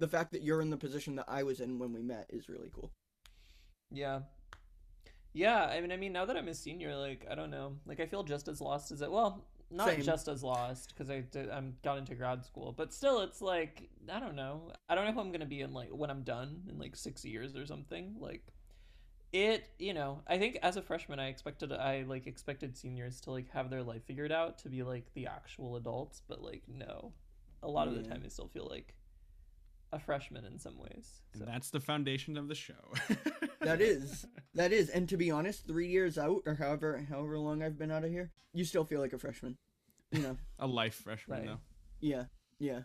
the 0.00 0.08
fact 0.08 0.32
that 0.32 0.42
you're 0.42 0.62
in 0.62 0.70
the 0.70 0.76
position 0.78 1.16
that 1.16 1.26
I 1.28 1.44
was 1.44 1.60
in 1.60 1.78
when 1.78 1.92
we 1.92 2.02
met 2.02 2.26
is 2.30 2.48
really 2.48 2.70
cool. 2.74 2.92
yeah, 3.90 4.20
yeah. 5.32 5.64
I 5.66 5.80
mean, 5.80 5.92
I 5.92 5.96
mean, 5.96 6.12
now 6.12 6.24
that 6.24 6.36
I'm 6.36 6.48
a 6.48 6.54
senior, 6.54 6.96
like, 6.96 7.26
I 7.30 7.34
don't 7.34 7.50
know, 7.50 7.76
like, 7.86 8.00
I 8.00 8.06
feel 8.06 8.22
just 8.24 8.48
as 8.48 8.60
lost 8.60 8.90
as 8.92 9.02
it. 9.02 9.10
Well, 9.10 9.44
not 9.70 9.96
Same. 9.96 10.02
just 10.02 10.28
as 10.28 10.42
lost 10.42 10.94
because 10.94 11.10
I 11.10 11.20
did, 11.20 11.48
I'm 11.50 11.76
got 11.84 11.98
into 11.98 12.14
grad 12.16 12.44
school, 12.44 12.72
but 12.76 12.92
still, 12.92 13.20
it's 13.20 13.40
like 13.40 13.88
I 14.12 14.18
don't 14.20 14.34
know. 14.36 14.72
I 14.88 14.94
don't 14.96 15.06
know 15.06 15.12
who 15.12 15.20
I'm 15.20 15.32
gonna 15.32 15.46
be 15.46 15.60
in 15.60 15.72
like 15.72 15.90
when 15.90 16.10
I'm 16.10 16.22
done 16.24 16.62
in 16.68 16.78
like 16.78 16.96
six 16.96 17.24
years 17.24 17.56
or 17.56 17.66
something. 17.66 18.16
Like, 18.18 18.44
it, 19.32 19.68
you 19.78 19.94
know, 19.94 20.22
I 20.26 20.38
think 20.38 20.58
as 20.62 20.76
a 20.76 20.82
freshman, 20.82 21.20
I 21.20 21.28
expected 21.28 21.72
I 21.72 22.04
like 22.08 22.26
expected 22.26 22.76
seniors 22.76 23.20
to 23.22 23.30
like 23.32 23.50
have 23.52 23.70
their 23.70 23.82
life 23.84 24.04
figured 24.06 24.32
out 24.32 24.58
to 24.60 24.68
be 24.68 24.82
like 24.82 25.12
the 25.14 25.26
actual 25.28 25.76
adults, 25.76 26.22
but 26.28 26.42
like 26.42 26.62
no, 26.68 27.12
a 27.62 27.68
lot 27.68 27.88
of 27.88 27.94
the 27.94 28.02
time 28.02 28.22
I 28.24 28.28
still 28.28 28.48
feel 28.48 28.66
like 28.68 28.94
a 29.92 29.98
freshman 29.98 30.44
in 30.44 30.58
some 30.58 30.78
ways. 30.78 31.20
And 31.32 31.40
So. 31.40 31.46
that's 31.46 31.70
the 31.70 31.80
foundation 31.80 32.36
of 32.36 32.48
the 32.48 32.54
show. 32.54 32.74
That 33.62 33.82
is. 33.82 34.24
That 34.54 34.72
is, 34.72 34.88
and 34.88 35.06
to 35.10 35.18
be 35.18 35.30
honest, 35.30 35.66
3 35.66 35.86
years 35.86 36.16
out 36.16 36.42
or 36.46 36.54
however 36.54 37.04
however 37.10 37.38
long 37.38 37.62
I've 37.62 37.76
been 37.78 37.90
out 37.90 38.04
of 38.04 38.10
here, 38.10 38.30
you 38.54 38.64
still 38.64 38.84
feel 38.84 39.00
like 39.00 39.12
a 39.12 39.18
freshman. 39.18 39.58
You 40.12 40.22
know. 40.22 40.36
a 40.58 40.66
life 40.66 40.94
freshman 40.94 41.38
Right. 41.40 41.46
though. 41.46 41.60
yeah. 42.00 42.24
Yeah. 42.58 42.80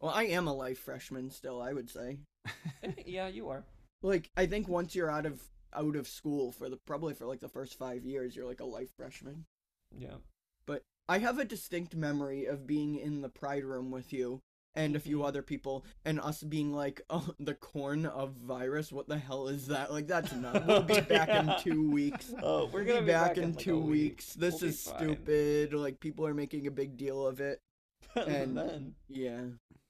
Well, 0.00 0.12
I 0.14 0.24
am 0.26 0.46
a 0.46 0.52
life 0.54 0.78
freshman 0.78 1.30
still, 1.30 1.60
I 1.60 1.72
would 1.72 1.90
say. 1.90 2.18
yeah, 3.04 3.26
you 3.26 3.48
are. 3.48 3.64
like 4.02 4.30
I 4.36 4.46
think 4.46 4.68
once 4.68 4.94
you're 4.94 5.10
out 5.10 5.26
of 5.26 5.42
out 5.74 5.96
of 5.96 6.06
school 6.06 6.52
for 6.52 6.68
the 6.70 6.76
probably 6.86 7.12
for 7.14 7.26
like 7.26 7.40
the 7.40 7.48
first 7.48 7.76
five 7.76 8.04
years, 8.04 8.36
you're 8.36 8.46
like 8.46 8.60
a 8.60 8.64
life 8.64 8.90
freshman. 8.96 9.44
Yeah. 9.90 10.18
But 10.66 10.82
I 11.08 11.18
have 11.18 11.40
a 11.40 11.44
distinct 11.44 11.96
memory 11.96 12.44
of 12.46 12.64
being 12.66 12.94
in 12.96 13.22
the 13.22 13.28
pride 13.28 13.64
room 13.64 13.90
with 13.90 14.12
you 14.12 14.40
and 14.76 14.94
a 14.94 15.00
few 15.00 15.24
other 15.24 15.42
people, 15.42 15.84
and 16.04 16.20
us 16.20 16.42
being 16.42 16.72
like, 16.72 17.00
"Oh, 17.10 17.28
the 17.40 17.54
corn 17.54 18.06
of 18.06 18.32
virus. 18.34 18.92
What 18.92 19.08
the 19.08 19.18
hell 19.18 19.48
is 19.48 19.66
that? 19.68 19.92
Like 19.92 20.06
that's 20.06 20.32
not. 20.44 20.66
We'll 20.66 20.82
be 20.82 20.98
oh, 20.98 21.00
back 21.00 21.28
in 21.30 21.52
two 21.60 21.90
weeks. 21.90 22.32
Oh, 22.42 22.66
we're 22.66 22.84
We'll 22.84 22.86
gonna 22.94 23.00
be 23.00 23.06
be 23.06 23.12
back, 23.12 23.36
in, 23.38 23.42
in 23.44 23.50
like, 23.52 23.60
a 23.60 23.64
two 23.64 23.78
week. 23.80 23.90
weeks. 23.90 24.34
This 24.34 24.60
We'll 24.60 24.70
is 24.70 24.78
stupid. 24.78 25.72
Like 25.74 25.98
people 25.98 26.26
are 26.26 26.34
making 26.34 26.66
a 26.66 26.70
big 26.70 26.96
deal 26.96 27.26
of 27.26 27.40
it. 27.40 27.60
and 28.14 28.28
And- 28.28 28.56
then 28.56 28.94
Yeah. 29.08 29.40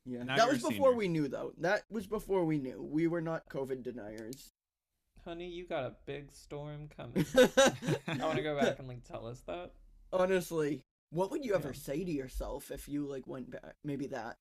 Yeah. 0.09 0.22
Now 0.22 0.37
that 0.37 0.49
was 0.49 0.59
before 0.62 0.70
senior. 0.90 0.92
we 0.94 1.09
knew 1.09 1.27
though. 1.29 1.53
That 1.59 1.83
was 1.90 2.07
before 2.07 2.44
we 2.44 2.59
knew. 2.59 2.81
We 2.81 3.09
were 3.09 3.20
not 3.20 3.49
COVID 3.49 3.83
deniers. 3.83 4.53
honey, 5.25 5.49
you 5.49 5.66
got 5.66 5.83
a 5.85 5.94
big 6.07 6.33
storm 6.33 6.88
coming. 6.96 7.27
I 8.07 8.16
want 8.25 8.37
to 8.37 8.42
go 8.42 8.57
back 8.59 8.79
and 8.79 8.87
like 8.87 9.03
tell 9.03 9.27
us 9.27 9.42
that. 9.49 9.72
Honestly, 10.12 10.83
what 11.11 11.33
would 11.33 11.44
you 11.44 11.55
ever 11.57 11.68
Yeah. 11.70 11.75
say 11.81 12.05
to 12.05 12.11
yourself 12.12 12.70
if 12.70 12.88
you 12.88 13.05
like 13.07 13.27
went 13.27 13.51
back? 13.51 13.75
Maybe 13.85 14.07
that. 14.09 14.37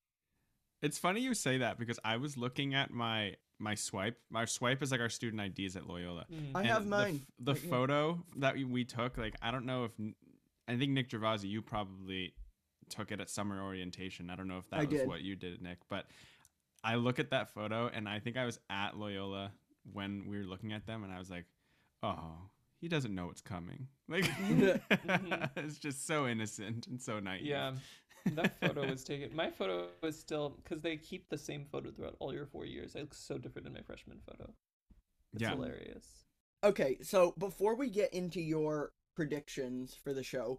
It's 0.82 0.98
funny 0.98 1.20
you 1.20 1.34
say 1.34 1.58
that 1.58 1.78
because 1.78 1.98
I 2.04 2.16
was 2.18 2.36
looking 2.36 2.74
at 2.74 2.90
my 2.90 3.34
my 3.58 3.74
swipe. 3.74 4.18
My 4.30 4.44
swipe 4.44 4.82
is 4.82 4.90
like 4.92 5.00
our 5.00 5.08
student 5.08 5.40
IDs 5.58 5.76
at 5.76 5.86
Loyola. 5.86 6.26
Mhm. 6.30 6.50
I 6.54 6.60
And 6.60 6.68
have 6.68 6.84
the 6.84 6.90
mine. 6.90 7.20
f- 7.22 7.26
The, 7.38 7.52
right 7.54 7.60
here. 7.62 7.70
photo 7.70 8.24
that 8.36 8.54
we- 8.54 8.64
we 8.64 8.84
took, 8.84 9.16
like 9.16 9.34
I 9.40 9.50
don't 9.50 9.64
know 9.64 9.84
if 9.84 9.92
I 10.68 10.76
think 10.76 10.92
Nick 10.92 11.08
Gervasi, 11.08 11.48
you 11.48 11.62
probably 11.62 12.34
took 12.90 13.10
it 13.12 13.20
at 13.20 13.30
summer 13.30 13.62
orientation. 13.62 14.28
I 14.28 14.36
don't 14.36 14.46
know 14.48 14.58
if 14.58 14.68
that 14.70 14.80
I 14.80 14.84
was 14.84 14.90
did. 14.90 15.08
what 15.08 15.22
you 15.22 15.36
did, 15.36 15.62
Nick, 15.62 15.78
but 15.88 16.06
I 16.84 16.96
look 16.96 17.18
at 17.18 17.30
that 17.30 17.48
photo 17.54 17.88
and 17.88 18.06
I 18.08 18.18
think 18.20 18.36
I 18.36 18.44
was 18.44 18.58
at 18.68 18.96
Loyola 18.98 19.52
when 19.90 20.26
we 20.28 20.36
were 20.36 20.44
looking 20.44 20.72
at 20.74 20.84
them, 20.86 21.02
and 21.02 21.12
I 21.12 21.18
was 21.18 21.30
like, 21.30 21.46
oh. 22.02 22.50
He 22.78 22.88
doesn't 22.88 23.14
know 23.14 23.26
what's 23.26 23.40
coming. 23.40 23.88
Like 24.06 24.24
Mhm. 24.24 25.50
it's 25.56 25.78
just 25.78 26.06
so 26.06 26.26
innocent 26.28 26.86
and 26.88 27.00
so 27.00 27.20
naive. 27.20 27.46
Yeah, 27.46 27.74
that 28.34 28.58
photo 28.60 28.86
was 28.88 29.04
taken. 29.04 29.34
My 29.34 29.50
photo 29.50 29.88
was 30.02 30.18
still 30.18 30.50
because 30.62 30.82
they 30.82 30.96
keep 30.96 31.28
the 31.28 31.38
same 31.38 31.64
photo 31.64 31.90
throughout 31.90 32.16
all 32.18 32.32
your 32.34 32.46
four 32.46 32.66
years. 32.66 32.96
I 32.96 33.00
look 33.00 33.14
so 33.14 33.38
different 33.38 33.66
in 33.66 33.72
my 33.72 33.82
freshman 33.82 34.20
photo. 34.28 34.52
It's 35.32 35.42
Yeah. 35.42 35.50
hilarious. 35.50 36.24
Okay, 36.64 36.98
so 37.02 37.32
before 37.38 37.74
we 37.76 37.90
get 37.90 38.12
into 38.12 38.40
your 38.40 38.92
predictions 39.14 39.94
for 39.94 40.12
the 40.12 40.22
show, 40.22 40.58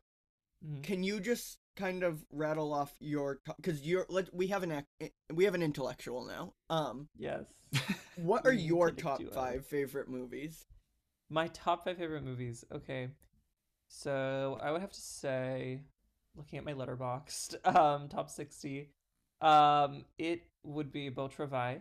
Mhm. 0.66 0.84
can 0.84 1.04
you 1.04 1.20
just 1.20 1.60
kind 1.76 2.02
of 2.04 2.26
rattle 2.32 2.74
off 2.74 2.96
your 3.00 3.40
because 3.58 3.86
you're 3.86 4.06
let 4.10 4.34
we 4.34 4.48
have 4.48 4.64
an 4.64 4.84
ac- 5.00 5.14
we 5.32 5.44
have 5.44 5.54
an 5.54 5.62
intellectual 5.62 6.26
now. 6.26 6.54
Um, 6.70 7.10
Yes. 7.16 7.46
what 8.16 8.46
are 8.48 8.54
your 8.54 8.92
top 8.92 9.22
five 9.34 9.66
favorite 9.68 10.08
movies? 10.10 10.66
My 11.30 11.50
top 11.50 11.84
five 11.84 11.98
favorite 11.98 12.24
movies. 12.24 12.64
Okay. 12.72 13.10
So 13.90 14.58
I 14.62 14.72
would 14.72 14.82
have 14.82 14.92
to 14.92 15.00
say, 15.02 15.84
looking 16.38 16.60
at 16.60 16.66
my 16.66 16.74
letterboxd, 16.74 17.56
um, 17.76 18.08
top 18.08 18.30
60, 18.30 18.90
um, 19.42 20.06
it 20.18 20.44
would 20.64 20.92
be 20.92 21.10
Beau 21.10 21.28
Travail, 21.28 21.80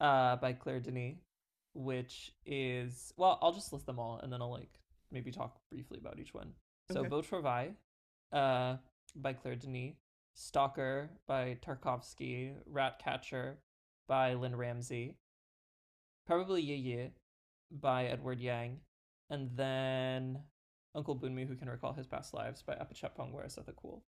uh, 0.00 0.36
by 0.36 0.52
Claire 0.52 0.80
Denis, 0.80 1.16
which 1.74 2.32
is, 2.46 3.12
well, 3.16 3.38
I'll 3.42 3.52
just 3.52 3.72
list 3.72 3.86
them 3.86 3.98
all 3.98 4.20
and 4.22 4.32
then 4.32 4.42
I'll 4.42 4.52
like 4.52 4.80
maybe 5.10 5.30
talk 5.30 5.58
briefly 5.70 5.98
about 6.00 6.18
each 6.18 6.34
one. 6.34 6.52
So 6.92 7.00
Okay. 7.00 7.08
Beau 7.08 7.22
Travail, 7.22 7.72
uh, 8.32 8.76
by 9.16 9.32
Claire 9.32 9.56
Denis, 9.56 9.94
Stalker 10.34 11.10
by 11.26 11.58
Tarkovsky, 11.60 12.54
Ratcatcher 12.66 13.58
by 14.06 14.34
Lynne 14.34 14.56
Ramsay, 14.56 15.16
probably 16.26 16.62
Yi 16.62 16.76
Yi 16.76 17.10
by 17.70 18.04
Edward 18.06 18.38
Yang, 18.40 18.78
and 19.30 19.50
then 19.56 20.38
Uncle 20.94 21.16
Boonmee 21.16 21.46
Who 21.46 21.54
Can 21.56 21.68
Recall 21.68 21.92
His 21.92 22.06
Past 22.06 22.34
Lives 22.34 22.62
by 22.62 22.74
Apichat 22.74 23.10
Pongwar 23.16 23.48
Cool. 23.76 24.02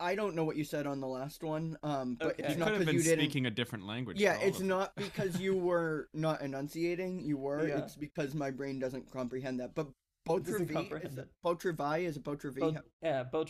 I 0.00 0.14
don't 0.14 0.36
know 0.36 0.44
what 0.44 0.56
you 0.56 0.62
said 0.64 0.86
on 0.86 1.00
the 1.00 1.08
last 1.08 1.42
one. 1.42 1.76
Um, 1.82 2.14
but 2.14 2.34
Okay. 2.34 2.44
it's 2.44 2.52
You 2.54 2.58
not 2.60 2.66
could 2.66 2.74
have 2.74 2.80
because 2.80 2.86
been 2.86 2.94
you 2.96 3.02
didn't. 3.02 3.24
speaking 3.24 3.46
a 3.46 3.50
different 3.50 3.86
language. 3.86 4.20
Yeah, 4.20 4.38
it's 4.40 4.60
not 4.60 4.94
because 4.96 5.40
you 5.40 5.56
were 5.56 6.08
not 6.14 6.40
enunciating. 6.40 7.20
You 7.20 7.36
were. 7.36 7.66
Yeah. 7.66 7.78
It's 7.78 7.96
because 7.96 8.34
my 8.34 8.50
brain 8.50 8.78
doesn't 8.78 9.10
comprehend 9.10 9.58
that. 9.60 9.74
But 9.74 9.88
Beau 10.24 10.36
It 10.36 10.44
doesn't 10.44 10.70
is 10.70 10.76
comprehend 10.76 11.18
it 11.18 11.22
it. 11.22 11.28
Beau 11.42 11.54
Travail 11.54 12.06
is 12.06 12.16
it 12.16 12.22
Beau 12.22 12.36
Travail? 12.36 12.76
Yeah, 13.02 13.24
Beau 13.24 13.44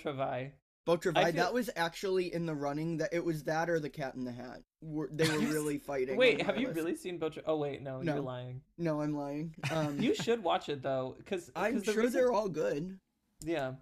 Travail. 0.97 0.97
Boat 0.97 1.01
I 1.01 1.03
Travail, 1.03 1.33
feel- 1.33 1.45
that 1.45 1.55
was 1.55 1.71
actually 1.77 2.33
in 2.33 2.47
the 2.47 2.55
running. 2.55 2.97
That 2.99 3.11
it 3.13 3.25
was 3.25 3.45
that 3.45 3.69
or 3.69 3.79
the 3.81 3.91
Cat 3.91 4.15
in 4.15 4.25
the 4.25 4.33
Hat. 4.33 4.63
Were, 4.81 5.09
they 5.13 5.29
were 5.29 5.39
really 5.55 5.79
fighting. 5.79 6.17
Wait, 6.17 6.43
have 6.43 6.57
you 6.59 6.69
list. 6.69 6.77
really 6.77 6.95
seen 6.97 7.19
Boat? 7.19 7.37
Oh 7.47 7.57
wait, 7.57 7.83
no, 7.83 8.01
No. 8.03 8.15
you're 8.15 8.23
lying. 8.23 8.63
No, 8.79 9.01
I'm 9.01 9.17
lying. 9.17 9.55
Um, 9.71 10.01
You 10.01 10.15
should 10.15 10.43
watch 10.43 10.69
it 10.69 10.83
though, 10.83 11.15
because 11.19 11.51
I'm 11.57 11.79
the 11.81 11.85
sure 11.93 12.03
reason- 12.03 12.13
they're 12.13 12.33
all 12.33 12.49
good. 12.49 12.99
Yeah. 13.45 13.73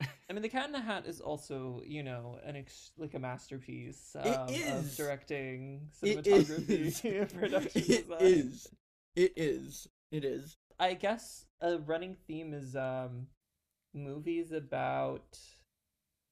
I 0.02 0.32
mean, 0.32 0.42
The 0.42 0.48
Cat 0.48 0.66
in 0.66 0.72
the 0.72 0.80
Hat 0.80 1.06
is 1.06 1.20
also, 1.20 1.82
you 1.86 2.02
know, 2.02 2.38
an 2.44 2.56
ex- 2.56 2.92
like 2.96 3.14
a 3.14 3.18
masterpiece 3.18 4.16
um, 4.18 4.26
of 4.32 4.50
is. 4.50 4.96
directing, 4.96 5.88
It 6.02 6.24
cinematography, 6.24 6.70
is. 6.70 7.32
production 7.32 7.82
It 7.82 8.08
design. 8.08 8.18
is. 8.20 8.68
It 9.14 9.32
is. 9.36 9.88
It 10.10 10.24
is. 10.24 10.56
I 10.80 10.94
guess 10.94 11.44
a 11.60 11.78
running 11.78 12.16
theme 12.26 12.52
is 12.54 12.74
um 12.74 13.26
movies 13.94 14.52
about 14.52 15.38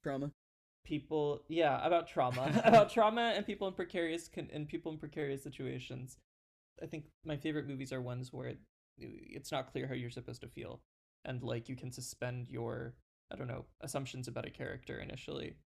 Trauma. 0.03 0.31
people, 0.85 1.45
yeah, 1.49 1.85
about 1.87 2.09
trauma, 2.09 2.61
about 2.65 2.91
trauma 2.91 3.33
and 3.37 3.47
people 3.47 3.69
in 3.69 3.75
precarious 3.75 4.29
con- 4.29 4.49
and 4.53 4.69
people 4.69 4.93
in 4.93 4.99
precarious 4.99 5.43
situations. 5.43 6.17
I 6.83 6.87
think 6.87 7.05
my 7.25 7.37
favorite 7.37 7.69
movies 7.69 7.93
are 7.93 8.01
ones 8.01 8.33
where 8.33 8.49
it, 8.49 8.59
it's 8.99 9.53
not 9.53 9.71
clear 9.71 9.87
how 9.87 9.95
you're 9.95 10.11
supposed 10.11 10.41
to 10.43 10.49
feel, 10.49 10.81
and 11.25 11.43
like 11.43 11.69
you 11.69 11.77
can 11.77 11.93
suspend 11.93 12.49
your 12.49 12.95
I 13.33 13.37
don't 13.37 13.49
know 13.49 13.67
assumptions 13.81 14.29
about 14.29 14.47
a 14.47 14.51
character 14.51 14.99
initially. 14.99 15.57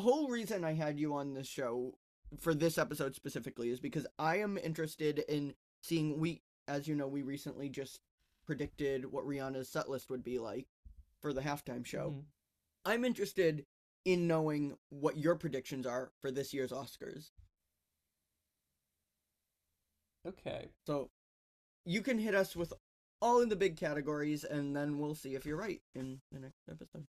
The 0.00 0.10
whole 0.10 0.28
reason 0.28 0.64
I 0.64 0.72
had 0.72 0.98
you 0.98 1.12
on 1.12 1.34
this 1.34 1.46
show 1.46 1.92
for 2.38 2.54
this 2.54 2.78
episode 2.78 3.14
specifically 3.14 3.68
is 3.68 3.80
because 3.80 4.06
I 4.18 4.36
am 4.36 4.56
interested 4.56 5.18
in 5.28 5.52
seeing 5.82 6.18
we 6.18 6.40
as 6.66 6.88
you 6.88 6.94
know 6.94 7.06
we 7.06 7.20
recently 7.20 7.68
just 7.68 8.00
predicted 8.46 9.12
what 9.12 9.26
Rihanna's 9.26 9.68
set 9.68 9.90
list 9.90 10.08
would 10.08 10.24
be 10.24 10.38
like 10.38 10.68
for 11.20 11.34
the 11.34 11.42
halftime 11.42 11.84
show. 11.84 12.12
Mhm. 12.12 12.24
I'm 12.86 13.04
interested 13.04 13.66
in 14.06 14.26
knowing 14.26 14.78
what 14.88 15.18
your 15.18 15.36
predictions 15.36 15.84
are 15.84 16.12
for 16.18 16.30
this 16.30 16.54
year's 16.54 16.72
Oscars. 16.72 17.32
Okay. 20.24 20.72
So 20.86 21.10
you 21.84 22.00
can 22.00 22.18
hit 22.18 22.34
us 22.34 22.56
with 22.56 22.72
all 23.20 23.42
in 23.42 23.50
the 23.50 23.56
big 23.56 23.76
categories 23.76 24.44
and 24.44 24.74
then 24.74 24.98
we'll 24.98 25.14
see 25.14 25.34
if 25.34 25.44
you're 25.44 25.58
right 25.58 25.82
in 25.94 26.22
the 26.32 26.40
next 26.40 26.70
episode. 26.70 27.06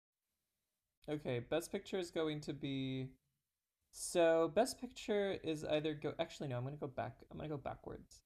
Okay, 1.09 1.39
best 1.39 1.71
picture 1.71 1.97
is 1.97 2.11
going 2.11 2.41
to 2.41 2.53
be 2.53 3.09
so 3.91 4.51
best 4.53 4.79
picture 4.79 5.37
is 5.43 5.63
either 5.65 5.93
go 5.93 6.13
actually 6.19 6.49
no, 6.49 6.57
I'm 6.57 6.63
gonna 6.63 6.75
go 6.75 6.87
back 6.87 7.17
I'm 7.31 7.37
gonna 7.37 7.49
go 7.49 7.57
backwards. 7.57 8.21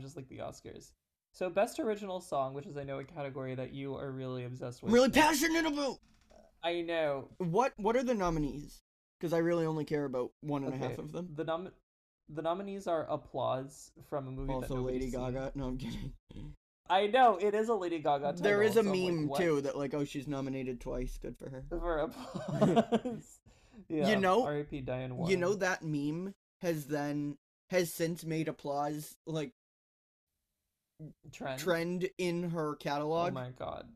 Just 0.00 0.16
like 0.16 0.28
the 0.28 0.38
Oscars. 0.38 0.92
So 1.32 1.48
best 1.48 1.78
original 1.80 2.20
song, 2.20 2.54
which 2.54 2.66
is 2.66 2.76
I 2.76 2.84
know 2.84 2.98
a 2.98 3.04
category 3.04 3.54
that 3.54 3.72
you 3.72 3.94
are 3.96 4.10
really 4.10 4.44
obsessed 4.44 4.82
with. 4.82 4.90
I'm 4.90 4.94
really 4.94 5.10
passionate 5.10 5.66
about 5.66 5.98
I 6.62 6.82
know. 6.82 7.28
what 7.38 7.72
what 7.76 7.96
are 7.96 8.02
the 8.04 8.14
nominees? 8.14 8.82
Because 9.18 9.32
I 9.32 9.38
really 9.38 9.66
only 9.66 9.84
care 9.84 10.04
about 10.04 10.32
one 10.40 10.64
and 10.64 10.74
a 10.74 10.76
half 10.76 10.92
Okay, 10.92 11.02
of 11.02 11.12
them. 11.12 11.28
The 11.34 11.44
nom 11.44 11.70
the 12.28 12.42
nominees 12.42 12.86
are 12.86 13.06
applause 13.10 13.90
from 14.08 14.28
a 14.28 14.30
movie 14.30 14.52
Also 14.52 14.76
Lady 14.82 15.10
seen. 15.10 15.20
Gaga. 15.20 15.52
No, 15.54 15.66
I'm 15.66 15.78
kidding. 15.78 16.12
I 16.92 17.06
know, 17.06 17.38
it 17.40 17.54
is 17.54 17.70
a 17.70 17.74
Lady 17.74 18.00
Gaga 18.00 18.24
title. 18.24 18.42
There 18.42 18.62
is 18.62 18.72
a 18.72 18.74
so 18.74 18.80
I'm 18.80 18.86
like, 18.88 19.14
meme 19.14 19.30
too 19.34 19.60
that 19.62 19.78
like, 19.78 19.94
oh, 19.94 20.04
she's 20.04 20.28
nominated 20.28 20.78
twice. 20.78 21.16
Good 21.16 21.38
for 21.38 21.48
her. 21.48 21.64
for 21.70 21.98
applause. 22.00 23.38
yeah, 23.88 24.14
know- 24.18 24.44
R.I.P. 24.44 24.82
Diane 24.82 25.16
Warren. 25.16 25.30
You 25.30 25.38
know 25.38 25.54
that 25.54 25.82
meme 25.82 26.34
has 26.60 26.84
then 26.84 27.38
has 27.70 27.90
since 27.90 28.26
made 28.26 28.48
applause 28.48 29.16
like 29.26 29.52
trend. 31.32 31.58
trend 31.58 32.10
in 32.18 32.50
her 32.50 32.76
catalog. 32.76 33.30
Oh 33.30 33.34
my 33.34 33.50
god. 33.58 33.88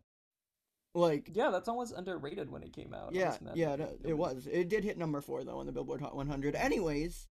Like 0.95 1.29
Yeah, 1.35 1.51
that 1.51 1.67
song 1.67 1.77
was 1.77 1.93
underrated 1.93 2.51
when 2.51 2.63
it 2.63 2.73
came 2.73 2.95
out. 2.95 3.15
yeah, 3.15 3.37
yeah, 3.55 3.75
it, 3.75 4.01
it 4.05 4.15
was. 4.15 4.49
It 4.51 4.71
did 4.71 4.85
hit 4.85 4.97
number 4.97 5.21
four 5.21 5.45
though 5.45 5.59
on 5.59 5.67
the 5.67 5.73
Billboard 5.73 6.01
Hot 6.01 6.17
100. 6.17 6.55
Anyways, 6.55 7.29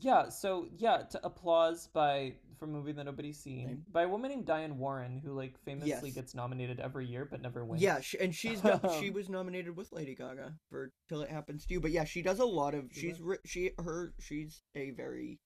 Yeah, 0.00 0.28
so 0.28 0.66
yeah, 0.76 0.98
to 1.10 1.24
applause 1.26 1.86
by 1.86 2.34
from 2.58 2.70
a 2.70 2.72
movie 2.78 2.92
that 2.92 3.04
nobody's 3.04 3.38
seen 3.38 3.66
Name. 3.66 3.84
by 3.92 4.02
a 4.02 4.08
woman 4.08 4.30
named 4.30 4.46
Diane 4.46 4.78
Warren, 4.78 5.20
who 5.24 5.32
like 5.32 5.58
famously 5.64 5.90
Yes. 6.08 6.14
gets 6.14 6.34
nominated 6.34 6.80
every 6.80 7.06
year 7.06 7.24
but 7.24 7.40
never 7.40 7.64
wins. 7.64 7.82
yeah, 7.82 8.00
sh- 8.00 8.16
and 8.20 8.34
she's 8.34 8.60
got, 8.60 8.92
she 9.00 9.10
was 9.18 9.28
nominated 9.28 9.76
with 9.76 9.92
Lady 9.92 10.14
Gaga 10.14 10.54
for 10.70 10.92
"Till 11.08 11.22
It 11.22 11.30
Happens 11.30 11.64
to 11.66 11.74
You." 11.74 11.80
But 11.80 11.90
yeah, 11.92 12.04
she 12.04 12.22
does 12.22 12.38
a 12.40 12.44
lot 12.44 12.74
of. 12.74 12.86
She's 12.92 13.20
ri- 13.20 13.38
she 13.44 13.70
her 13.78 14.14
she's 14.20 14.62
a 14.74 14.90
very 14.90 15.38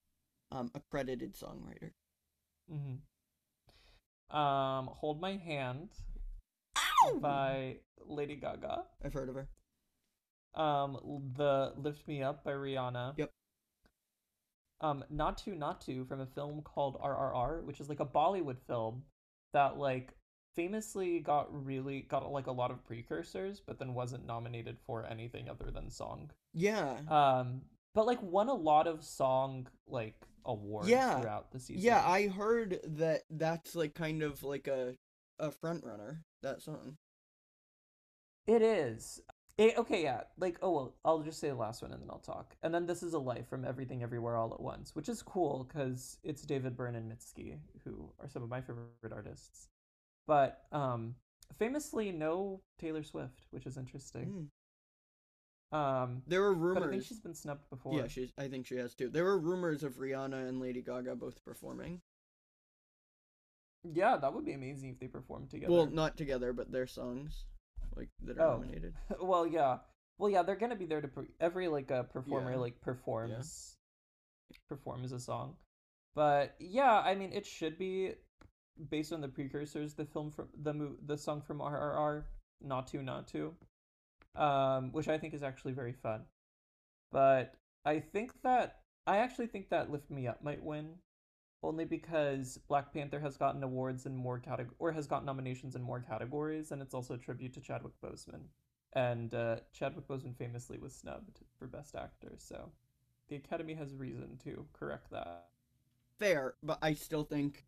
um 0.51 0.71
accredited 0.73 1.35
songwriter. 1.35 1.91
Mm-hmm. 2.71 2.95
Um, 4.37 4.87
"Hold 4.93 5.21
My 5.21 5.33
Hand" 5.37 5.89
by 7.21 7.77
Lady 8.05 8.35
Gaga. 8.35 8.83
I've 9.03 9.13
heard 9.13 9.29
of 9.29 9.35
her. 9.35 9.49
Um, 10.55 10.97
the 11.35 11.73
"Lift 11.77 12.07
Me 12.07 12.23
Up" 12.23 12.43
by 12.43 12.51
Rihanna. 12.51 13.13
Yep. 13.17 13.31
Um, 14.81 15.03
"Naatu 15.13 15.57
Naatu" 15.57 16.07
from 16.07 16.21
a 16.21 16.25
film 16.25 16.61
called 16.61 16.99
RRR, 17.01 17.63
which 17.63 17.79
is 17.79 17.89
like 17.89 17.99
a 17.99 18.05
Bollywood 18.05 18.57
film 18.67 19.03
that 19.53 19.77
like 19.77 20.13
famously 20.55 21.19
got 21.19 21.47
really 21.65 22.01
got 22.01 22.29
like 22.31 22.47
a 22.47 22.51
lot 22.51 22.71
of 22.71 22.83
precursors, 22.85 23.61
but 23.65 23.79
then 23.79 23.93
wasn't 23.93 24.25
nominated 24.25 24.77
for 24.85 25.05
anything 25.05 25.49
other 25.49 25.71
than 25.71 25.89
song. 25.89 26.31
Yeah. 26.53 26.97
Um, 27.07 27.61
but 27.95 28.05
like 28.05 28.21
won 28.21 28.47
a 28.49 28.53
lot 28.53 28.87
of 28.87 29.03
song 29.03 29.67
like 29.87 30.15
awards 30.45 30.89
Yeah. 30.89 31.19
throughout 31.19 31.51
the 31.51 31.59
season. 31.59 31.83
Yeah, 31.83 32.03
I 32.05 32.27
heard 32.27 32.79
that 32.83 33.23
that's 33.29 33.75
like 33.75 33.93
kind 33.95 34.23
of 34.23 34.43
like 34.43 34.67
a 34.67 34.95
a 35.39 35.51
front 35.51 35.83
runner 35.85 36.21
that 36.41 36.61
song. 36.61 36.95
It 38.47 38.61
is. 38.61 39.21
It, 39.59 39.77
okay, 39.77 40.01
yeah. 40.03 40.21
Like, 40.37 40.57
oh 40.61 40.71
well, 40.71 40.95
I'll 41.03 41.19
just 41.19 41.41
say 41.41 41.49
the 41.49 41.55
last 41.55 41.81
one 41.81 41.91
and 41.91 42.01
then 42.01 42.09
I'll 42.09 42.19
talk. 42.19 42.55
And 42.63 42.73
then 42.73 42.85
this 42.85 43.03
is 43.03 43.13
a 43.13 43.19
life 43.19 43.49
from 43.49 43.65
Everything 43.65 44.01
Everywhere 44.01 44.37
All 44.37 44.53
at 44.53 44.61
Once, 44.61 44.95
which 44.95 45.09
is 45.09 45.21
cool 45.21 45.65
because 45.67 46.17
it's 46.23 46.43
David 46.43 46.77
Byrne 46.77 46.95
and 46.95 47.11
Mitski, 47.11 47.57
who 47.83 48.09
are 48.21 48.29
some 48.29 48.41
of 48.41 48.47
my 48.47 48.61
favorite 48.61 49.11
artists. 49.11 49.67
But 50.27 50.61
um, 50.71 51.15
famously, 51.57 52.13
no 52.13 52.61
Taylor 52.79 53.03
Swift, 53.03 53.47
which 53.51 53.65
is 53.65 53.75
interesting. 53.75 54.47
Mm. 55.73 55.77
Um, 55.77 56.21
There 56.25 56.41
were 56.41 56.73
but 56.73 56.83
I 56.83 56.87
think 56.87 57.03
she's 57.03 57.19
been 57.19 57.35
snubbed 57.35 57.69
before. 57.69 57.95
Yeah, 57.95 58.07
she's. 58.07 58.31
I 58.37 58.47
think 58.47 58.65
she 58.65 58.77
has 58.77 58.95
too. 58.95 59.09
There 59.09 59.25
were 59.25 59.37
rumors 59.37 59.83
of 59.83 59.97
Rihanna 59.97 60.47
and 60.47 60.61
Lady 60.61 60.81
Gaga 60.81 61.17
both 61.17 61.43
performing. 61.43 61.99
Yeah, 63.83 64.15
that 64.15 64.33
would 64.33 64.45
be 64.45 64.53
amazing 64.53 64.91
if 64.91 64.99
they 64.99 65.07
performed 65.07 65.49
together. 65.49 65.73
Well, 65.73 65.85
not 65.85 66.15
together, 66.15 66.53
but 66.53 66.71
their 66.71 66.87
songs, 66.87 67.45
like 67.95 68.09
that 68.23 68.37
are 68.39 68.47
Oh. 68.47 68.57
nominated. 68.57 68.93
well, 69.21 69.45
yeah. 69.47 69.77
Well, 70.17 70.29
yeah, 70.29 70.43
they're 70.43 70.55
gonna 70.57 70.75
be 70.75 70.85
there 70.85 71.01
to 71.01 71.07
per- 71.07 71.27
every 71.39 71.67
like 71.67 71.91
a 71.91 72.03
performer 72.03 72.51
Yeah. 72.51 72.57
like 72.57 72.81
performs 72.81 73.77
performs 74.67 75.11
a 75.11 75.19
song. 75.19 75.55
But 76.15 76.55
yeah, 76.59 76.99
I 76.99 77.15
mean, 77.15 77.31
it 77.33 77.45
should 77.45 77.77
be 77.77 78.13
based 78.89 79.13
on 79.13 79.21
the 79.21 79.27
precursors. 79.27 79.93
The 79.93 80.05
film 80.05 80.31
from 80.31 80.49
the 80.61 80.73
mo- 80.73 80.97
the 81.05 81.17
song 81.17 81.41
from 81.41 81.59
RRR, 81.59 82.25
Naatu 82.65 83.03
Naatu, 83.03 83.53
um, 84.41 84.91
which 84.91 85.07
I 85.07 85.17
think 85.17 85.33
is 85.33 85.43
actually 85.43 85.73
very 85.73 85.93
fun. 85.93 86.25
But 87.11 87.55
I 87.85 87.99
think 87.99 88.31
that 88.43 88.81
I 89.07 89.17
actually 89.17 89.47
think 89.47 89.69
that 89.69 89.89
Lift 89.91 90.09
Me 90.09 90.27
Up 90.27 90.43
might 90.43 90.63
win, 90.63 90.95
only 91.61 91.85
because 91.85 92.57
Black 92.67 92.93
Panther 92.93 93.19
has 93.19 93.37
gotten 93.37 93.63
awards 93.63 94.05
in 94.05 94.15
more 94.15 94.39
categories 94.39 94.75
or 94.79 94.91
has 94.91 95.07
got 95.07 95.25
nominations 95.25 95.75
in 95.75 95.81
more 95.81 95.99
categories, 95.99 96.71
and 96.71 96.81
it's 96.81 96.93
also 96.93 97.13
a 97.15 97.17
tribute 97.17 97.53
to 97.53 97.61
Chadwick 97.61 97.93
Boseman. 98.03 98.43
And 98.93 99.33
uh, 99.33 99.57
Chadwick 99.73 100.07
Boseman 100.07 100.35
famously 100.37 100.79
was 100.79 100.95
snubbed 100.95 101.39
for 101.57 101.67
Best 101.67 101.95
Actor, 101.95 102.33
so 102.37 102.71
the 103.27 103.35
Academy 103.35 103.73
has 103.75 103.93
reason 103.93 104.37
to 104.45 104.65
correct 104.73 105.11
that. 105.11 105.47
Fair, 106.17 106.55
but 106.63 106.79
I 106.81 106.93
still 106.93 107.23
think 107.23 107.65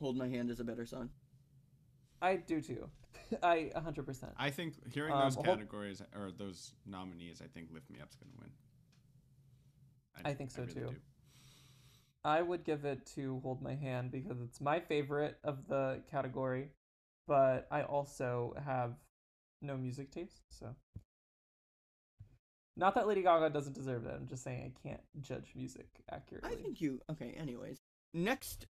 "Hold 0.00 0.16
My 0.16 0.28
Hand" 0.28 0.50
is 0.50 0.60
a 0.60 0.64
better 0.64 0.84
song. 0.84 1.10
I 2.20 2.36
do 2.36 2.60
too. 2.60 2.90
I 3.42 3.70
100%. 3.74 4.32
I 4.36 4.50
think 4.50 4.74
hearing 4.92 5.12
Um, 5.14 5.22
those 5.22 5.34
hold- 5.36 5.46
categories 5.46 6.02
or 6.14 6.30
those 6.30 6.74
nominees, 6.86 7.40
I 7.42 7.46
think 7.46 7.68
Lift 7.72 7.88
Me 7.90 7.98
Up's 8.02 8.16
gonna 8.16 8.32
win. 8.38 8.50
I 10.24 10.34
think 10.34 10.50
so, 10.50 10.62
really 10.62 10.74
too. 10.74 10.80
do. 10.80 10.96
I 12.24 12.42
would 12.42 12.64
give 12.64 12.84
it 12.84 13.06
to 13.14 13.40
Hold 13.42 13.62
My 13.62 13.74
Hand 13.74 14.10
because 14.10 14.40
it's 14.40 14.60
my 14.60 14.80
favorite 14.80 15.38
of 15.44 15.66
the 15.68 16.02
category, 16.10 16.70
but 17.26 17.66
I 17.70 17.82
also 17.82 18.54
have 18.64 18.94
no 19.62 19.76
music 19.76 20.10
taste, 20.10 20.42
so 20.50 20.74
Not 22.76 22.94
that 22.94 23.06
Lady 23.06 23.22
Gaga 23.22 23.50
doesn't 23.50 23.74
deserve 23.74 24.06
it. 24.06 24.14
I'm 24.14 24.26
just 24.26 24.42
saying 24.42 24.72
I 24.76 24.88
can't 24.88 25.00
judge 25.20 25.52
music 25.54 25.88
accurately. 26.10 26.50
I 26.52 26.54
think 26.56 26.80
you 26.80 27.00
okay. 27.10 27.34
Anyways, 27.38 27.80
next 28.14 28.66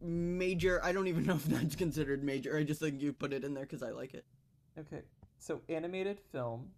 major. 0.00 0.82
I 0.84 0.92
don't 0.92 1.08
even 1.08 1.24
know 1.26 1.36
if 1.36 1.44
that's 1.44 1.76
considered 1.76 2.24
major. 2.24 2.56
I 2.56 2.64
just 2.64 2.80
think 2.80 3.00
you 3.02 3.12
put 3.12 3.32
it 3.32 3.44
in 3.44 3.54
there 3.54 3.64
because 3.64 3.82
I 3.82 3.90
like 3.90 4.14
it. 4.14 4.24
Okay, 4.78 5.02
so 5.38 5.60
animated 5.68 6.20
film. 6.32 6.68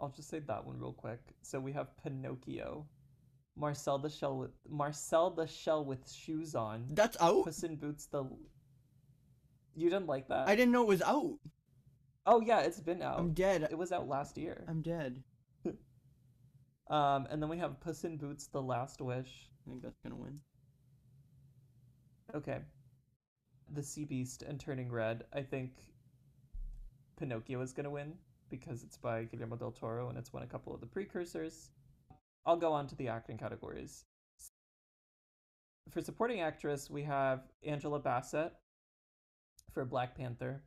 I'll 0.00 0.10
just 0.10 0.28
say 0.28 0.40
that 0.40 0.64
one 0.66 0.78
real 0.78 0.92
quick. 0.92 1.20
So 1.42 1.60
we 1.60 1.72
have 1.72 1.96
Pinocchio, 2.02 2.86
Marcel 3.56 3.98
the 3.98 4.10
Shell 4.10 4.36
with 4.38 4.50
Marcel 4.68 5.30
the 5.30 5.46
Shell 5.46 5.84
with 5.84 6.10
shoes 6.10 6.54
on, 6.54 6.86
That's 6.90 7.16
out. 7.20 7.44
Puss 7.44 7.62
in 7.62 7.76
Boots 7.76 8.06
the. 8.06 8.24
You 9.76 9.90
didn't 9.90 10.06
like 10.06 10.28
that? 10.28 10.48
I 10.48 10.56
didn't 10.56 10.72
know 10.72 10.82
it 10.82 10.88
was 10.88 11.02
out. 11.02 11.38
Oh 12.26 12.40
yeah, 12.40 12.60
it's 12.60 12.80
been 12.80 13.02
out. 13.02 13.18
I'm 13.18 13.32
dead. 13.32 13.68
It 13.70 13.78
was 13.78 13.92
out 13.92 14.08
last 14.08 14.38
year. 14.38 14.64
I'm 14.68 14.82
dead. 14.82 15.22
Um, 16.90 17.26
and 17.30 17.42
then 17.42 17.48
we 17.48 17.56
have 17.56 17.80
Puss 17.80 18.04
in 18.04 18.18
Boots: 18.18 18.46
The 18.48 18.60
Last 18.60 19.00
Wish. 19.00 19.48
I 19.66 19.70
think 19.70 19.82
that's 19.82 19.98
gonna 20.00 20.16
win. 20.16 20.38
Okay. 22.34 22.58
The 23.72 23.82
Sea 23.82 24.04
Beast 24.04 24.42
and 24.42 24.60
Turning 24.60 24.92
Red. 24.92 25.24
I 25.32 25.40
think 25.40 25.72
Pinocchio 27.18 27.62
is 27.62 27.72
gonna 27.72 27.90
win 27.90 28.12
because 28.50 28.82
it's 28.82 28.98
by 28.98 29.24
Guillermo 29.24 29.56
del 29.56 29.72
Toro 29.72 30.10
and 30.10 30.18
it's 30.18 30.32
won 30.32 30.42
a 30.42 30.46
couple 30.46 30.74
of 30.74 30.80
the 30.80 30.86
precursors. 30.86 31.70
I'll 32.46 32.56
go 32.56 32.72
on 32.72 32.86
to 32.88 32.96
the 32.96 33.08
acting 33.08 33.38
categories. 33.38 34.04
For 35.90 36.00
supporting 36.00 36.40
actress, 36.40 36.90
we 36.90 37.02
have 37.04 37.40
Angela 37.62 37.98
Bassett 37.98 38.52
for 39.72 39.84
Black 39.84 40.16
Panther, 40.16 40.62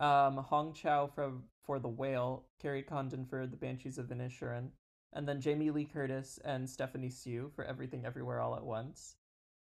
um, 0.00 0.36
Hong 0.36 0.72
Chau 0.72 1.06
for 1.06 1.32
for 1.64 1.78
The 1.78 1.88
Whale, 1.88 2.46
Kerry 2.60 2.82
Condon 2.82 3.26
for 3.26 3.46
The 3.46 3.56
Banshees 3.56 3.98
of 3.98 4.06
Inisherin, 4.06 4.70
and 5.12 5.28
then 5.28 5.40
Jamie 5.40 5.70
Lee 5.70 5.84
Curtis 5.84 6.38
and 6.44 6.68
Stephanie 6.68 7.10
Hsu 7.10 7.50
for 7.54 7.64
Everything 7.64 8.06
Everywhere 8.06 8.40
All 8.40 8.56
at 8.56 8.64
Once. 8.64 9.16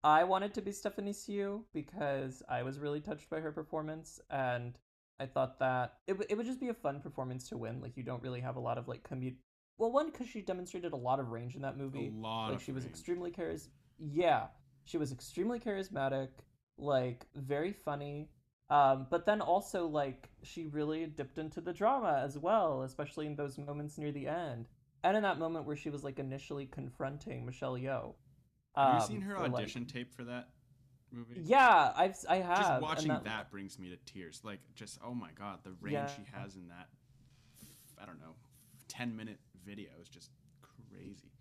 I 0.04 0.24
wanted 0.24 0.54
to 0.54 0.62
be 0.62 0.72
Stephanie 0.72 1.14
Hsu 1.14 1.66
because 1.74 2.44
I 2.48 2.64
was 2.64 2.80
really 2.80 3.02
touched 3.02 3.30
by 3.30 3.40
her 3.40 3.52
performance, 3.52 4.20
and 4.30 4.78
I 5.20 5.26
thought 5.26 5.60
that 5.60 5.96
it, 6.08 6.14
w- 6.14 6.28
it 6.30 6.36
would 6.36 6.46
just 6.46 6.62
be 6.62 6.70
a 6.70 6.74
fun 6.74 7.02
performance 7.02 7.50
to 7.50 7.58
win. 7.58 7.82
Like, 7.82 7.98
you 7.98 8.04
don't 8.04 8.24
really 8.24 8.40
have 8.42 8.56
a 8.56 8.62
lot 8.62 8.78
of, 8.78 8.88
like, 8.88 9.04
commute. 9.04 9.36
Well, 9.80 9.92
one, 9.92 10.12
because 10.12 10.28
she 10.28 10.42
demonstrated 10.42 10.92
a 10.92 10.98
lot 10.98 11.20
of 11.22 11.30
range 11.30 11.56
in 11.56 11.62
that 11.62 11.78
movie. 11.78 12.12
A 12.14 12.20
lot 12.20 12.48
like, 12.48 12.58
of 12.58 12.64
she 12.64 12.74
was 12.74 12.86
extremely 12.86 13.32
charis. 13.32 13.70
Yeah, 13.98 14.48
she 14.84 14.98
was 14.98 15.14
extremely 15.14 15.58
charismatic, 15.58 16.28
like, 16.78 17.26
very 17.34 17.72
funny. 17.72 18.30
Um, 18.70 19.08
but 19.10 19.26
then 19.26 19.40
also, 19.40 19.88
like, 19.88 20.30
she 20.44 20.66
really 20.66 21.06
dipped 21.06 21.38
into 21.38 21.62
the 21.62 21.72
drama 21.72 22.22
as 22.24 22.38
well, 22.38 22.84
especially 22.84 23.26
in 23.26 23.38
those 23.38 23.58
moments 23.58 23.98
near 23.98 24.12
the 24.12 24.28
end. 24.28 24.68
And 25.06 25.16
in 25.16 25.24
that 25.24 25.40
moment 25.40 25.66
where 25.66 25.78
she 25.78 25.90
was, 25.90 26.04
like, 26.04 26.20
initially 26.20 26.66
confronting 26.66 27.46
Michelle 27.46 27.76
Yeoh. 27.76 28.16
Have 28.76 28.94
you 28.96 29.00
um, 29.00 29.08
seen 29.08 29.22
her 29.22 29.38
for, 29.38 29.44
like- 29.44 29.54
audition 29.54 29.86
tape 29.86 30.14
for 30.14 30.26
that 30.26 30.50
movie? 31.14 31.40
yeah, 31.42 31.94
I've 31.96 32.18
I 32.28 32.38
have. 32.38 32.58
Just 32.58 32.82
watching 32.82 33.08
that, 33.08 33.24
that, 33.24 33.50
brings 33.50 33.80
me 33.80 33.90
to 33.90 34.12
tears. 34.12 34.42
Like, 34.44 34.60
just 34.76 35.00
oh 35.04 35.14
my 35.14 35.30
god, 35.38 35.60
the 35.64 35.72
range 35.82 35.94
Yeah. 35.94 36.08
she 36.08 36.24
has 36.34 36.58
in 36.58 36.68
that. 36.68 36.90
I 38.02 38.06
don't 38.06 38.20
know, 38.20 38.36
ten 38.90 39.16
minute 39.16 39.40
video 39.66 39.90
is 40.02 40.10
just 40.10 40.32
crazy. 40.62 41.32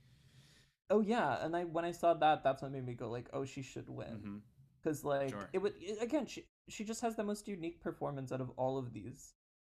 Oh 0.91 1.01
yeah, 1.01 1.45
and 1.45 1.55
I 1.57 1.65
when 1.65 1.85
I 1.85 1.93
saw 1.93 2.15
that, 2.15 2.43
that's 2.43 2.63
what 2.63 2.73
made 2.73 2.87
me 2.87 2.95
go 2.95 3.11
like, 3.11 3.29
oh, 3.33 3.45
she 3.45 3.63
should 3.63 3.89
win 3.89 4.43
because 4.83 5.05
like 5.05 5.31
Sure. 5.31 5.49
it 5.53 5.59
would 5.59 5.75
it- 5.81 6.03
again. 6.03 6.27
She 6.27 6.45
she 6.69 6.85
just 6.85 7.01
has 7.03 7.17
the 7.17 7.25
most 7.25 7.49
unique 7.49 7.81
performance 7.81 8.31
out 8.33 8.41
of 8.41 8.51
all 8.57 8.77
of 8.79 8.93
these, 8.93 9.35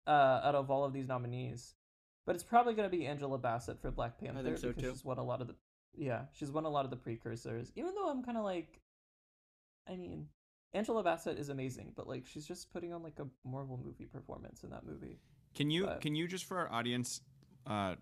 uh, 0.07 0.41
out 0.45 0.55
of 0.55 0.71
all 0.71 0.85
of 0.85 0.93
these 0.93 1.07
nominees. 1.09 1.75
But 2.27 2.35
it's 2.35 2.45
probably 2.45 2.75
gonna 2.75 2.89
be 2.91 3.07
Angela 3.07 3.39
Bassett 3.39 3.81
for 3.81 3.91
Black 3.91 4.19
Panther 4.19 4.57
so, 4.57 4.69
because 4.69 4.83
too. 4.83 4.91
she's 4.91 5.05
won 5.05 5.19
a 5.19 5.25
lot 5.25 5.41
of 5.41 5.47
the 5.49 5.55
yeah 5.97 6.27
she's 6.33 6.51
won 6.51 6.65
a 6.67 6.69
lot 6.69 6.85
of 6.85 6.91
the 6.91 6.97
precursors. 6.97 7.73
Even 7.75 7.95
though 7.95 8.11
I'm 8.11 8.23
kind 8.23 8.37
of 8.37 8.45
like, 8.45 8.81
I 9.87 9.97
mean, 9.97 10.29
Angela 10.75 11.03
Bassett 11.03 11.39
is 11.39 11.49
amazing, 11.49 11.93
but 11.97 12.07
like 12.07 12.27
she's 12.27 12.47
just 12.47 12.71
putting 12.71 12.93
on 12.93 13.03
like 13.03 13.19
a 13.19 13.27
Marvel 13.49 13.81
movie 13.83 14.05
performance 14.05 14.63
in 14.63 14.71
that 14.71 14.85
movie. 14.85 15.21
Can 15.55 15.71
you 15.71 15.87
But- 15.87 16.03
can 16.03 16.15
you 16.15 16.29
just 16.29 16.45
for 16.45 16.59
our 16.59 16.71
audience, 16.71 17.23
uh, 17.67 17.95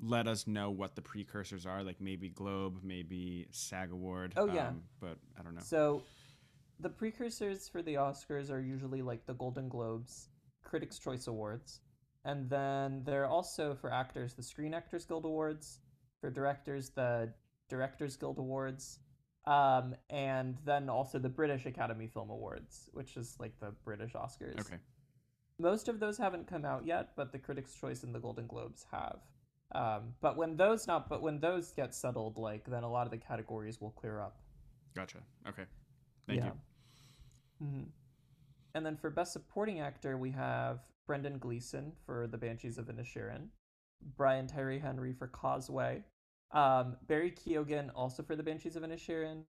let 0.00 0.28
us 0.28 0.46
know 0.46 0.70
what 0.70 0.94
the 0.94 1.02
precursors 1.02 1.66
are? 1.66 1.82
Like 1.82 2.00
maybe 2.00 2.28
Globe, 2.28 2.80
maybe 2.82 3.46
SAG 3.50 3.92
Award. 3.92 4.34
Oh, 4.36 4.46
yeah. 4.46 4.68
um, 4.68 4.82
but 5.00 5.16
I 5.38 5.42
don't 5.42 5.54
know. 5.54 5.62
So, 5.62 6.02
the 6.80 6.88
precursors 6.88 7.68
for 7.68 7.82
the 7.82 7.94
Oscars 7.94 8.50
are 8.50 8.60
usually 8.60 9.02
like 9.02 9.26
the 9.26 9.34
Golden 9.34 9.68
Globes, 9.68 10.28
Critics' 10.62 10.98
Choice 10.98 11.26
Awards, 11.26 11.80
and 12.24 12.48
then 12.48 13.02
they're 13.04 13.26
also 13.26 13.74
for 13.74 13.92
actors 13.92 14.34
the 14.34 14.42
Screen 14.42 14.74
Actors 14.74 15.04
Guild 15.04 15.24
Awards, 15.24 15.80
for 16.20 16.30
directors 16.30 16.90
the 16.90 17.32
Directors 17.68 18.16
Guild 18.16 18.38
Awards, 18.38 19.00
um, 19.46 19.94
and 20.10 20.56
then 20.64 20.88
also 20.88 21.18
the 21.18 21.28
British 21.28 21.66
Academy 21.66 22.06
Film 22.06 22.30
Awards, 22.30 22.90
which 22.92 23.16
is 23.16 23.34
like 23.40 23.58
the 23.60 23.72
British 23.84 24.12
Oscars. 24.12 24.60
okay. 24.60 24.76
Most 25.58 25.88
of 25.88 25.98
those 25.98 26.16
haven't 26.18 26.46
come 26.46 26.64
out 26.64 26.86
yet, 26.86 27.10
but 27.16 27.32
the 27.32 27.38
Critics' 27.38 27.74
Choice 27.74 28.04
and 28.04 28.14
the 28.14 28.20
Golden 28.20 28.46
Globes 28.46 28.86
have. 28.92 29.18
Um, 29.74 30.14
but 30.20 30.36
when 30.36 30.56
those 30.56 30.86
not, 30.86 31.08
but 31.08 31.22
when 31.22 31.40
those 31.40 31.72
get 31.72 31.94
settled, 31.94 32.38
like 32.38 32.64
then 32.64 32.84
a 32.84 32.90
lot 32.90 33.06
of 33.06 33.10
the 33.10 33.18
categories 33.18 33.80
will 33.80 33.90
clear 33.90 34.20
up. 34.20 34.40
Gotcha. 34.96 35.18
Okay. 35.46 35.64
Thank 36.26 36.44
you. 36.44 36.52
hmm 37.60 37.82
And 38.74 38.84
then 38.84 38.96
for 38.96 39.10
Best 39.10 39.32
Supporting 39.32 39.80
Actor, 39.80 40.16
we 40.16 40.30
have 40.30 40.80
Brendan 41.06 41.38
Gleeson 41.38 41.92
for 42.04 42.26
The 42.26 42.38
Banshees 42.38 42.78
of 42.78 42.86
Inisherin, 42.86 43.48
Brian 44.16 44.46
Tyree 44.46 44.78
Henry 44.78 45.12
for 45.12 45.26
Causeway, 45.26 46.02
um, 46.52 46.96
Barry 47.06 47.30
Keoghan 47.30 47.90
also 47.94 48.22
for 48.22 48.36
The 48.36 48.42
Banshees 48.42 48.76
of 48.76 48.82
Inisherin, 48.82 49.44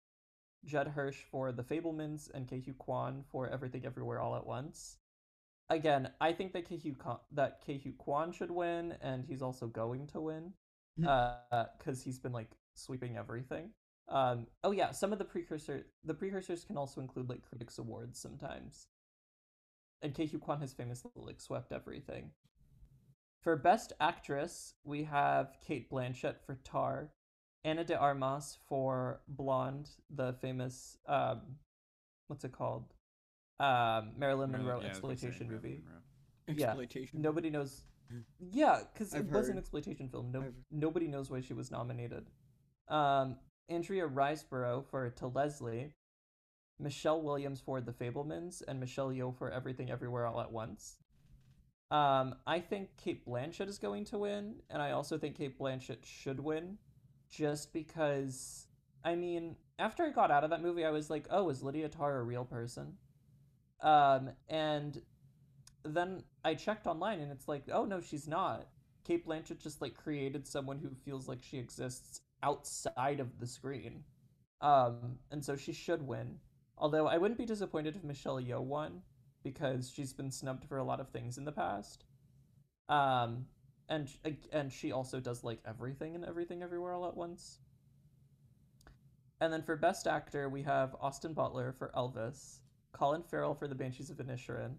Judd 0.65 0.87
Hirsch 0.87 1.23
for 1.31 1.51
The 1.51 1.63
Fabelmans, 1.63 2.29
and 2.33 2.47
Ke 2.47 2.63
Huy 2.63 2.73
Quan 2.77 3.23
for 3.31 3.47
Everything 3.47 3.85
Everywhere 3.85 4.19
All 4.19 4.35
at 4.35 4.45
Once. 4.45 4.97
Again, 5.69 6.11
I 6.19 6.33
think 6.33 6.53
that 6.53 6.65
Ke 6.65 6.81
Huy 6.81 6.93
Quan, 6.93 7.19
that 7.31 7.61
Ke 7.61 7.81
Huy 7.81 7.93
Quan 7.97 8.31
should 8.31 8.51
win, 8.51 8.95
and 9.01 9.23
he's 9.25 9.41
also 9.41 9.67
going 9.67 10.07
to 10.07 10.21
win, 10.21 10.53
Hmm. 10.97 11.05
because 11.77 12.03
he's 12.03 12.19
been 12.19 12.33
like 12.33 12.51
sweeping 12.75 13.17
everything. 13.17 13.71
Um, 14.07 14.47
oh 14.63 14.71
yeah, 14.71 14.91
some 14.91 15.13
of 15.13 15.19
the 15.19 15.25
precursor 15.25 15.85
the 16.03 16.13
precursors 16.15 16.63
can 16.65 16.77
also 16.77 17.01
include 17.01 17.29
like 17.29 17.43
critics 17.47 17.77
awards 17.77 18.19
sometimes. 18.19 18.87
And 20.01 20.13
Ke 20.13 20.29
Huy 20.29 20.39
Quan 20.39 20.59
has 20.61 20.73
famously 20.73 21.11
like 21.15 21.39
swept 21.41 21.71
everything. 21.71 22.31
For 23.41 23.55
best 23.55 23.93
actress, 23.99 24.73
we 24.83 25.03
have 25.05 25.57
Cate 25.65 25.89
Blanchett 25.89 26.41
for 26.45 26.55
Tar, 26.63 27.11
Ana 27.63 27.83
de 27.83 27.97
Armas 27.97 28.57
for 28.67 29.21
Blonde, 29.27 29.89
the 30.09 30.33
famous 30.33 30.97
um, 31.05 31.57
what's 32.27 32.43
it 32.45 32.51
called? 32.51 32.93
Um, 33.59 34.13
Marilyn 34.17 34.51
Marilyn- 34.51 34.51
Monroe 34.51 34.79
yeah, 34.81 34.85
I 34.87 34.89
was 34.89 34.99
gonna 34.99 35.17
say 35.17 35.27
exploitation 35.27 35.51
movie. 35.51 35.81
Monroe. 35.83 35.99
Yeah. 36.47 36.65
Exploitation. 36.67 37.21
Nobody 37.21 37.49
knows. 37.49 37.83
Yeah, 38.39 38.81
because 38.91 39.13
it 39.13 39.19
I've 39.19 39.31
was 39.31 39.49
an 39.49 39.57
exploitation 39.57 40.09
film. 40.09 40.31
No, 40.31 40.41
I've- 40.41 40.55
nobody 40.71 41.07
knows 41.07 41.29
why 41.29 41.41
she 41.41 41.53
was 41.53 41.69
nominated. 41.69 42.25
Um, 42.87 43.37
Andrea 43.67 44.07
Riseborough 44.07 44.85
for 44.87 45.09
To 45.11 45.27
Leslie, 45.27 45.93
Michelle 46.79 47.21
Williams 47.21 47.59
for 47.61 47.81
The 47.81 47.91
Fabelmans, 47.91 48.63
and 48.67 48.79
Michelle 48.79 49.09
Yeoh 49.09 49.35
for 49.35 49.51
Everything 49.51 49.91
Everywhere 49.91 50.25
All 50.25 50.41
at 50.41 50.51
Once. 50.51 50.97
Um, 51.91 52.35
I 52.47 52.59
think 52.61 52.97
Cate 52.97 53.25
Blanchett 53.25 53.67
is 53.67 53.77
going 53.77 54.05
to 54.05 54.17
win, 54.19 54.61
and 54.69 54.81
I 54.81 54.91
also 54.91 55.17
think 55.19 55.35
Cate 55.35 55.59
Blanchett 55.59 56.03
should 56.05 56.39
win, 56.39 56.77
just 57.29 57.73
because. 57.73 58.67
I 59.03 59.15
mean, 59.15 59.55
after 59.77 60.03
I 60.03 60.09
got 60.09 60.29
out 60.31 60.43
of 60.43 60.49
that 60.49 60.61
movie, 60.61 60.83
I 60.85 60.89
was 60.91 61.09
like, 61.09 61.27
"Oh, 61.29 61.49
is 61.49 61.61
Lydia 61.63 61.89
Tarr 61.89 62.17
a 62.19 62.23
real 62.23 62.43
person?" 62.45 62.97
Um, 63.81 64.31
and 64.49 65.01
then 65.83 66.23
I 66.43 66.55
checked 66.55 66.87
online 66.87 67.19
and 67.19 67.31
it's 67.31 67.47
like, 67.47 67.63
oh 67.71 67.85
no, 67.85 68.01
she's 68.01 68.27
not. 68.27 68.67
Cate 69.05 69.25
Blanchett 69.25 69.59
just 69.59 69.81
like 69.81 69.95
created 69.95 70.47
someone 70.47 70.77
who 70.79 70.89
feels 70.89 71.27
like 71.27 71.39
she 71.41 71.57
exists 71.57 72.21
outside 72.43 73.19
of 73.19 73.39
the 73.39 73.47
screen. 73.47 74.03
Um, 74.61 75.17
and 75.31 75.43
so 75.43 75.55
she 75.55 75.73
should 75.73 76.05
win. 76.05 76.37
Although 76.77 77.07
I 77.07 77.17
wouldn't 77.17 77.37
be 77.37 77.45
disappointed 77.45 77.95
if 77.95 78.03
Michelle 78.03 78.41
Yeoh 78.41 78.61
won 78.63 79.01
because 79.43 79.91
she's 79.93 80.13
been 80.13 80.31
snubbed 80.31 80.65
for 80.65 80.77
a 80.77 80.83
lot 80.83 80.99
of 80.99 81.09
things 81.09 81.37
in 81.37 81.45
the 81.45 81.51
past. 81.51 82.03
Um, 82.87 83.45
and 83.87 84.09
and 84.51 84.71
she 84.71 84.91
also 84.91 85.19
does 85.19 85.43
like 85.43 85.59
everything 85.65 86.15
and 86.15 86.23
everything 86.23 86.61
everywhere 86.61 86.93
all 86.93 87.07
at 87.07 87.17
once. 87.17 87.59
And 89.41 89.51
then 89.51 89.63
for 89.63 89.75
best 89.75 90.05
actor, 90.05 90.49
we 90.49 90.63
have 90.63 90.95
Austin 90.99 91.33
Butler 91.33 91.73
for 91.77 91.91
Elvis, 91.95 92.59
Colin 92.91 93.23
Farrell 93.23 93.53
for 93.53 93.67
The 93.67 93.75
Banshees 93.75 94.09
of 94.09 94.17
Inisherin, 94.17 94.75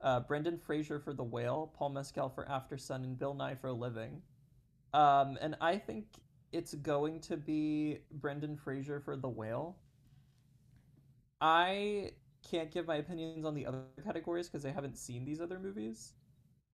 uh, 0.00 0.20
Brendan 0.20 0.58
Fraser 0.58 0.98
for 0.98 1.12
The 1.12 1.24
Whale, 1.24 1.72
Paul 1.76 1.90
Mescal 1.90 2.28
for 2.28 2.44
Aftersun, 2.46 3.04
and 3.04 3.18
Bill 3.18 3.34
Nighy 3.34 3.60
for 3.60 3.68
A 3.68 3.72
Living. 3.72 4.22
Um, 4.92 5.38
and 5.40 5.56
I 5.60 5.76
think 5.76 6.06
it's 6.52 6.74
going 6.74 7.20
to 7.20 7.36
be 7.36 7.98
Brendan 8.12 8.56
Fraser 8.56 9.00
for 9.00 9.16
The 9.16 9.28
Whale. 9.28 9.76
I 11.40 12.12
can't 12.48 12.70
give 12.70 12.86
my 12.86 12.96
opinions 12.96 13.44
on 13.44 13.54
the 13.54 13.66
other 13.66 13.82
categories 14.04 14.48
because 14.48 14.64
I 14.64 14.70
haven't 14.70 14.98
seen 14.98 15.24
these 15.24 15.40
other 15.40 15.58
movies. 15.58 16.14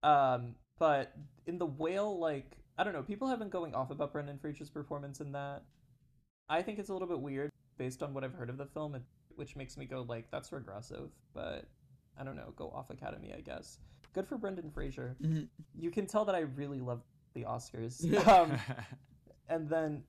Um, 0.03 0.55
but 0.79 1.13
in 1.45 1.57
The 1.57 1.65
Whale, 1.65 2.17
like 2.19 2.57
I 2.77 2.83
don't 2.83 2.93
know. 2.93 3.03
People 3.03 3.27
have 3.29 3.39
been 3.39 3.49
going 3.49 3.73
off 3.73 3.89
about 3.89 4.11
Brendan 4.11 4.37
Fraser's 4.37 4.69
performance 4.69 5.21
in 5.21 5.31
that. 5.31 5.63
I 6.49 6.61
think 6.61 6.77
it's 6.77 6.89
a 6.89 6.93
little 6.93 7.07
bit 7.07 7.19
weird 7.19 7.49
based 7.77 8.03
on 8.03 8.13
what 8.13 8.23
I've 8.23 8.33
heard 8.33 8.49
of 8.49 8.57
the 8.57 8.65
film, 8.65 8.95
which 9.35 9.55
makes 9.55 9.77
me 9.77 9.85
go 9.85 10.05
like, 10.07 10.29
"That's 10.31 10.51
regressive." 10.51 11.11
But 11.33 11.65
I 12.17 12.23
don't 12.23 12.35
know. 12.35 12.53
Go 12.55 12.69
off 12.69 12.89
Academy, 12.89 13.33
I 13.35 13.41
guess. 13.41 13.79
Good 14.13 14.27
for 14.27 14.37
Brendan 14.37 14.71
Fraser. 14.71 15.15
Mm-hmm. 15.21 15.43
You 15.77 15.91
can 15.91 16.05
tell 16.05 16.25
that 16.25 16.35
I 16.35 16.39
really 16.39 16.79
love 16.79 17.01
the 17.33 17.43
Oscars. 17.43 18.01
Um, 18.27 18.57
and 19.49 19.69
then 19.69 20.03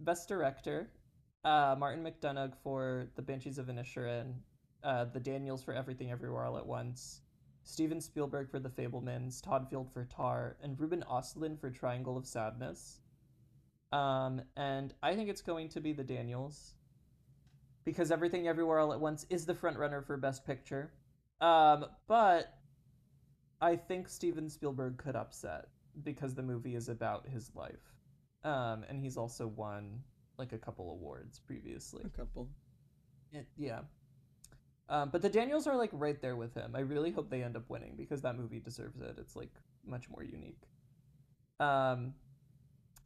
Best 0.00 0.28
Director, 0.28 0.90
uh, 1.44 1.76
Martin 1.78 2.02
McDonagh 2.02 2.54
for 2.62 3.06
The 3.14 3.22
Banshees 3.22 3.58
of 3.58 3.66
Inisherin, 3.66 4.34
uh, 4.82 5.04
the 5.04 5.20
Daniels 5.20 5.62
for 5.62 5.74
Everything 5.74 6.10
Everywhere 6.10 6.46
All 6.46 6.56
at 6.56 6.66
Once, 6.66 7.20
Steven 7.62 8.00
Spielberg 8.00 8.50
for 8.50 8.58
The 8.58 8.70
Fabelmans, 8.70 9.42
Todd 9.42 9.68
Field 9.68 9.92
for 9.92 10.04
Tar, 10.06 10.56
and 10.62 10.80
Ruben 10.80 11.04
Ostlund 11.08 11.60
for 11.60 11.70
Triangle 11.70 12.16
of 12.16 12.26
Sadness. 12.26 13.00
Um, 13.92 14.42
and 14.56 14.94
I 15.02 15.14
think 15.14 15.28
it's 15.28 15.42
going 15.42 15.68
to 15.70 15.80
be 15.80 15.92
the 15.92 16.04
Daniels 16.04 16.74
because 17.84 18.10
Everything 18.10 18.48
Everywhere 18.48 18.78
All 18.78 18.92
at 18.92 19.00
Once 19.00 19.26
is 19.30 19.46
the 19.46 19.54
front 19.54 19.78
runner 19.78 20.02
for 20.02 20.16
Best 20.16 20.46
Picture. 20.46 20.92
Um, 21.40 21.86
but 22.06 22.54
I 23.60 23.76
think 23.76 24.08
Steven 24.08 24.48
Spielberg 24.48 24.98
could 24.98 25.16
upset 25.16 25.68
because 26.04 26.34
the 26.34 26.42
movie 26.42 26.74
is 26.74 26.88
about 26.88 27.28
his 27.28 27.50
life. 27.54 27.94
Um, 28.44 28.84
and 28.88 28.98
he's 28.98 29.16
also 29.16 29.46
won 29.46 30.00
like 30.38 30.52
a 30.52 30.58
couple 30.58 30.90
awards 30.90 31.38
previously. 31.38 32.02
A 32.04 32.08
couple. 32.08 32.48
It, 33.32 33.46
yeah. 33.56 33.80
Um, 34.88 35.10
but 35.10 35.22
the 35.22 35.28
Daniels 35.28 35.66
are 35.66 35.76
like 35.76 35.90
right 35.92 36.20
there 36.20 36.36
with 36.36 36.54
him. 36.54 36.72
I 36.74 36.80
really 36.80 37.10
hope 37.10 37.30
they 37.30 37.42
end 37.42 37.56
up 37.56 37.68
winning 37.68 37.94
because 37.96 38.22
that 38.22 38.36
movie 38.36 38.58
deserves 38.58 39.00
it. 39.00 39.16
It's 39.18 39.36
like 39.36 39.52
much 39.86 40.08
more 40.10 40.24
unique. 40.24 40.62
Um, 41.60 42.14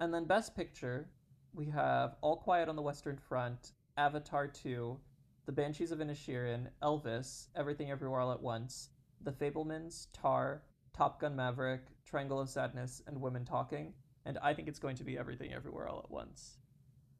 and 0.00 0.14
then 0.14 0.24
Best 0.24 0.56
Picture, 0.56 1.08
we 1.52 1.66
have 1.66 2.16
All 2.22 2.36
Quiet 2.36 2.68
on 2.68 2.76
the 2.76 2.82
Western 2.82 3.18
Front, 3.18 3.72
Avatar 3.97 4.49
2, 4.49 4.99
The 5.47 5.53
Banshees 5.53 5.92
of 5.92 6.01
Inisherin, 6.01 6.68
Elvis, 6.82 7.47
Everything 7.55 7.90
Everywhere 7.90 8.20
All 8.20 8.32
at 8.32 8.42
Once, 8.42 8.90
The 9.22 9.30
Fabelmans, 9.32 10.09
Tar, 10.12 10.62
Top 10.92 11.20
Gun 11.20 11.36
Maverick, 11.36 11.82
Triangle 12.05 12.40
of 12.40 12.49
Sadness, 12.49 13.03
and 13.07 13.20
Women 13.20 13.45
Talking. 13.45 13.92
And 14.24 14.38
I 14.42 14.53
think 14.53 14.68
it's 14.68 14.78
going 14.80 14.97
to 14.97 15.05
be 15.05 15.16
Everything 15.16 15.53
Everywhere 15.53 15.88
All 15.88 16.01
at 16.01 16.11
Once. 16.11 16.59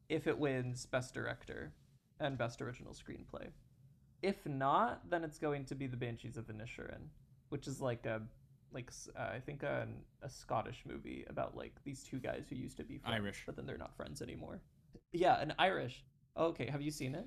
If 0.09 0.27
it 0.27 0.37
wins 0.37 0.85
Best 0.85 1.13
Director 1.13 1.73
and 2.19 2.37
Best 2.37 2.61
Original 2.61 2.93
Screenplay. 2.93 3.47
If 4.21 4.45
not, 4.45 5.09
then 5.09 5.23
it's 5.23 5.39
going 5.39 5.65
to 5.65 5.75
be 5.75 5.87
The 5.87 5.97
Banshees 5.97 6.37
of 6.37 6.47
Inisherin, 6.47 7.07
which 7.49 7.67
is 7.67 7.79
like 7.79 8.05
a 8.05 8.21
like 8.73 8.91
uh, 9.17 9.21
I 9.33 9.39
think 9.39 9.63
a, 9.63 9.87
a 10.21 10.29
Scottish 10.29 10.83
movie 10.85 11.23
about 11.29 11.55
like 11.55 11.73
these 11.85 12.03
two 12.03 12.17
guys 12.17 12.43
who 12.49 12.55
used 12.55 12.75
to 12.77 12.83
be 12.83 12.97
friends, 12.97 13.15
Irish. 13.21 13.43
but 13.45 13.55
then 13.55 13.65
they're 13.65 13.77
not 13.77 13.95
friends 13.95 14.21
anymore. 14.21 14.59
Yeah, 15.13 15.39
an 15.39 15.53
Irish. 15.57 16.03
Okay, 16.37 16.67
have 16.67 16.81
you 16.81 16.91
seen 16.91 17.15
it? 17.15 17.25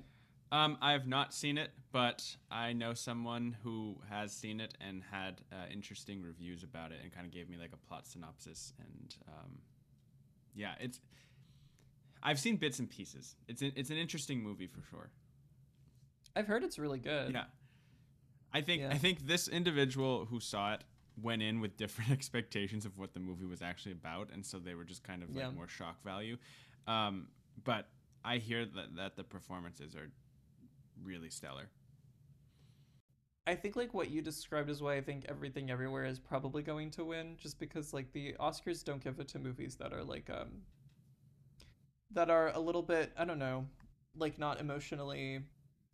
Um, 0.51 0.77
I 0.81 0.93
have 0.93 1.07
not 1.07 1.33
seen 1.33 1.57
it, 1.59 1.69
but 1.91 2.25
I 2.49 2.73
know 2.73 2.93
someone 2.95 3.55
who 3.63 3.97
has 4.09 4.31
seen 4.31 4.59
it 4.59 4.75
and 4.81 5.03
had 5.11 5.41
uh, 5.51 5.55
interesting 5.71 6.23
reviews 6.23 6.63
about 6.63 6.91
it, 6.91 6.99
and 7.03 7.13
kind 7.13 7.25
of 7.27 7.31
gave 7.31 7.49
me 7.49 7.57
like 7.57 7.71
a 7.73 7.77
plot 7.87 8.07
synopsis. 8.07 8.73
And 8.79 9.15
um, 9.27 9.59
yeah, 10.55 10.73
it's. 10.79 10.99
I've 12.23 12.39
seen 12.39 12.57
bits 12.57 12.79
and 12.79 12.89
pieces. 12.89 13.35
It's 13.47 13.61
an, 13.61 13.71
it's 13.75 13.91
an 13.91 13.97
interesting 13.97 14.41
movie 14.43 14.67
for 14.67 14.81
sure. 14.89 15.09
I've 16.35 16.47
heard 16.47 16.63
it's 16.63 16.77
really 16.79 16.99
good. 16.99 17.31
Yeah, 17.31 17.45
I 18.53 18.61
think 18.61 18.81
Yeah. 18.81 18.89
I 18.91 18.97
think 18.97 19.27
this 19.27 19.47
individual 19.47 20.25
who 20.25 20.39
saw 20.39 20.73
it 20.73 20.83
went 21.21 21.41
in 21.43 21.59
with 21.61 21.77
different 21.83 22.09
expectations 22.11 22.85
of 22.85 22.97
what 22.97 23.13
the 23.13 23.19
movie 23.19 23.45
was 23.45 23.61
actually 23.61 23.91
about, 23.91 24.29
and 24.33 24.43
so 24.43 24.57
they 24.57 24.73
were 24.73 24.83
just 24.83 25.03
kind 25.03 25.21
of 25.21 25.29
like 25.29 25.43
Yeah. 25.45 25.51
more 25.51 25.67
shock 25.67 26.03
value. 26.03 26.37
Um, 26.87 27.27
but 27.63 27.87
I 28.23 28.37
hear 28.37 28.65
that 28.65 28.95
that 28.95 29.15
the 29.17 29.23
performances 29.23 29.95
are 29.95 30.11
really 31.03 31.29
stellar. 31.29 31.69
I 33.45 33.55
think 33.55 33.75
like 33.75 33.93
what 33.93 34.09
you 34.11 34.21
described 34.21 34.69
is 34.69 34.81
why 34.81 34.95
I 34.95 35.01
think 35.01 35.25
Everything 35.27 35.69
Everywhere 35.69 36.05
is 36.05 36.19
probably 36.19 36.61
going 36.63 36.89
to 36.91 37.03
win, 37.03 37.35
just 37.37 37.59
because 37.59 37.93
like 37.93 38.11
the 38.13 38.33
Oscars 38.39 38.83
don't 38.83 39.03
give 39.03 39.19
it 39.19 39.27
to 39.29 39.39
movies 39.39 39.75
that 39.77 39.91
are 39.93 40.03
like 40.05 40.29
um 40.29 40.61
that 42.11 42.29
are 42.29 42.49
a 42.53 42.59
little 42.59 42.81
bit 42.81 43.11
I 43.17 43.25
don't 43.25 43.39
know, 43.39 43.65
like 44.15 44.37
not 44.39 44.59
emotionally 44.59 45.41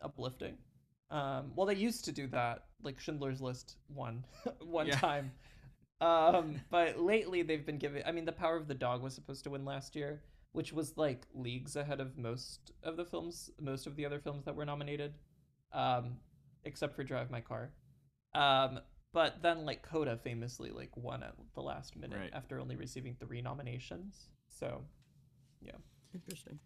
uplifting. 0.02 0.58
Um, 1.12 1.52
well, 1.56 1.66
they 1.68 1.76
used 1.76 2.06
to 2.06 2.12
do 2.12 2.28
that, 2.28 2.66
like 2.82 3.00
Schindler's 3.00 3.42
List 3.42 3.78
one 3.88 4.24
one 4.62 4.90
Yeah. 4.90 5.00
time. 5.00 5.32
Um, 6.02 6.62
but 6.70 7.00
lately 7.00 7.42
they've 7.44 7.66
been 7.66 7.78
giving. 7.78 8.04
I 8.06 8.12
mean, 8.12 8.26
The 8.26 8.32
Power 8.32 8.56
of 8.58 8.68
the 8.68 8.76
Dog 8.76 9.02
was 9.04 9.14
supposed 9.14 9.44
to 9.46 9.50
win 9.52 9.66
last 9.66 9.96
year, 9.96 10.22
which 10.56 10.74
was 10.74 10.98
like 10.98 11.28
leagues 11.34 11.76
ahead 11.76 12.00
of 12.00 12.18
most 12.18 12.72
of 12.84 12.98
the 12.98 13.06
films, 13.06 13.52
most 13.60 13.88
of 13.88 13.96
the 13.96 14.06
other 14.06 14.20
films 14.20 14.46
that 14.46 14.56
were 14.56 14.66
nominated, 14.66 15.14
um, 15.74 16.18
except 16.64 16.96
for 16.96 17.04
Drive 17.04 17.30
My 17.30 17.42
Car. 17.42 17.72
Um, 18.34 18.80
but 19.14 19.42
then 19.42 19.66
like 19.66 19.82
Coda 19.82 20.18
famously 20.18 20.72
like 20.72 20.96
won 20.98 21.24
at 21.24 21.36
the 21.54 21.62
last 21.62 21.96
minute 21.96 22.20
Right. 22.20 22.34
after 22.34 22.60
only 22.60 22.76
receiving 22.76 23.16
three 23.16 23.42
nominations. 23.42 24.30
So, 24.50 24.84
yeah, 25.62 25.78
Interesting. 26.14 26.60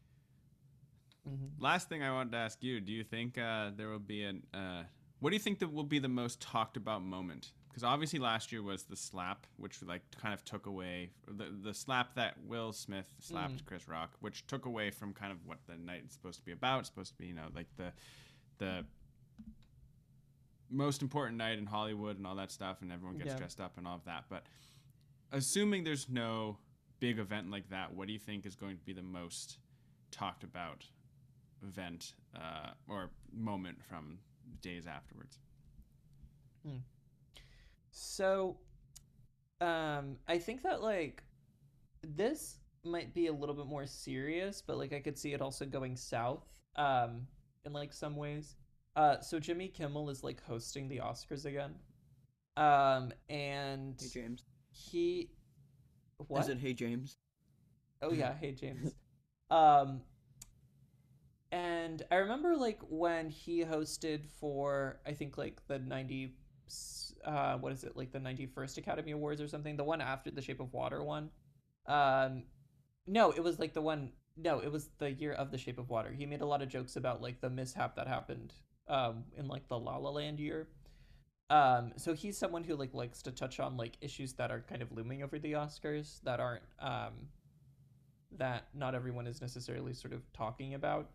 mhm. 1.27 1.51
Last 1.59 1.89
thing 1.89 2.03
I 2.03 2.11
wanted 2.11 2.31
to 2.31 2.37
ask 2.37 2.63
you: 2.63 2.79
Do 2.79 2.91
you 2.91 3.03
think 3.03 3.37
uh, 3.37 3.71
there 3.75 3.89
will 3.89 3.99
be 3.99 4.23
an? 4.23 4.43
Uh, 4.53 4.83
what 5.19 5.31
do 5.31 5.35
you 5.35 5.39
think 5.39 5.59
that 5.59 5.71
will 5.73 5.83
be 5.83 5.99
the 5.99 6.07
most 6.09 6.41
talked 6.41 6.77
about 6.77 7.03
moment? 7.03 7.51
Because 7.69 7.83
obviously 7.83 8.17
last 8.19 8.51
year 8.51 8.61
was 8.63 8.83
the 8.83 8.95
slap, 8.95 9.45
which 9.57 9.81
like 9.83 10.01
kind 10.19 10.33
of 10.33 10.43
took 10.43 10.65
away 10.65 11.11
the 11.27 11.45
the 11.61 11.73
slap 11.73 12.15
that 12.15 12.35
Will 12.45 12.73
Smith 12.73 13.07
slapped 13.19 13.63
Mm. 13.63 13.65
Chris 13.65 13.87
Rock, 13.87 14.11
which 14.19 14.45
took 14.47 14.65
away 14.65 14.89
from 14.91 15.13
kind 15.13 15.31
of 15.31 15.45
what 15.45 15.59
the 15.67 15.77
night 15.77 16.03
is 16.07 16.11
supposed 16.13 16.39
to 16.39 16.45
be 16.45 16.51
about. 16.51 16.79
It's 16.79 16.89
supposed 16.89 17.11
to 17.13 17.17
be 17.17 17.27
you 17.27 17.33
know 17.35 17.47
like 17.55 17.67
the 17.77 17.93
the 18.57 18.85
most 20.69 21.01
important 21.01 21.37
night 21.37 21.57
in 21.57 21.65
Hollywood 21.65 22.17
and 22.17 22.27
all 22.27 22.35
that 22.35 22.51
stuff, 22.51 22.81
and 22.81 22.91
everyone 22.91 23.17
gets 23.17 23.31
Yeah. 23.31 23.37
dressed 23.37 23.61
up 23.61 23.77
and 23.77 23.87
all 23.87 23.95
of 23.95 24.03
that. 24.05 24.25
But 24.29 24.45
assuming 25.31 25.83
there's 25.83 26.09
no 26.09 26.57
big 26.99 27.17
event 27.19 27.49
like 27.49 27.69
that, 27.69 27.93
what 27.93 28.07
do 28.07 28.13
you 28.13 28.19
think 28.19 28.45
is 28.45 28.55
going 28.55 28.77
to 28.77 28.83
be 28.83 28.93
the 28.93 29.01
most 29.01 29.59
talked 30.11 30.43
about 30.43 30.85
event 31.63 32.13
uh, 32.35 32.71
or 32.87 33.09
moment 33.31 33.83
from 33.83 34.19
days 34.61 34.85
afterwards? 34.87 35.39
So, 37.91 38.57
um, 39.61 40.17
I 40.27 40.37
think 40.37 40.63
that 40.63 40.81
like 40.81 41.23
this 42.03 42.59
might 42.83 43.13
be 43.13 43.27
a 43.27 43.33
little 43.33 43.55
bit 43.55 43.67
more 43.67 43.85
serious, 43.87 44.63
but 44.65 44.77
like 44.77 44.93
I 44.93 44.99
could 44.99 45.17
see 45.17 45.33
it 45.33 45.41
also 45.41 45.65
going 45.65 45.95
south, 45.95 46.45
um, 46.75 47.27
in 47.65 47.73
like 47.73 47.93
some 47.93 48.15
ways. 48.15 48.55
Uh, 48.95 49.19
so 49.21 49.39
Jimmy 49.39 49.67
Kimmel 49.67 50.09
is 50.09 50.23
like 50.23 50.43
hosting 50.43 50.87
the 50.89 50.99
Oscars 50.99 51.45
again, 51.45 51.75
um, 52.57 53.11
and 53.29 54.01
Hey 54.01 54.07
James. 54.09 54.43
he, 54.71 55.31
what? 56.27 56.41
Is 56.41 56.49
it 56.49 56.57
Hey 56.59 56.73
James? 56.73 57.17
Oh 58.01 58.11
yeah, 58.11 58.33
hey 58.39 58.51
James. 58.51 58.95
um 59.51 60.01
and 61.51 62.03
I 62.11 62.15
remember 62.17 62.55
like 62.55 62.79
when 62.89 63.29
he 63.29 63.63
hosted 63.63 64.25
for 64.39 64.99
I 65.05 65.13
think 65.13 65.37
like 65.37 65.61
the 65.67 65.79
90 65.79 66.33
s- 66.67 67.08
uh 67.29 67.57
what 67.57 67.71
is 67.71 67.83
it? 67.83 67.95
Like 67.95 68.11
the 68.11 68.19
91st 68.19 68.77
Academy 68.77 69.11
Awards 69.11 69.41
or 69.41 69.47
something, 69.47 69.77
the 69.77 69.83
one 69.83 70.01
after 70.01 70.31
the 70.31 70.41
Shape 70.41 70.59
of 70.59 70.73
Water 70.73 71.03
one. 71.03 71.29
Um 71.85 72.43
no, 73.07 73.31
it 73.31 73.43
was 73.43 73.59
like 73.59 73.73
the 73.73 73.81
one 73.81 74.11
no, 74.37 74.59
it 74.59 74.71
was 74.71 74.89
the 74.99 75.11
year 75.11 75.33
of 75.33 75.51
the 75.51 75.57
Shape 75.57 75.77
of 75.79 75.89
Water. 75.89 76.11
He 76.11 76.25
made 76.25 76.41
a 76.41 76.45
lot 76.45 76.61
of 76.61 76.69
jokes 76.69 76.95
about 76.95 77.21
like 77.21 77.41
the 77.41 77.49
mishap 77.49 77.95
that 77.95 78.07
happened 78.07 78.53
um 78.87 79.25
in 79.37 79.47
like 79.47 79.67
the 79.67 79.77
La 79.77 79.97
La 79.97 80.09
Land 80.09 80.39
year. 80.39 80.67
Um 81.49 81.93
so 81.97 82.13
he's 82.13 82.37
someone 82.37 82.63
who 82.63 82.75
like 82.75 82.93
likes 82.93 83.21
to 83.23 83.31
touch 83.31 83.59
on 83.59 83.77
like 83.77 83.97
issues 84.01 84.33
that 84.33 84.51
are 84.51 84.61
kind 84.61 84.81
of 84.81 84.91
looming 84.91 85.23
over 85.23 85.39
the 85.39 85.53
Oscars 85.53 86.21
that 86.23 86.39
aren't 86.39 86.63
um 86.79 87.13
that 88.37 88.67
not 88.73 88.95
everyone 88.95 89.27
is 89.27 89.41
necessarily 89.41 89.93
sort 89.93 90.13
of 90.13 90.21
talking 90.33 90.73
about. 90.73 91.09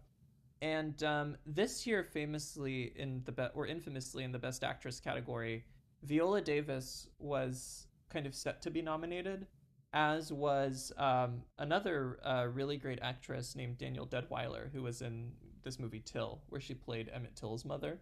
And 0.63 1.03
um, 1.03 1.37
this 1.47 1.87
year, 1.87 2.03
famously 2.03 2.93
in 2.97 3.23
the 3.25 3.33
be- 3.33 3.49
or 3.55 3.67
infamously 3.67 4.25
in 4.25 4.33
the 4.33 4.39
Best 4.39 4.65
Actress 4.65 4.99
category, 4.99 5.65
Viola 6.05 6.41
Davis 6.41 7.09
was 7.19 7.87
kind 8.11 8.27
of 8.27 8.35
set 8.35 8.63
to 8.63 8.71
be 8.71 8.83
nominated, 8.83 9.47
as 9.93 10.33
was 10.33 10.93
um, 10.97 11.43
another 11.59 12.19
uh, 12.25 12.47
really 12.53 12.77
great 12.77 12.99
actress 13.03 13.57
named 13.57 13.79
Danielle 13.79 14.07
Deadwyler, 14.07 14.73
who 14.73 14.83
was 14.83 15.03
in 15.03 15.33
this 15.63 15.79
movie 15.79 16.03
Till, 16.05 16.43
where 16.49 16.61
she 16.61 16.75
played 16.75 17.11
Emmett 17.13 17.37
Till's 17.37 17.65
mother. 17.65 18.01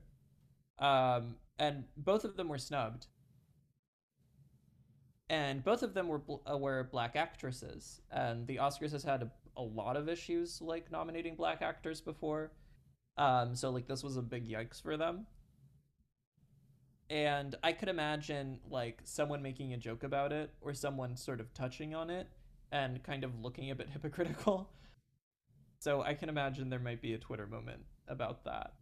Um, 0.78 1.36
and 1.58 1.84
both 1.96 2.24
of 2.24 2.36
them 2.36 2.48
were 2.48 2.58
snubbed 2.58 3.06
and 5.32 5.64
both 5.64 5.82
of 5.82 5.94
them 5.94 6.08
were 6.08 6.18
bl- 6.18 6.42
uh, 6.48 6.58
were 6.58 6.84
black 6.92 7.16
actresses. 7.16 8.02
And 8.10 8.46
the 8.46 8.56
Oscars 8.56 8.92
has 8.92 9.02
had 9.02 9.22
a, 9.22 9.30
a 9.56 9.62
lot 9.62 9.96
of 9.96 10.08
issues 10.08 10.60
like 10.60 10.92
nominating 10.92 11.36
black 11.36 11.62
actors 11.62 12.02
before, 12.02 12.52
um, 13.16 13.56
so 13.56 13.70
like 13.70 13.88
this 13.88 14.04
was 14.04 14.18
a 14.18 14.22
big 14.22 14.46
yikes 14.46 14.80
for 14.80 14.98
them. 14.98 15.26
And 17.12 17.56
I 17.62 17.72
could 17.72 17.90
imagine 17.90 18.58
like 18.70 19.02
someone 19.04 19.42
making 19.42 19.74
a 19.74 19.76
joke 19.76 20.02
about 20.02 20.32
it 20.32 20.50
or 20.62 20.72
someone 20.72 21.14
sort 21.14 21.40
of 21.40 21.52
touching 21.52 21.94
on 21.94 22.08
it, 22.08 22.26
and 22.72 23.02
kind 23.02 23.22
of 23.22 23.38
looking 23.38 23.70
a 23.70 23.74
bit 23.74 23.90
hypocritical. 23.92 24.70
So 25.78 26.00
I 26.00 26.14
can 26.14 26.30
imagine 26.30 26.70
there 26.70 26.78
might 26.78 27.02
be 27.02 27.12
a 27.12 27.18
Twitter 27.18 27.46
moment 27.46 27.82
about 28.08 28.44
that. 28.46 28.72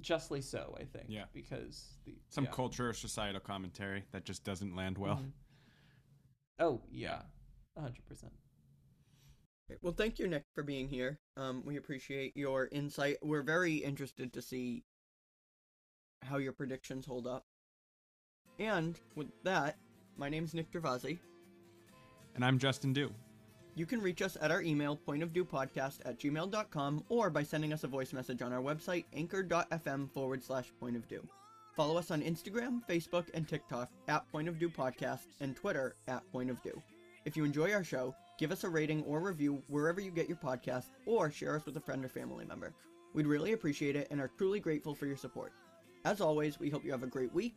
Justly 0.00 0.40
so, 0.40 0.74
I 0.80 0.84
think. 0.84 1.06
Yeah. 1.08 1.24
Because 1.34 1.98
the 2.06 2.14
Some 2.30 2.44
yeah. 2.44 2.50
culture 2.52 2.88
or 2.88 2.94
societal 2.94 3.40
commentary 3.42 4.04
that 4.12 4.24
just 4.24 4.44
doesn't 4.44 4.74
land 4.74 4.96
well. 4.96 5.16
Mhm. 5.16 5.32
Oh 6.58 6.80
yeah, 6.90 7.20
hundred 7.76 8.06
percent. 8.06 8.32
Okay, 9.70 9.78
Well, 9.82 9.92
thank 9.92 10.18
you, 10.18 10.26
Nick, 10.26 10.44
for 10.54 10.62
being 10.62 10.88
here. 10.88 11.18
Um, 11.36 11.62
we 11.66 11.76
appreciate 11.76 12.34
your 12.34 12.68
insight. 12.72 13.18
We're 13.22 13.42
very 13.42 13.74
interested 13.76 14.32
to 14.32 14.40
see 14.42 14.84
how 16.22 16.38
your 16.38 16.52
predictions 16.52 17.04
hold 17.04 17.26
up. 17.26 17.44
And 18.58 18.98
with 19.14 19.28
that, 19.42 19.76
my 20.16 20.28
name's 20.28 20.54
Nick 20.54 20.70
Gervasi. 20.70 21.18
And 22.34 22.44
I'm 22.44 22.58
Justin 22.58 22.92
Dew. 22.92 23.12
You 23.76 23.86
can 23.86 24.00
reach 24.00 24.22
us 24.22 24.36
at 24.40 24.52
our 24.52 24.62
email, 24.62 24.98
pointofdewpodcast 25.06 25.98
at 26.04 26.20
gmail.com, 26.20 27.04
or 27.08 27.28
by 27.30 27.42
sending 27.42 27.72
us 27.72 27.82
a 27.82 27.88
voice 27.88 28.12
message 28.12 28.40
on 28.40 28.52
our 28.52 28.62
website, 28.62 29.04
anchor.fm 29.12 30.10
forward 30.12 30.44
slash 30.44 30.72
point 30.78 30.94
of 30.94 31.08
dew. 31.08 31.26
Follow 31.74 31.98
us 31.98 32.12
on 32.12 32.22
Instagram, 32.22 32.86
Facebook, 32.88 33.26
and 33.34 33.48
TikTok 33.48 33.90
at 34.06 34.30
Point 34.30 34.48
of 34.48 34.60
Dew 34.60 34.70
Podcast 34.70 35.26
and 35.40 35.56
Twitter 35.56 35.96
at 36.06 36.22
Point 36.30 36.50
of 36.50 36.62
Dew. 36.62 36.80
If 37.24 37.36
you 37.36 37.44
enjoy 37.44 37.72
our 37.72 37.82
show, 37.82 38.14
give 38.38 38.52
us 38.52 38.62
a 38.62 38.68
rating 38.68 39.02
or 39.02 39.18
review 39.18 39.60
wherever 39.66 40.00
you 40.00 40.12
get 40.12 40.28
your 40.28 40.36
podcast, 40.36 40.90
or 41.04 41.32
share 41.32 41.56
us 41.56 41.66
with 41.66 41.76
a 41.76 41.80
friend 41.80 42.04
or 42.04 42.08
family 42.08 42.44
member. 42.44 42.72
We'd 43.12 43.26
really 43.26 43.54
appreciate 43.54 43.96
it 43.96 44.06
and 44.12 44.20
are 44.20 44.30
truly 44.38 44.60
grateful 44.60 44.94
for 44.94 45.06
your 45.06 45.16
support. 45.16 45.52
As 46.04 46.20
always, 46.20 46.60
we 46.60 46.70
hope 46.70 46.84
you 46.84 46.92
have 46.92 47.02
a 47.02 47.08
great 47.08 47.32
week. 47.34 47.56